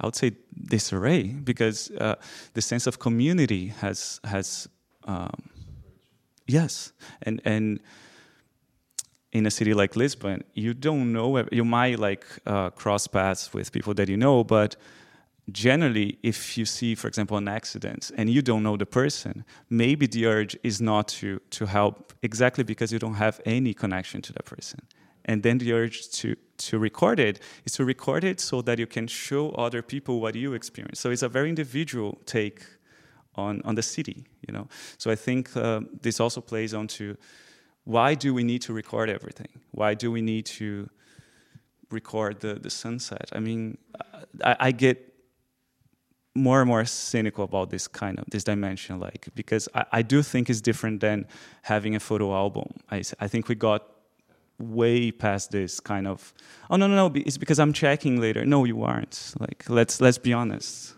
I 0.00 0.06
would 0.06 0.14
say 0.14 0.32
disarray 0.68 1.24
because 1.24 1.90
uh, 1.90 2.16
the 2.54 2.62
sense 2.62 2.86
of 2.86 2.98
community 2.98 3.68
has 3.80 4.20
has 4.24 4.68
um, 5.04 5.50
yes 6.46 6.92
and 7.22 7.40
and 7.44 7.80
in 9.32 9.46
a 9.46 9.50
city 9.50 9.74
like 9.74 9.96
Lisbon, 9.96 10.42
you 10.54 10.74
don't 10.74 11.12
know. 11.12 11.46
You 11.52 11.64
might 11.64 11.98
like 11.98 12.24
uh, 12.46 12.70
cross 12.70 13.06
paths 13.06 13.52
with 13.52 13.72
people 13.72 13.94
that 13.94 14.08
you 14.08 14.16
know, 14.16 14.42
but 14.42 14.76
generally, 15.50 16.18
if 16.22 16.56
you 16.56 16.64
see, 16.64 16.94
for 16.94 17.08
example, 17.08 17.36
an 17.36 17.48
accident 17.48 18.10
and 18.16 18.30
you 18.30 18.42
don't 18.42 18.62
know 18.62 18.76
the 18.76 18.86
person, 18.86 19.44
maybe 19.68 20.06
the 20.06 20.26
urge 20.26 20.56
is 20.62 20.80
not 20.80 21.08
to 21.08 21.40
to 21.50 21.66
help 21.66 22.12
exactly 22.22 22.64
because 22.64 22.92
you 22.92 22.98
don't 22.98 23.14
have 23.14 23.40
any 23.44 23.74
connection 23.74 24.22
to 24.22 24.32
that 24.32 24.44
person. 24.44 24.80
And 25.24 25.42
then 25.42 25.58
the 25.58 25.72
urge 25.72 26.08
to 26.20 26.34
to 26.68 26.78
record 26.78 27.20
it 27.20 27.40
is 27.66 27.72
to 27.72 27.84
record 27.84 28.24
it 28.24 28.40
so 28.40 28.62
that 28.62 28.78
you 28.78 28.86
can 28.86 29.06
show 29.06 29.50
other 29.50 29.82
people 29.82 30.20
what 30.20 30.34
you 30.34 30.54
experience. 30.54 31.00
So 31.00 31.10
it's 31.10 31.22
a 31.22 31.28
very 31.28 31.48
individual 31.48 32.18
take 32.24 32.62
on 33.34 33.60
on 33.64 33.74
the 33.74 33.82
city, 33.82 34.24
you 34.46 34.54
know. 34.54 34.68
So 34.96 35.10
I 35.10 35.16
think 35.16 35.54
uh, 35.56 35.80
this 36.02 36.20
also 36.20 36.40
plays 36.40 36.72
onto 36.74 37.14
why 37.88 38.14
do 38.14 38.34
we 38.34 38.44
need 38.44 38.60
to 38.60 38.74
record 38.74 39.08
everything? 39.08 39.48
Why 39.70 39.94
do 39.94 40.12
we 40.12 40.20
need 40.20 40.44
to 40.60 40.90
record 41.90 42.40
the, 42.40 42.52
the 42.54 42.68
sunset? 42.68 43.30
I 43.32 43.40
mean, 43.40 43.78
I, 44.44 44.56
I 44.60 44.70
get 44.72 45.14
more 46.34 46.60
and 46.60 46.68
more 46.68 46.84
cynical 46.84 47.44
about 47.44 47.70
this 47.70 47.88
kind 47.88 48.18
of 48.18 48.26
this 48.30 48.44
dimension, 48.44 49.00
like 49.00 49.28
because 49.34 49.70
I, 49.74 49.84
I 49.92 50.02
do 50.02 50.22
think 50.22 50.50
it's 50.50 50.60
different 50.60 51.00
than 51.00 51.26
having 51.62 51.96
a 51.96 52.00
photo 52.00 52.34
album. 52.34 52.68
I, 52.90 53.02
I 53.20 53.26
think 53.26 53.48
we 53.48 53.54
got 53.54 53.86
way 54.58 55.10
past 55.10 55.50
this 55.50 55.80
kind 55.80 56.06
of 56.06 56.34
oh 56.68 56.76
no 56.76 56.88
no 56.88 57.08
no 57.08 57.12
it's 57.14 57.38
because 57.38 57.58
I'm 57.58 57.72
checking 57.72 58.20
later. 58.20 58.44
No, 58.44 58.64
you 58.64 58.82
aren't. 58.82 59.34
Like 59.40 59.64
let's 59.70 59.98
let's 59.98 60.18
be 60.18 60.34
honest 60.34 60.97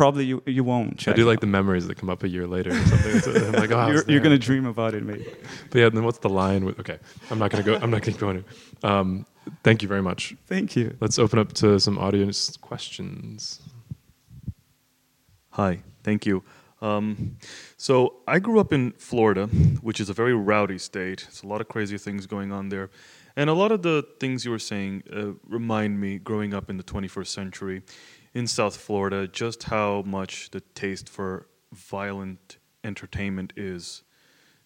probably 0.00 0.24
you, 0.24 0.42
you 0.46 0.64
won't. 0.64 1.06
I 1.06 1.12
do 1.12 1.26
like 1.26 1.40
the 1.40 1.46
memories 1.46 1.86
that 1.86 1.96
come 1.96 2.08
up 2.08 2.22
a 2.22 2.28
year 2.28 2.46
later 2.46 2.70
or 2.70 2.84
something. 2.86 3.44
I'm 3.44 3.52
like, 3.52 3.70
oh, 3.70 3.88
you're, 3.88 4.04
you're 4.08 4.20
going 4.20 4.34
to 4.34 4.38
dream 4.38 4.64
about 4.64 4.94
it, 4.94 5.04
maybe. 5.04 5.26
But 5.68 5.78
yeah, 5.78 5.90
then 5.90 6.04
what's 6.04 6.20
the 6.20 6.30
line? 6.30 6.64
With, 6.64 6.80
okay, 6.80 6.98
I'm 7.30 7.38
not 7.38 7.50
going 7.50 7.62
to 7.62 7.70
go. 7.70 7.76
I'm 7.82 7.90
not 7.90 8.00
going 8.00 8.14
to 8.14 8.18
go 8.18 8.30
into. 8.30 8.44
Um, 8.82 9.26
thank 9.62 9.82
you 9.82 9.88
very 9.88 10.00
much. 10.00 10.34
Thank 10.46 10.74
you. 10.74 10.96
Let's 11.00 11.18
open 11.18 11.38
up 11.38 11.52
to 11.60 11.78
some 11.78 11.98
audience 11.98 12.56
questions. 12.56 13.60
Hi, 15.50 15.82
thank 16.02 16.24
you. 16.24 16.44
Um, 16.80 17.36
so 17.76 18.22
I 18.26 18.38
grew 18.38 18.58
up 18.58 18.72
in 18.72 18.92
Florida, 18.92 19.48
which 19.82 20.00
is 20.00 20.08
a 20.08 20.14
very 20.14 20.32
rowdy 20.32 20.78
state. 20.78 21.26
It's 21.28 21.42
a 21.42 21.46
lot 21.46 21.60
of 21.60 21.68
crazy 21.68 21.98
things 21.98 22.24
going 22.24 22.52
on 22.52 22.70
there. 22.70 22.88
And 23.36 23.50
a 23.50 23.54
lot 23.54 23.70
of 23.70 23.82
the 23.82 24.06
things 24.18 24.46
you 24.46 24.50
were 24.50 24.58
saying 24.58 25.02
uh, 25.14 25.32
remind 25.46 26.00
me, 26.00 26.18
growing 26.18 26.54
up 26.54 26.70
in 26.70 26.78
the 26.78 26.84
21st 26.84 27.26
century 27.26 27.82
in 28.34 28.46
South 28.46 28.76
Florida, 28.76 29.26
just 29.26 29.64
how 29.64 30.02
much 30.02 30.50
the 30.50 30.60
taste 30.60 31.08
for 31.08 31.46
violent 31.72 32.58
entertainment 32.84 33.52
is. 33.56 34.02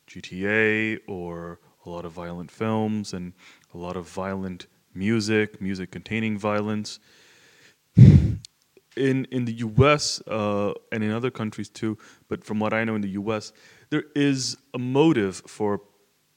GTA 0.07 0.99
or 1.07 1.59
a 1.87 1.91
lot 1.91 2.05
of 2.05 2.12
violent 2.12 2.51
films 2.51 3.12
and 3.12 3.33
a 3.73 3.79
lot 3.79 3.97
of 3.97 4.09
violent 4.09 4.67
music, 4.95 5.61
music 5.61 5.91
containing 5.91 6.39
violence 6.39 6.99
in 7.97 8.39
in 8.97 9.45
the 9.45 9.55
U.S. 9.55 10.21
Uh, 10.27 10.73
and 10.93 11.03
in 11.03 11.11
other 11.11 11.31
countries 11.31 11.69
too, 11.69 11.99
but 12.29 12.45
from 12.45 12.61
what 12.61 12.73
I 12.73 12.85
know 12.85 12.95
in 12.95 13.01
the 13.01 13.11
U.S., 13.11 13.53
there 13.91 14.05
is 14.15 14.57
a 14.73 14.79
motive 14.79 15.43
for 15.47 15.81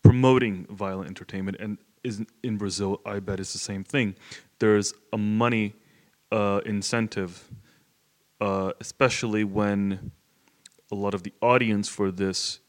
promoting 0.01 0.65
violent 0.69 1.07
entertainment, 1.07 1.57
and 1.59 1.77
is 2.03 2.23
in 2.43 2.57
Brazil, 2.57 3.01
I 3.05 3.19
bet 3.19 3.39
it's 3.39 3.53
the 3.53 3.59
same 3.59 3.83
thing. 3.83 4.15
There's 4.59 4.93
a 5.11 5.17
money 5.17 5.75
uh, 6.31 6.61
incentive, 6.65 7.49
uh, 8.41 8.71
especially 8.79 9.43
when 9.43 10.11
a 10.91 10.95
lot 10.95 11.13
of 11.13 11.23
the 11.23 11.33
audience 11.41 11.87
for 11.89 12.11
this 12.11 12.59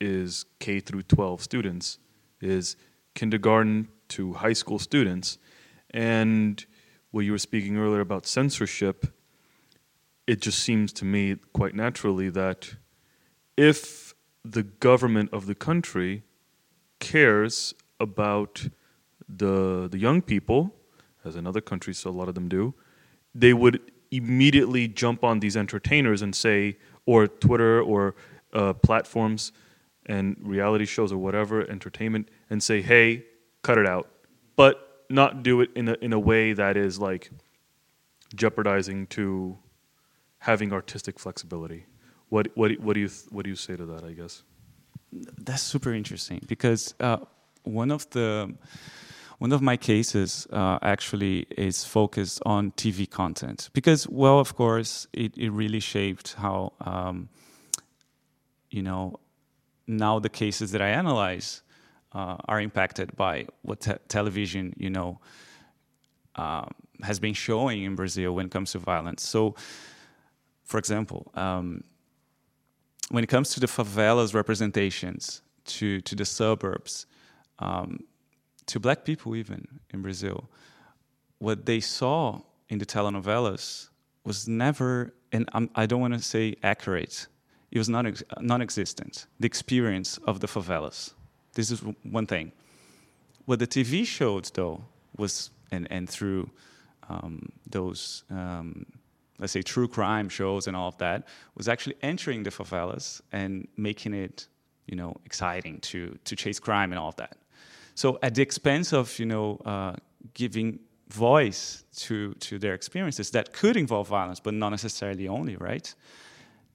is 0.00 0.44
K 0.58 0.80
through 0.80 1.02
12 1.02 1.42
students, 1.42 1.98
is 2.40 2.76
kindergarten 3.14 3.88
to 4.08 4.34
high 4.34 4.52
school 4.52 4.78
students, 4.78 5.38
and 5.90 6.64
what 7.10 7.24
you 7.24 7.32
were 7.32 7.38
speaking 7.38 7.76
earlier 7.76 8.00
about 8.00 8.26
censorship 8.26 9.06
it 10.26 10.40
just 10.40 10.58
seems 10.60 10.92
to 10.94 11.04
me 11.04 11.36
quite 11.52 11.74
naturally 11.74 12.28
that 12.30 12.74
if 13.56 14.14
the 14.44 14.62
government 14.62 15.30
of 15.32 15.46
the 15.46 15.54
country 15.54 16.22
cares 17.00 17.74
about 17.98 18.68
the 19.28 19.88
the 19.90 19.98
young 19.98 20.22
people, 20.22 20.74
as 21.24 21.36
in 21.36 21.46
other 21.46 21.60
countries, 21.60 21.98
so 21.98 22.10
a 22.10 22.12
lot 22.12 22.28
of 22.28 22.34
them 22.34 22.48
do, 22.48 22.74
they 23.34 23.52
would 23.52 23.80
immediately 24.10 24.88
jump 24.88 25.24
on 25.24 25.40
these 25.40 25.56
entertainers 25.56 26.22
and 26.22 26.34
say, 26.34 26.76
or 27.06 27.26
Twitter 27.26 27.80
or 27.80 28.14
uh, 28.52 28.72
platforms 28.74 29.52
and 30.06 30.36
reality 30.40 30.84
shows 30.84 31.12
or 31.12 31.18
whatever 31.18 31.68
entertainment, 31.70 32.28
and 32.50 32.62
say, 32.62 32.82
"Hey, 32.82 33.24
cut 33.62 33.78
it 33.78 33.86
out," 33.86 34.08
but 34.56 35.04
not 35.08 35.42
do 35.42 35.60
it 35.60 35.70
in 35.74 35.88
a 35.88 35.96
in 36.00 36.12
a 36.12 36.18
way 36.18 36.52
that 36.52 36.76
is 36.76 36.98
like 36.98 37.30
jeopardizing 38.34 39.06
to 39.08 39.58
having 40.38 40.72
artistic 40.72 41.18
flexibility. 41.18 41.86
What 42.28 42.48
what 42.54 42.72
what 42.80 42.94
do 42.94 43.00
you 43.00 43.10
what 43.30 43.44
do 43.44 43.50
you 43.50 43.56
say 43.56 43.76
to 43.76 43.86
that? 43.86 44.04
I 44.04 44.12
guess 44.12 44.42
that's 45.38 45.62
super 45.62 45.92
interesting 45.92 46.40
because 46.46 46.94
uh, 47.00 47.18
one 47.64 47.90
of 47.90 48.08
the 48.10 48.54
one 49.42 49.50
of 49.50 49.60
my 49.60 49.76
cases 49.76 50.46
uh, 50.52 50.78
actually 50.82 51.46
is 51.56 51.84
focused 51.84 52.40
on 52.46 52.70
TV 52.82 53.10
content 53.10 53.70
because, 53.72 54.08
well, 54.08 54.38
of 54.38 54.54
course, 54.54 55.08
it, 55.12 55.36
it 55.36 55.50
really 55.50 55.80
shaped 55.80 56.34
how 56.34 56.72
um, 56.80 57.28
you 58.70 58.82
know 58.82 59.18
now 59.88 60.20
the 60.20 60.28
cases 60.28 60.70
that 60.70 60.80
I 60.80 60.90
analyze 60.90 61.62
uh, 62.12 62.36
are 62.44 62.60
impacted 62.60 63.16
by 63.16 63.46
what 63.62 63.80
te- 63.80 64.04
television 64.06 64.74
you 64.76 64.90
know 64.90 65.18
um, 66.36 66.70
has 67.02 67.18
been 67.18 67.34
showing 67.34 67.82
in 67.82 67.96
Brazil 67.96 68.36
when 68.36 68.46
it 68.46 68.52
comes 68.52 68.70
to 68.72 68.78
violence. 68.78 69.26
So 69.26 69.56
for 70.62 70.78
example, 70.78 71.32
um, 71.34 71.82
when 73.10 73.24
it 73.24 73.28
comes 73.28 73.50
to 73.54 73.58
the 73.58 73.66
favelas 73.66 74.34
representations, 74.34 75.42
to, 75.64 76.00
to 76.02 76.14
the 76.14 76.24
suburbs, 76.24 77.06
um, 77.58 78.04
to 78.72 78.80
black 78.80 79.04
people 79.04 79.36
even 79.36 79.66
in 79.92 80.00
Brazil, 80.00 80.48
what 81.38 81.66
they 81.66 81.78
saw 81.78 82.40
in 82.70 82.78
the 82.78 82.86
telenovelas 82.86 83.90
was 84.24 84.48
never, 84.48 85.12
and 85.30 85.46
I'm, 85.52 85.68
I 85.74 85.84
do 85.84 85.96
not 85.96 86.00
want 86.00 86.14
to 86.14 86.20
say 86.20 86.56
accurate, 86.62 87.26
it 87.70 87.78
was 87.78 87.90
non, 87.90 88.14
non-existent, 88.40 89.26
the 89.38 89.46
experience 89.46 90.18
of 90.26 90.40
the 90.40 90.46
favelas. 90.46 91.12
This 91.52 91.70
is 91.70 91.80
one 92.02 92.26
thing. 92.26 92.52
What 93.44 93.58
the 93.58 93.66
TV 93.66 94.06
showed, 94.06 94.46
though, 94.54 94.84
was, 95.18 95.50
and, 95.70 95.86
and 95.90 96.08
through 96.08 96.48
um, 97.10 97.50
those 97.68 98.24
um, 98.30 98.86
let's 99.38 99.52
say 99.52 99.60
true 99.60 99.88
crime 99.88 100.30
shows 100.30 100.66
and 100.66 100.74
all 100.74 100.88
of 100.88 100.96
that 100.98 101.26
was 101.56 101.68
actually 101.68 101.96
entering 102.00 102.42
the 102.44 102.50
favelas 102.50 103.20
and 103.32 103.68
making 103.76 104.14
it 104.14 104.46
you 104.86 104.96
know 104.96 105.16
exciting 105.26 105.80
to 105.80 106.16
to 106.24 106.36
chase 106.36 106.60
crime 106.60 106.92
and 106.92 106.98
all 106.98 107.08
of 107.08 107.16
that 107.16 107.36
so 107.94 108.18
at 108.22 108.34
the 108.34 108.42
expense 108.42 108.92
of 108.92 109.18
you 109.18 109.26
know 109.26 109.60
uh, 109.64 109.94
giving 110.34 110.78
voice 111.08 111.84
to 111.94 112.34
to 112.34 112.58
their 112.58 112.74
experiences 112.74 113.30
that 113.30 113.52
could 113.52 113.76
involve 113.76 114.08
violence 114.08 114.40
but 114.40 114.54
not 114.54 114.70
necessarily 114.70 115.28
only 115.28 115.56
right? 115.56 115.94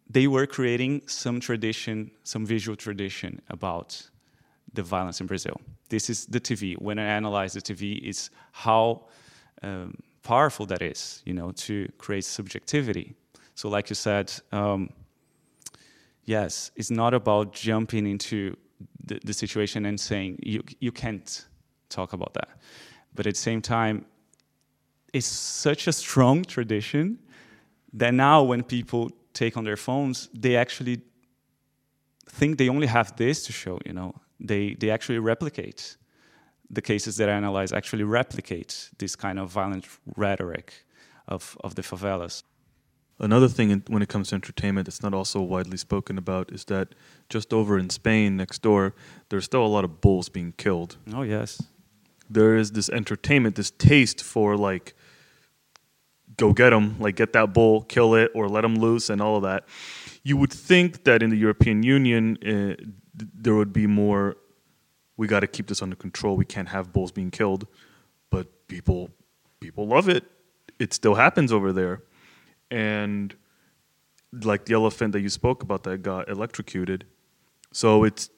They 0.09 0.27
were 0.27 0.47
creating 0.47 1.01
some 1.07 1.39
tradition 1.39 2.11
some 2.23 2.45
visual 2.45 2.75
tradition 2.75 3.41
about 3.49 4.09
the 4.73 4.83
violence 4.83 5.21
in 5.21 5.27
brazil. 5.27 5.59
This 5.89 6.09
is 6.09 6.25
the 6.25 6.39
tv 6.39 6.75
when 6.79 6.99
i 6.99 7.03
analyze 7.03 7.53
the 7.53 7.61
tv 7.61 7.99
it's 8.03 8.29
how 8.51 9.07
um, 9.63 9.97
powerful 10.27 10.65
that 10.65 10.81
is, 10.81 11.21
you 11.25 11.33
know, 11.33 11.51
to 11.53 11.89
create 11.97 12.25
subjectivity. 12.25 13.15
So, 13.55 13.69
like 13.69 13.89
you 13.89 13.95
said, 13.95 14.33
um, 14.51 14.89
yes, 16.25 16.69
it's 16.75 16.91
not 16.91 17.13
about 17.13 17.53
jumping 17.53 18.05
into 18.05 18.57
the, 19.07 19.33
situation 19.33 19.85
and 19.85 19.99
saying 19.99 20.39
you 20.43 20.63
you 20.79 20.91
can't 20.91 21.45
talk 21.89 22.13
about 22.13 22.33
that, 22.33 22.49
but 23.15 23.25
at 23.27 23.33
the 23.35 23.39
same 23.39 23.61
time, 23.61 24.05
it's 25.13 25.27
such 25.27 25.87
a 25.87 25.93
strong 25.93 26.43
tradition 26.43 27.19
that 27.93 28.13
now 28.13 28.43
when 28.43 28.63
people 28.63 29.11
take 29.33 29.57
on 29.57 29.63
their 29.63 29.77
phones, 29.77 30.29
they 30.33 30.55
actually 30.55 31.01
think 32.29 32.57
they 32.57 32.69
only 32.69 32.87
have 32.87 33.15
this 33.15 33.45
to 33.45 33.51
show. 33.51 33.79
You 33.85 33.93
know, 33.93 34.13
they 34.39 34.75
they 34.79 34.89
actually 34.89 35.19
replicate 35.19 35.97
the 36.69 36.81
cases 36.81 37.15
that 37.17 37.29
I 37.29 37.33
analyze 37.33 37.71
actually 37.71 38.03
replicate 38.03 38.89
this 38.97 39.15
kind 39.15 39.39
of 39.39 39.49
violent 39.49 39.85
rhetoric 40.15 40.85
of, 41.27 41.57
of 41.63 41.75
the 41.75 41.81
favelas. 41.81 42.43
Another 43.19 43.47
thing 43.47 43.83
when 43.87 44.01
it 44.01 44.09
comes 44.09 44.29
to 44.29 44.35
entertainment 44.35 44.85
that's 44.85 45.01
not 45.01 45.13
also 45.13 45.41
widely 45.41 45.77
spoken 45.77 46.17
about 46.17 46.51
is 46.51 46.65
that 46.65 46.89
just 47.29 47.51
over 47.51 47.79
in 47.79 47.89
Spain, 47.89 48.37
next 48.37 48.61
door, 48.61 48.93
there's 49.29 49.45
still 49.45 49.65
a 49.65 49.67
lot 49.67 49.83
of 49.83 50.01
bulls 50.01 50.29
being 50.29 50.53
killed. 50.57 50.97
Oh, 51.13 51.23
yes. 51.23 51.61
There 52.29 52.55
is 52.55 52.73
this 52.73 52.89
entertainment, 52.89 53.55
this 53.55 53.71
taste 53.71 54.21
for 54.23 54.55
like, 54.55 54.93
go 56.37 56.53
get 56.53 56.69
them, 56.69 56.95
like 56.99 57.15
get 57.15 57.33
that 57.33 57.53
bull, 57.53 57.81
kill 57.83 58.13
it, 58.13 58.31
or 58.35 58.47
let 58.47 58.61
them 58.61 58.75
loose, 58.75 59.09
and 59.09 59.19
all 59.19 59.37
of 59.37 59.43
that. 59.43 59.65
You 60.23 60.37
would 60.37 60.53
think 60.53 61.05
that 61.05 61.23
in 61.23 61.31
the 61.31 61.37
European 61.37 61.81
Union, 61.81 62.37
uh, 62.45 62.75
there 63.15 63.55
would 63.55 63.73
be 63.73 63.87
more 63.87 64.35
we 65.17 65.25
got 65.25 65.39
to 65.39 65.47
keep 65.47 65.67
this 65.67 65.81
under 65.81 65.95
control. 65.95 66.37
We 66.37 66.45
can't 66.45 66.69
have 66.69 66.93
bulls 66.93 67.11
being 67.11 67.31
killed, 67.31 67.67
but 68.29 68.67
people 68.67 69.09
people 69.59 69.87
love 69.87 70.07
it. 70.07 70.23
It 70.79 70.93
still 70.93 71.15
happens 71.15 71.51
over 71.51 71.73
there, 71.73 72.03
and 72.69 73.35
like 74.31 74.65
the 74.65 74.73
elephant 74.73 75.13
that 75.13 75.21
you 75.21 75.29
spoke 75.29 75.63
about 75.63 75.83
that 75.83 76.01
got 76.03 76.29
electrocuted. 76.29 77.05
So 77.71 78.03
it's, 78.03 78.29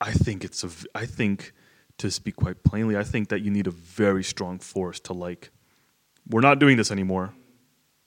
I 0.00 0.12
think 0.12 0.44
it's 0.44 0.64
a, 0.64 0.70
I 0.94 1.06
think 1.06 1.52
to 1.98 2.10
speak 2.10 2.36
quite 2.36 2.62
plainly, 2.62 2.96
I 2.96 3.04
think 3.04 3.28
that 3.28 3.40
you 3.40 3.50
need 3.50 3.66
a 3.66 3.70
very 3.70 4.24
strong 4.24 4.58
force 4.58 5.00
to 5.00 5.12
like, 5.12 5.50
we're 6.28 6.40
not 6.40 6.58
doing 6.58 6.76
this 6.76 6.90
anymore. 6.90 7.34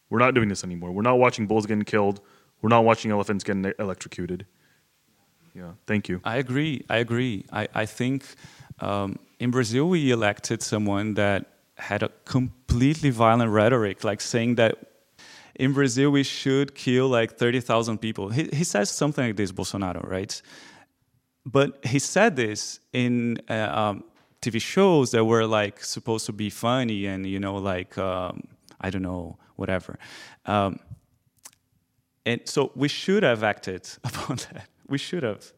We're 0.09 0.19
not 0.19 0.33
doing 0.33 0.49
this 0.49 0.63
anymore. 0.63 0.91
We're 0.91 1.01
not 1.01 1.19
watching 1.19 1.47
bulls 1.47 1.65
getting 1.65 1.83
killed. 1.83 2.21
We're 2.61 2.69
not 2.69 2.85
watching 2.85 3.11
elephants 3.11 3.43
getting 3.43 3.71
electrocuted 3.79 4.45
yeah. 5.55 5.71
Thank 5.87 6.09
you. 6.09 6.19
I 6.23 6.37
agree. 6.37 6.83
I 6.89 6.97
agree. 6.97 7.45
I, 7.51 7.67
I 7.73 7.85
think 7.85 8.25
um, 8.79 9.17
in 9.39 9.51
Brazil 9.51 9.87
we 9.87 10.11
elected 10.11 10.61
someone 10.61 11.13
that 11.13 11.45
had 11.77 12.03
a 12.03 12.09
completely 12.25 13.09
violent 13.09 13.51
rhetoric, 13.51 14.03
like 14.03 14.21
saying 14.21 14.55
that 14.55 14.77
in 15.55 15.73
Brazil 15.73 16.11
we 16.11 16.23
should 16.23 16.75
kill 16.75 17.07
like 17.07 17.37
30,000 17.37 17.97
people. 17.97 18.29
He, 18.29 18.49
he 18.51 18.63
says 18.63 18.89
something 18.89 19.25
like 19.25 19.35
this, 19.35 19.51
Bolsonaro, 19.51 20.07
right? 20.07 20.41
But 21.45 21.85
he 21.85 21.99
said 21.99 22.35
this 22.35 22.79
in 22.91 23.37
uh, 23.49 23.69
um, 23.71 24.03
TV 24.41 24.61
shows 24.61 25.11
that 25.11 25.23
were 25.25 25.45
like 25.45 25.83
supposed 25.83 26.25
to 26.25 26.33
be 26.33 26.49
funny 26.49 27.05
and, 27.05 27.25
you 27.25 27.39
know, 27.39 27.55
like, 27.55 27.97
um, 27.97 28.43
I 28.81 28.89
don't 28.89 29.03
know, 29.03 29.37
whatever. 29.55 29.97
Um, 30.45 30.79
and 32.25 32.41
so 32.45 32.71
we 32.75 32.87
should 32.87 33.23
have 33.23 33.43
acted 33.43 33.87
upon 34.03 34.37
that 34.37 34.67
we 34.87 34.97
should 34.97 35.23
have, 35.23 35.51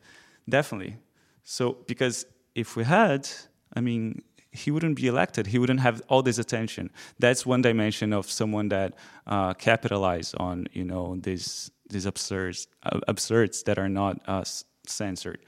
definitely. 0.47 0.97
So, 1.43 1.77
because 1.87 2.25
if 2.55 2.75
we 2.75 2.83
had, 2.83 3.27
I 3.73 3.81
mean, 3.81 4.21
he 4.57 4.71
wouldn't 4.71 4.95
be 4.95 5.07
elected. 5.07 5.47
He 5.47 5.59
wouldn't 5.59 5.79
have 5.79 6.01
all 6.09 6.21
this 6.23 6.39
attention. 6.39 6.89
That's 7.19 7.45
one 7.45 7.61
dimension 7.61 8.13
of 8.13 8.29
someone 8.29 8.69
that 8.69 8.93
uh, 9.25 9.53
capitalized 9.53 10.35
on, 10.37 10.67
you 10.73 10.83
know, 10.83 11.15
this 11.17 11.71
these 11.89 12.05
absurds 12.05 12.67
uh, 12.83 12.99
absurds 13.07 13.63
that 13.63 13.77
are 13.77 13.89
not 13.89 14.19
uh, 14.27 14.43
censored. 14.85 15.39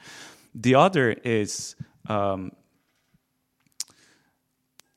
The 0.54 0.74
other 0.74 1.12
is 1.24 1.76
um, 2.08 2.52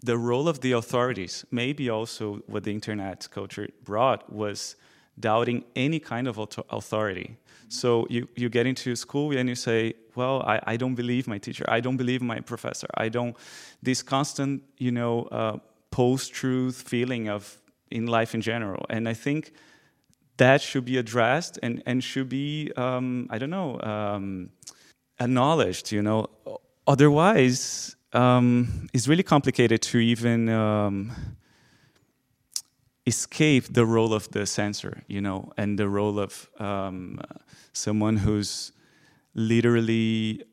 the 0.02 0.18
role 0.18 0.48
of 0.48 0.60
the 0.60 0.74
authorities. 0.74 1.46
Maybe 1.52 1.90
also 1.90 2.42
what 2.48 2.64
the 2.64 2.72
internet 2.72 3.30
culture 3.32 3.68
brought 3.84 4.32
was 4.32 4.76
doubting 5.20 5.64
any 5.76 6.00
kind 6.00 6.28
of 6.28 6.38
authority. 6.70 7.38
So 7.70 8.08
you, 8.10 8.28
you 8.36 8.50
get 8.50 8.66
into 8.66 8.96
school 8.96 9.38
and 9.38 9.48
you 9.50 9.56
say, 9.56 9.94
well, 10.16 10.42
I, 10.44 10.60
I 10.74 10.78
don't 10.78 10.96
believe 10.96 11.28
my 11.28 11.38
teacher. 11.38 11.66
I 11.68 11.80
don't 11.80 11.98
believe 11.98 12.22
my 12.22 12.40
professor. 12.40 12.88
I 12.96 13.10
don't, 13.10 13.36
this 13.82 14.04
constant, 14.04 14.64
you 14.78 14.92
know, 14.92 15.24
uh, 15.24 15.58
post-truth 15.92 16.82
feeling 16.88 17.30
of 17.30 17.58
in 17.92 18.08
life 18.08 18.34
in 18.34 18.42
general. 18.42 18.86
And 18.90 19.08
I 19.08 19.14
think 19.14 19.54
that 20.38 20.62
should 20.62 20.86
be 20.86 20.98
addressed 20.98 21.60
and, 21.62 21.84
and 21.86 22.04
should 22.04 22.30
be, 22.30 22.72
um, 22.76 23.28
I 23.30 23.38
don't 23.38 23.52
know, 23.52 23.80
um, 23.82 24.50
acknowledged, 25.20 25.92
you 25.92 26.02
know. 26.02 26.28
Otherwise, 26.88 27.96
um, 28.14 28.90
it's 28.94 29.08
really 29.08 29.24
complicated 29.24 29.82
to 29.84 30.00
even 30.00 30.50
um, 30.50 31.12
escape 33.06 33.74
the 33.74 33.86
role 33.86 34.14
of 34.14 34.30
the 34.32 34.46
censor, 34.46 35.04
you 35.08 35.22
know, 35.22 35.52
and 35.58 35.78
the 35.78 35.88
role 35.88 36.20
of 36.20 36.50
um, 36.60 37.20
someone 37.74 38.18
who's 38.18 38.72
literally 39.34 40.44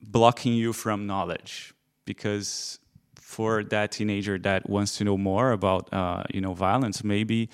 blocking 0.00 0.54
you 0.54 0.72
from 0.72 1.06
knowledge. 1.06 1.74
Because 2.04 2.78
for 3.16 3.64
that 3.64 3.92
teenager 3.92 4.38
that 4.38 4.68
wants 4.68 4.96
to 4.98 5.04
know 5.04 5.18
more 5.18 5.50
about, 5.52 5.92
uh, 5.92 6.22
you 6.32 6.40
know, 6.40 6.54
violence, 6.54 7.02
maybe 7.02 7.48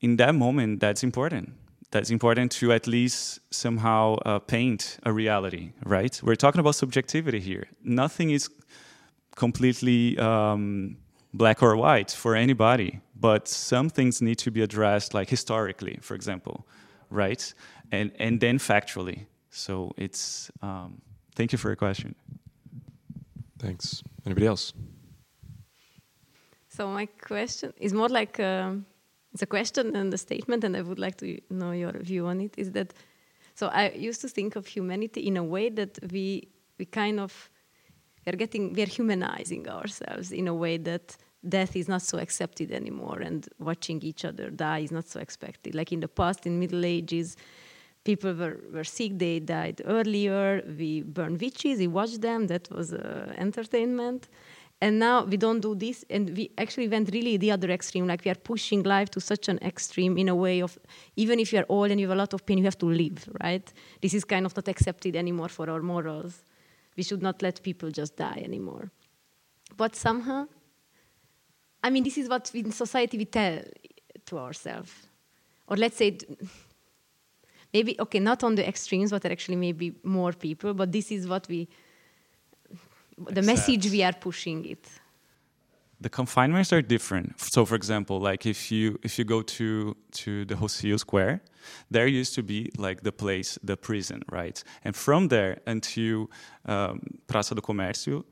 in 0.00 0.16
that 0.16 0.34
moment 0.34 0.80
that's 0.80 1.02
important. 1.02 1.52
That's 1.90 2.10
important 2.10 2.52
to 2.52 2.72
at 2.72 2.86
least 2.86 3.40
somehow 3.50 4.16
uh, 4.26 4.38
paint 4.40 4.98
a 5.04 5.12
reality, 5.12 5.72
right? 5.84 6.20
We're 6.22 6.34
talking 6.34 6.60
about 6.60 6.74
subjectivity 6.74 7.40
here. 7.40 7.68
Nothing 7.82 8.30
is 8.30 8.50
completely 9.36 10.18
um, 10.18 10.96
black 11.32 11.62
or 11.62 11.76
white 11.76 12.10
for 12.10 12.34
anybody, 12.34 13.00
but 13.14 13.48
some 13.48 13.88
things 13.88 14.20
need 14.20 14.38
to 14.38 14.50
be 14.50 14.62
addressed, 14.62 15.14
like 15.14 15.28
historically, 15.30 15.98
for 16.02 16.14
example, 16.14 16.66
right? 17.10 17.54
And 17.92 18.10
and 18.18 18.40
then 18.40 18.58
factually. 18.58 19.26
So 19.56 19.92
it's. 19.96 20.50
Um, 20.60 21.00
thank 21.34 21.52
you 21.52 21.58
for 21.58 21.68
your 21.68 21.76
question. 21.76 22.14
Thanks. 23.58 24.02
Anybody 24.26 24.46
else? 24.46 24.74
So 26.68 26.88
my 26.88 27.06
question 27.06 27.72
is 27.80 27.94
more 27.94 28.10
like 28.10 28.38
um, 28.38 28.84
it's 29.32 29.42
a 29.42 29.46
question 29.46 29.96
and 29.96 30.12
a 30.12 30.18
statement, 30.18 30.62
and 30.62 30.76
I 30.76 30.82
would 30.82 30.98
like 30.98 31.16
to 31.18 31.40
know 31.48 31.72
your 31.72 31.92
view 31.92 32.26
on 32.26 32.42
it. 32.42 32.54
Is 32.58 32.72
that 32.72 32.92
so? 33.54 33.68
I 33.68 33.92
used 33.92 34.20
to 34.20 34.28
think 34.28 34.56
of 34.56 34.66
humanity 34.66 35.26
in 35.26 35.38
a 35.38 35.44
way 35.44 35.70
that 35.70 35.98
we 36.12 36.48
we 36.78 36.84
kind 36.84 37.18
of 37.18 37.50
we 38.26 38.32
are 38.32 38.36
getting 38.36 38.74
we 38.74 38.82
are 38.82 38.92
humanizing 38.98 39.68
ourselves 39.68 40.32
in 40.32 40.48
a 40.48 40.54
way 40.54 40.76
that 40.76 41.16
death 41.48 41.76
is 41.76 41.88
not 41.88 42.02
so 42.02 42.18
accepted 42.18 42.72
anymore 42.72 43.20
and 43.20 43.48
watching 43.58 44.02
each 44.02 44.24
other 44.24 44.50
die 44.50 44.80
is 44.80 44.90
not 44.90 45.06
so 45.06 45.20
expected 45.20 45.74
like 45.74 45.92
in 45.92 46.00
the 46.00 46.08
past 46.08 46.44
in 46.44 46.58
middle 46.58 46.84
ages 46.84 47.36
people 48.10 48.32
were, 48.42 48.56
were 48.74 48.88
sick 48.98 49.12
they 49.24 49.36
died 49.40 49.76
earlier 49.96 50.44
we 50.78 50.90
burned 51.16 51.38
witches 51.40 51.78
we 51.84 51.88
watched 51.98 52.20
them 52.28 52.40
that 52.52 52.64
was 52.70 52.88
uh, 52.92 53.32
entertainment 53.46 54.28
and 54.80 54.98
now 54.98 55.24
we 55.24 55.36
don't 55.44 55.60
do 55.68 55.74
this 55.74 56.04
and 56.14 56.22
we 56.36 56.44
actually 56.58 56.88
went 56.94 57.06
really 57.16 57.36
the 57.44 57.50
other 57.56 57.70
extreme 57.78 58.06
like 58.06 58.22
we 58.24 58.30
are 58.30 58.42
pushing 58.52 58.82
life 58.82 59.08
to 59.10 59.20
such 59.20 59.48
an 59.48 59.58
extreme 59.70 60.14
in 60.22 60.28
a 60.28 60.36
way 60.44 60.60
of 60.60 60.78
even 61.16 61.36
if 61.40 61.52
you 61.52 61.58
are 61.58 61.66
old 61.68 61.90
and 61.90 61.98
you 62.00 62.06
have 62.08 62.16
a 62.16 62.20
lot 62.24 62.32
of 62.34 62.40
pain 62.46 62.58
you 62.58 62.64
have 62.64 62.82
to 62.86 62.90
live 63.04 63.18
right 63.42 63.66
this 64.02 64.14
is 64.14 64.24
kind 64.24 64.44
of 64.46 64.54
not 64.56 64.68
accepted 64.68 65.16
anymore 65.16 65.48
for 65.48 65.68
our 65.70 65.82
morals 65.82 66.34
we 66.96 67.02
should 67.02 67.22
not 67.22 67.42
let 67.42 67.62
people 67.62 67.90
just 67.90 68.16
die 68.16 68.42
anymore. 68.44 68.90
But 69.76 69.94
somehow, 69.94 70.48
I 71.82 71.90
mean, 71.90 72.04
this 72.04 72.18
is 72.18 72.28
what 72.28 72.50
in 72.54 72.72
society 72.72 73.18
we 73.18 73.26
tell 73.26 73.60
to 74.26 74.38
ourselves. 74.38 74.92
Or 75.68 75.76
let's 75.76 75.96
say, 75.96 76.18
maybe, 77.76 77.92
okay, 78.04 78.20
not 78.30 78.40
on 78.48 78.52
the 78.58 78.64
extremes, 78.72 79.10
but 79.10 79.22
actually 79.34 79.58
maybe 79.66 79.86
more 80.02 80.32
people, 80.46 80.70
but 80.80 80.88
this 80.96 81.08
is 81.16 81.22
what 81.32 81.44
we, 81.52 81.60
the 83.38 83.42
message 83.52 83.84
we 83.94 84.00
are 84.08 84.16
pushing 84.28 84.58
it 84.74 84.84
the 86.00 86.10
confinements 86.10 86.72
are 86.72 86.82
different. 86.82 87.40
So, 87.40 87.64
for 87.64 87.74
example, 87.74 88.20
like 88.20 88.44
if 88.46 88.70
you 88.70 88.98
if 89.02 89.18
you 89.18 89.24
go 89.24 89.42
to 89.42 89.96
to 90.22 90.44
the 90.44 90.54
Rossio 90.54 90.98
Square, 90.98 91.40
there 91.90 92.06
used 92.06 92.34
to 92.34 92.42
be 92.42 92.70
like 92.76 93.02
the 93.02 93.12
place, 93.12 93.58
the 93.62 93.76
prison, 93.76 94.22
right? 94.30 94.62
And 94.84 94.94
from 94.94 95.28
there 95.28 95.60
until 95.66 96.30
um, 96.66 97.00
Praça 97.28 97.54
do 97.54 97.62
Comércio, 97.62 98.24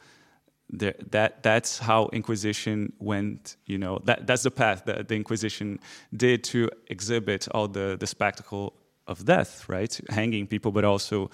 there, 0.69 0.95
that 1.11 1.43
that's 1.43 1.79
how 1.79 2.11
Inquisition 2.13 2.93
went. 2.99 3.57
You 3.67 3.79
know, 3.79 3.99
that 4.05 4.27
that's 4.27 4.43
the 4.43 4.51
path 4.51 4.85
that 4.85 5.09
the 5.09 5.15
Inquisition 5.15 5.79
did 6.13 6.45
to 6.45 6.69
exhibit 6.89 7.49
all 7.55 7.69
the 7.69 7.97
the 7.99 8.07
spectacle 8.07 8.75
of 9.07 9.25
death, 9.25 9.69
right? 9.69 10.01
Hanging 10.09 10.47
people, 10.47 10.73
but 10.73 10.85
also 10.85 11.31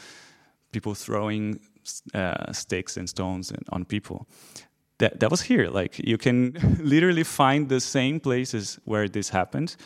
people 0.72 0.94
throwing 0.94 1.60
uh, 2.14 2.52
sticks 2.52 2.96
and 2.96 3.08
stones 3.08 3.52
on 3.70 3.84
people 3.84 4.26
that, 5.00 5.18
that 5.20 5.30
was 5.30 5.42
here. 5.42 5.68
Like 5.68 5.98
you 5.98 6.16
can 6.16 6.52
literally 6.80 7.24
find 7.24 7.68
the 7.68 7.80
same 7.80 8.20
places 8.20 8.78
where 8.84 9.08
this 9.08 9.30
happened. 9.30 9.76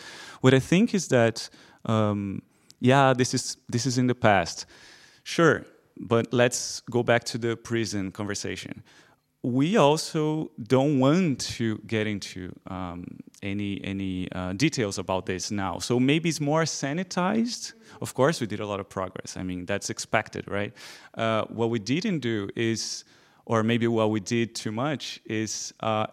What 0.42 0.52
I 0.52 0.60
think 0.60 0.94
is 0.94 1.08
that, 1.08 1.48
um, 1.86 2.42
yeah, 2.80 3.14
this 3.14 3.32
is 3.32 3.56
this 3.68 3.86
is 3.86 3.96
in 3.96 4.06
the 4.08 4.14
past, 4.14 4.66
sure. 5.22 5.64
But 5.96 6.32
let's 6.32 6.80
go 6.90 7.02
back 7.02 7.24
to 7.24 7.38
the 7.38 7.56
prison 7.56 8.10
conversation. 8.10 8.82
We 9.42 9.76
also 9.76 10.50
don't 10.60 10.98
want 10.98 11.40
to 11.56 11.78
get 11.86 12.06
into 12.06 12.52
um, 12.66 13.04
any 13.44 13.80
any 13.84 14.30
uh, 14.32 14.52
details 14.54 14.98
about 14.98 15.26
this 15.26 15.50
now. 15.50 15.78
So 15.78 16.00
maybe 16.00 16.28
it's 16.28 16.40
more 16.40 16.64
sanitized. 16.64 17.74
Of 18.00 18.14
course, 18.14 18.40
we 18.40 18.46
did 18.46 18.60
a 18.60 18.66
lot 18.66 18.80
of 18.80 18.88
progress. 18.88 19.36
I 19.36 19.42
mean, 19.42 19.66
that's 19.66 19.90
expected, 19.90 20.44
right? 20.48 20.72
Uh, 21.14 21.44
what 21.44 21.70
we 21.70 21.78
didn't 21.78 22.20
do 22.20 22.48
is 22.56 23.04
or 23.46 23.62
maybe 23.62 23.86
what 23.86 24.10
we 24.10 24.20
did 24.20 24.54
too 24.54 24.72
much 24.72 25.20
is 25.26 25.74
uh, 25.80 26.06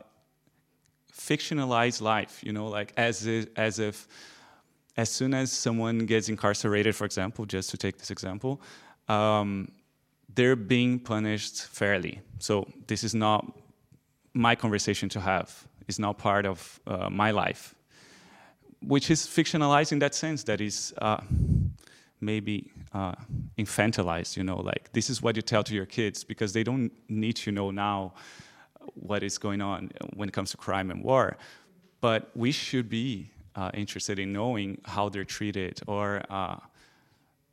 fictionalize 1.13 2.01
life. 2.01 2.43
You 2.43 2.53
know, 2.53 2.67
like 2.67 2.93
as 2.97 3.25
if, 3.25 3.47
as 3.55 3.79
if 3.79 4.07
as 4.97 5.09
soon 5.09 5.33
as 5.33 5.51
someone 5.51 5.99
gets 5.99 6.27
incarcerated, 6.29 6.95
for 6.95 7.05
example, 7.05 7.45
just 7.45 7.69
to 7.71 7.77
take 7.77 7.97
this 7.97 8.11
example, 8.11 8.61
um, 9.07 9.71
they're 10.35 10.55
being 10.55 10.99
punished 10.99 11.67
fairly. 11.67 12.19
So 12.39 12.67
this 12.87 13.03
is 13.03 13.15
not 13.15 13.57
my 14.33 14.55
conversation 14.55 15.09
to 15.09 15.19
have. 15.19 15.67
It's 15.87 15.99
now 15.99 16.13
part 16.13 16.45
of 16.45 16.79
uh, 16.87 17.09
my 17.09 17.31
life, 17.31 17.75
which 18.81 19.11
is 19.11 19.27
fictionalized 19.27 19.91
in 19.91 19.99
that 19.99 20.15
sense. 20.15 20.43
That 20.43 20.61
is. 20.61 20.93
Uh, 20.97 21.21
maybe 22.21 22.71
uh, 22.93 23.13
infantilized, 23.57 24.37
you 24.37 24.43
know, 24.43 24.61
like 24.61 24.91
this 24.93 25.09
is 25.09 25.21
what 25.21 25.35
you 25.35 25.41
tell 25.41 25.63
to 25.63 25.73
your 25.73 25.87
kids 25.87 26.23
because 26.23 26.53
they 26.53 26.63
don't 26.63 26.91
need 27.09 27.35
to 27.35 27.51
know 27.51 27.71
now 27.71 28.13
what 28.93 29.23
is 29.23 29.37
going 29.37 29.61
on 29.61 29.91
when 30.13 30.29
it 30.29 30.31
comes 30.31 30.51
to 30.51 30.57
crime 30.57 30.91
and 30.91 31.03
war. 31.03 31.37
But 31.99 32.31
we 32.35 32.51
should 32.51 32.89
be 32.89 33.31
uh, 33.55 33.71
interested 33.73 34.19
in 34.19 34.31
knowing 34.33 34.79
how 34.85 35.09
they're 35.09 35.25
treated 35.25 35.79
or 35.87 36.23
uh, 36.29 36.57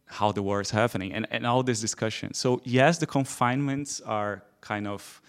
how 0.06 0.32
the 0.32 0.42
war 0.42 0.60
is 0.60 0.70
happening 0.70 1.12
and, 1.12 1.26
and 1.30 1.46
all 1.46 1.62
this 1.62 1.80
discussion. 1.80 2.34
So, 2.34 2.60
yes, 2.64 2.98
the 2.98 3.06
confinements 3.06 4.00
are 4.00 4.42
kind 4.60 4.86
of 4.86 5.20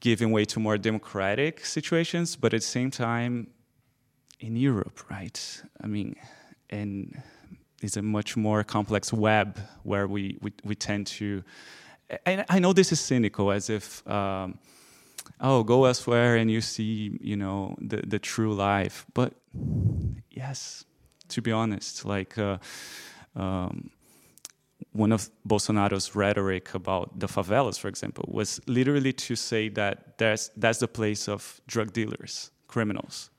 giving 0.00 0.30
way 0.30 0.44
to 0.46 0.60
more 0.60 0.78
democratic 0.78 1.64
situations, 1.64 2.36
but 2.36 2.54
at 2.54 2.60
the 2.60 2.66
same 2.66 2.90
time, 2.90 3.48
in 4.40 4.56
Europe, 4.56 5.00
right? 5.10 5.62
I 5.82 5.86
mean, 5.86 6.14
and 6.70 7.20
it's 7.82 7.96
a 7.96 8.02
much 8.02 8.36
more 8.36 8.64
complex 8.64 9.12
web 9.12 9.58
where 9.82 10.06
we, 10.06 10.38
we, 10.40 10.52
we 10.64 10.74
tend 10.74 11.06
to. 11.06 11.42
And 12.24 12.44
I 12.48 12.58
know 12.58 12.72
this 12.72 12.92
is 12.92 13.00
cynical, 13.00 13.50
as 13.50 13.68
if, 13.68 14.06
um, 14.08 14.58
oh, 15.40 15.62
go 15.62 15.84
elsewhere 15.84 16.36
and 16.36 16.50
you 16.50 16.60
see, 16.60 17.18
you 17.20 17.36
know, 17.36 17.76
the, 17.80 17.98
the 17.98 18.18
true 18.18 18.54
life. 18.54 19.04
But 19.14 19.34
yes, 20.30 20.84
to 21.28 21.42
be 21.42 21.52
honest, 21.52 22.04
like 22.04 22.38
uh, 22.38 22.58
um, 23.36 23.90
one 24.92 25.12
of 25.12 25.30
Bolsonaro's 25.46 26.14
rhetoric 26.14 26.74
about 26.74 27.18
the 27.18 27.26
favelas, 27.26 27.78
for 27.78 27.88
example, 27.88 28.24
was 28.28 28.60
literally 28.66 29.12
to 29.12 29.36
say 29.36 29.68
that 29.70 30.18
that's, 30.18 30.50
that's 30.56 30.78
the 30.78 30.88
place 30.88 31.28
of 31.28 31.60
drug 31.66 31.92
dealers, 31.92 32.50
criminals. 32.66 33.30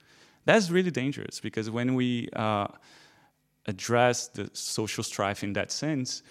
That's 0.46 0.70
really 0.70 0.92
dangerous 0.92 1.40
because 1.40 1.70
when 1.70 1.96
we 1.96 2.30
uh, 2.34 2.68
address 3.68 4.28
the 4.28 4.50
social 4.54 5.04
strife 5.04 5.44
in 5.44 5.54
that 5.54 5.72
sense, 5.72 6.24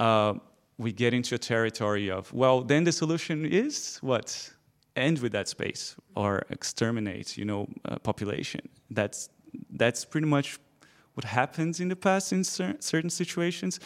uh, 0.00 0.34
we 0.78 0.92
get 0.92 1.14
into 1.14 1.34
a 1.34 1.38
territory 1.38 2.10
of, 2.10 2.32
well, 2.32 2.62
then 2.62 2.84
the 2.84 2.92
solution 2.92 3.44
is 3.44 3.98
what? 4.00 4.50
End 4.96 5.20
with 5.20 5.32
that 5.32 5.48
space 5.48 5.96
or 6.16 6.42
exterminate, 6.50 7.38
you 7.38 7.44
know, 7.44 7.68
uh, 7.84 7.96
population. 7.98 8.60
That's, 8.90 9.28
that's 9.70 10.04
pretty 10.04 10.26
much 10.26 10.58
what 11.14 11.24
happens 11.24 11.80
in 11.80 11.88
the 11.88 11.96
past 11.96 12.32
in 12.32 12.44
cer- 12.44 12.76
certain 12.80 13.10
situations. 13.10 13.80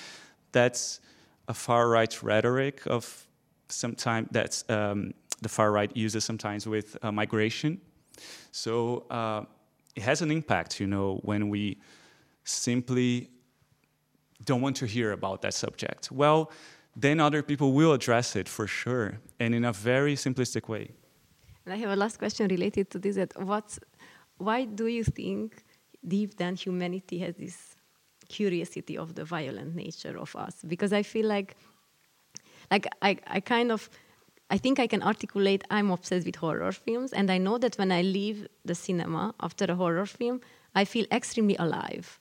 That's 0.56 1.00
a 1.48 1.54
far 1.54 1.84
right 1.88 2.14
rhetoric 2.22 2.76
of 2.86 3.02
sometimes 3.68 4.28
that's 4.30 4.58
um, 4.68 5.12
the 5.42 5.48
far 5.48 5.70
right 5.70 5.92
uses 5.94 6.24
sometimes 6.24 6.66
with 6.66 6.96
uh, 7.02 7.12
migration. 7.12 7.80
So 8.52 9.04
uh, 9.10 9.42
it 9.94 10.02
has 10.02 10.22
an 10.22 10.30
impact, 10.30 10.80
you 10.80 10.86
know, 10.86 11.20
when 11.22 11.50
we 11.50 11.76
simply 12.44 13.28
don't 14.48 14.62
want 14.62 14.76
to 14.76 14.86
hear 14.86 15.12
about 15.12 15.42
that 15.42 15.54
subject. 15.54 16.10
Well, 16.10 16.50
then 17.04 17.20
other 17.20 17.42
people 17.42 17.72
will 17.72 17.92
address 17.92 18.36
it 18.36 18.48
for 18.48 18.66
sure, 18.66 19.08
and 19.38 19.54
in 19.54 19.64
a 19.64 19.72
very 19.72 20.14
simplistic 20.16 20.68
way. 20.68 20.86
And 21.64 21.74
I 21.74 21.76
have 21.76 21.90
a 21.90 21.96
last 21.96 22.18
question 22.18 22.48
related 22.48 22.90
to 22.92 22.98
this: 22.98 23.16
that 23.16 23.32
what, 23.50 23.78
why 24.38 24.64
do 24.64 24.86
you 24.86 25.04
think 25.04 25.64
deep 26.06 26.36
down 26.36 26.54
humanity 26.56 27.18
has 27.18 27.34
this 27.36 27.75
curiosity 28.28 28.96
of 28.96 29.14
the 29.14 29.24
violent 29.24 29.74
nature 29.74 30.18
of 30.18 30.34
us? 30.36 30.56
Because 30.66 30.92
I 30.92 31.02
feel 31.02 31.26
like, 31.26 31.56
like 32.70 32.86
I, 33.02 33.18
I 33.26 33.40
kind 33.40 33.72
of 33.72 33.90
I 34.48 34.58
think 34.58 34.78
I 34.78 34.86
can 34.86 35.02
articulate 35.02 35.64
I'm 35.70 35.90
obsessed 35.90 36.24
with 36.24 36.36
horror 36.36 36.70
films, 36.72 37.12
and 37.12 37.30
I 37.30 37.38
know 37.38 37.58
that 37.58 37.76
when 37.76 37.90
I 37.90 38.02
leave 38.02 38.46
the 38.64 38.74
cinema 38.74 39.34
after 39.40 39.64
a 39.64 39.74
horror 39.74 40.06
film, 40.06 40.40
I 40.74 40.84
feel 40.84 41.06
extremely 41.10 41.56
alive. 41.56 42.20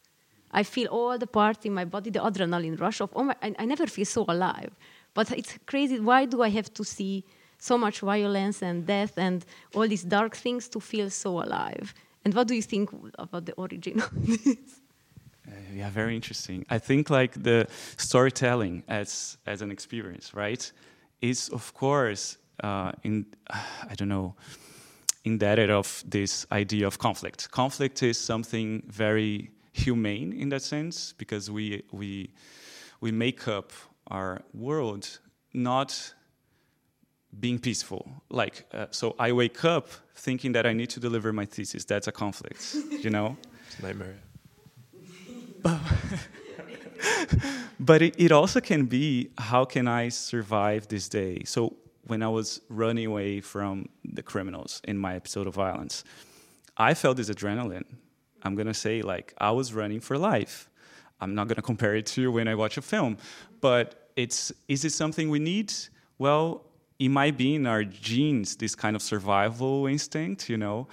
I 0.52 0.64
feel 0.64 0.88
all 0.88 1.18
the 1.18 1.28
parts 1.28 1.66
in 1.66 1.74
my 1.74 1.86
body, 1.86 2.10
the 2.10 2.20
adrenaline 2.20 2.80
rush 2.80 3.02
of, 3.02 3.12
oh 3.16 3.24
my, 3.24 3.36
I, 3.44 3.54
I 3.60 3.66
never 3.66 3.86
feel 3.86 4.06
so 4.06 4.26
alive. 4.28 4.74
But 5.14 5.32
it's 5.32 5.58
crazy. 5.66 6.00
Why 6.00 6.26
do 6.26 6.42
I 6.42 6.50
have 6.50 6.74
to 6.74 6.84
see 6.84 7.26
so 7.58 7.78
much 7.78 8.00
violence 8.00 8.62
and 8.62 8.86
death 8.86 9.18
and 9.18 9.46
all 9.76 9.88
these 9.88 10.04
dark 10.04 10.36
things 10.36 10.68
to 10.70 10.80
feel 10.80 11.10
so 11.10 11.44
alive? 11.44 11.94
And 12.24 12.34
what 12.34 12.48
do 12.48 12.56
you 12.56 12.62
think 12.62 12.90
about 13.20 13.46
the 13.46 13.54
origin 13.54 14.02
of 14.02 14.10
this? 14.44 14.82
Uh, 15.48 15.52
yeah, 15.74 15.90
very 15.90 16.16
interesting. 16.16 16.66
I 16.70 16.80
think 16.80 17.10
like 17.10 17.44
the 17.44 17.68
storytelling 17.98 18.84
as 18.88 19.38
as 19.46 19.62
an 19.62 19.72
experience, 19.72 20.34
right? 20.34 20.72
is 21.22 21.50
of 21.50 21.74
course 21.74 22.38
uh, 22.64 22.92
in 23.04 23.26
I 23.92 23.96
don't 23.96 24.10
know 24.10 24.36
indebted 25.24 25.72
of 25.72 26.04
this 26.08 26.46
idea 26.52 26.86
of 26.86 26.98
conflict. 27.00 27.50
Conflict 27.52 28.04
is 28.04 28.18
something 28.18 28.84
very 28.88 29.50
humane 29.74 30.34
in 30.34 30.50
that 30.50 30.62
sense 30.62 31.14
because 31.18 31.52
we 31.52 31.84
we 31.92 32.30
we 33.02 33.12
make 33.12 33.48
up 33.48 33.72
our 34.12 34.42
world 34.54 35.20
not 35.54 36.14
being 37.40 37.60
peaceful. 37.60 38.08
Like 38.30 38.66
uh, 38.74 38.86
so, 38.92 39.16
I 39.20 39.32
wake 39.32 39.66
up 39.66 39.88
thinking 40.16 40.54
that 40.54 40.66
I 40.66 40.74
need 40.74 40.90
to 40.92 41.00
deliver 41.00 41.34
my 41.34 41.46
thesis. 41.46 41.86
That's 41.86 42.08
a 42.08 42.12
conflict, 42.12 42.76
you 43.04 43.10
know. 43.10 43.36
It's 43.68 43.82
nightmare. 43.82 44.25
But 47.80 48.02
it, 48.02 48.16
it 48.18 48.32
also 48.32 48.60
can 48.62 48.86
be 48.86 49.30
how 49.38 49.66
can 49.66 49.88
I 49.88 50.10
survive 50.10 50.88
this 50.88 51.10
day? 51.10 51.44
So 51.46 51.76
when 52.08 52.22
I 52.24 52.28
was 52.28 52.62
running 52.70 53.08
away 53.08 53.42
from 53.42 53.90
the 54.04 54.22
criminals 54.24 54.82
in 54.88 54.98
my 54.98 55.16
episode 55.16 55.48
of 55.48 55.56
violence, 55.56 56.04
I 56.78 56.94
felt 56.94 57.18
this 57.18 57.30
adrenaline. 57.30 57.86
I'm 58.44 58.56
gonna 58.56 58.74
say 58.74 59.02
like 59.02 59.34
I 59.40 59.52
was 59.52 59.74
running 59.74 60.00
for 60.00 60.18
life. 60.18 60.70
I'm 61.20 61.34
not 61.34 61.48
gonna 61.48 61.62
compare 61.62 61.96
it 61.96 62.06
to 62.08 62.32
when 62.32 62.48
I 62.48 62.56
watch 62.56 62.78
a 62.78 62.82
film, 62.82 63.18
but 63.62 64.10
it's 64.16 64.52
is 64.68 64.86
it 64.86 64.92
something 64.92 65.30
we 65.30 65.40
need? 65.40 65.74
Well, 66.18 66.64
it 67.00 67.10
might 67.10 67.38
be 67.38 67.56
in 67.56 67.66
our 67.68 67.84
genes, 67.84 68.56
this 68.56 68.76
kind 68.76 68.96
of 68.96 69.02
survival 69.02 69.88
instinct, 69.88 70.50
you 70.50 70.58
know. 70.58 70.88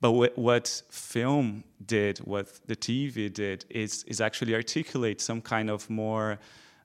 But 0.00 0.12
what, 0.36 0.82
film 0.90 1.64
did, 1.84 2.18
what 2.18 2.48
the 2.66 2.76
TV 2.76 3.32
did, 3.32 3.64
is, 3.70 4.04
is 4.04 4.20
actually 4.20 4.54
articulate 4.54 5.20
some 5.20 5.40
kind 5.40 5.70
of 5.70 5.88
more 5.88 6.38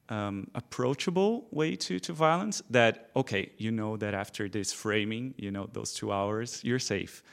um, 0.09 0.47
approachable 0.55 1.47
way 1.51 1.76
to, 1.76 1.99
to 1.99 2.14
violence 2.14 2.62
that, 2.70 3.09
okay, 3.16 3.51
you 3.57 3.72
know 3.72 3.97
that 3.97 4.14
after 4.14 4.47
this 4.49 4.72
framing, 4.74 5.34
you 5.38 5.51
know, 5.51 5.70
those 5.72 5.93
two 5.93 6.12
hours, 6.12 6.62
you're 6.64 6.80
safe. 6.80 7.24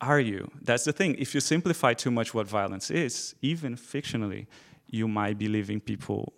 Are 0.00 0.20
you? 0.20 0.50
That's 0.62 0.84
the 0.84 0.92
thing. 0.92 1.14
If 1.18 1.34
you 1.34 1.40
simplify 1.40 1.94
too 1.94 2.10
much 2.10 2.34
what 2.34 2.48
violence 2.48 2.90
is, 2.90 3.34
even 3.40 3.76
fictionally, 3.76 4.46
you 4.88 5.06
might 5.06 5.38
be 5.38 5.48
leaving 5.48 5.80
people, 5.80 6.32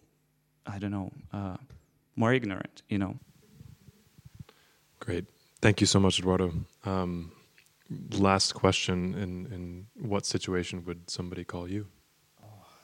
I 0.66 0.78
don't 0.78 0.90
know, 0.90 1.10
uh, 1.32 1.56
more 2.14 2.32
ignorant, 2.32 2.82
you 2.88 2.98
know. 2.98 3.16
Great. 5.00 5.24
Thank 5.60 5.80
you 5.80 5.86
so 5.86 5.98
much, 5.98 6.18
Eduardo. 6.18 6.52
Um, 6.84 7.32
last 8.18 8.54
question 8.54 9.14
in 9.14 9.46
in 9.52 9.86
what 10.08 10.26
situation 10.26 10.84
would 10.86 11.10
somebody 11.10 11.44
call 11.44 11.68
you? 11.68 11.86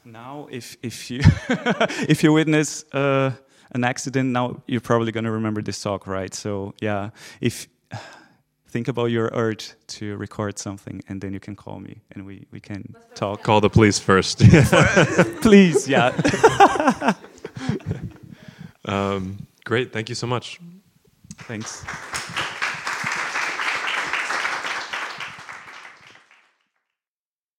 Now 0.05 0.49
if 0.51 0.77
if 0.83 1.11
you 1.11 1.21
if 2.09 2.23
you 2.23 2.33
witness 2.33 2.85
uh, 2.93 3.33
an 3.73 3.85
accident 3.85 4.31
now 4.31 4.63
you're 4.67 4.81
probably 4.81 5.13
going 5.13 5.25
to 5.25 5.31
remember 5.31 5.63
this 5.63 5.83
talk 5.83 6.07
right? 6.07 6.35
So 6.35 6.75
yeah 6.81 7.11
if 7.41 7.69
think 8.69 8.89
about 8.89 9.11
your 9.11 9.31
urge 9.33 9.75
to 9.87 10.17
record 10.17 10.59
something 10.59 11.03
and 11.09 11.21
then 11.21 11.33
you 11.33 11.41
can 11.41 11.57
call 11.57 11.81
me 11.81 12.01
and 12.13 12.25
we 12.25 12.47
we 12.51 12.61
can 12.61 12.95
talk. 13.15 13.43
call 13.43 13.61
the 13.61 13.71
police 13.71 13.99
first? 13.99 14.39
Please 15.43 15.89
yeah. 15.89 16.13
Um, 18.87 19.47
great 19.65 19.93
thank 19.93 20.09
you 20.09 20.15
so 20.15 20.27
much. 20.27 20.59
Thanks 21.47 21.85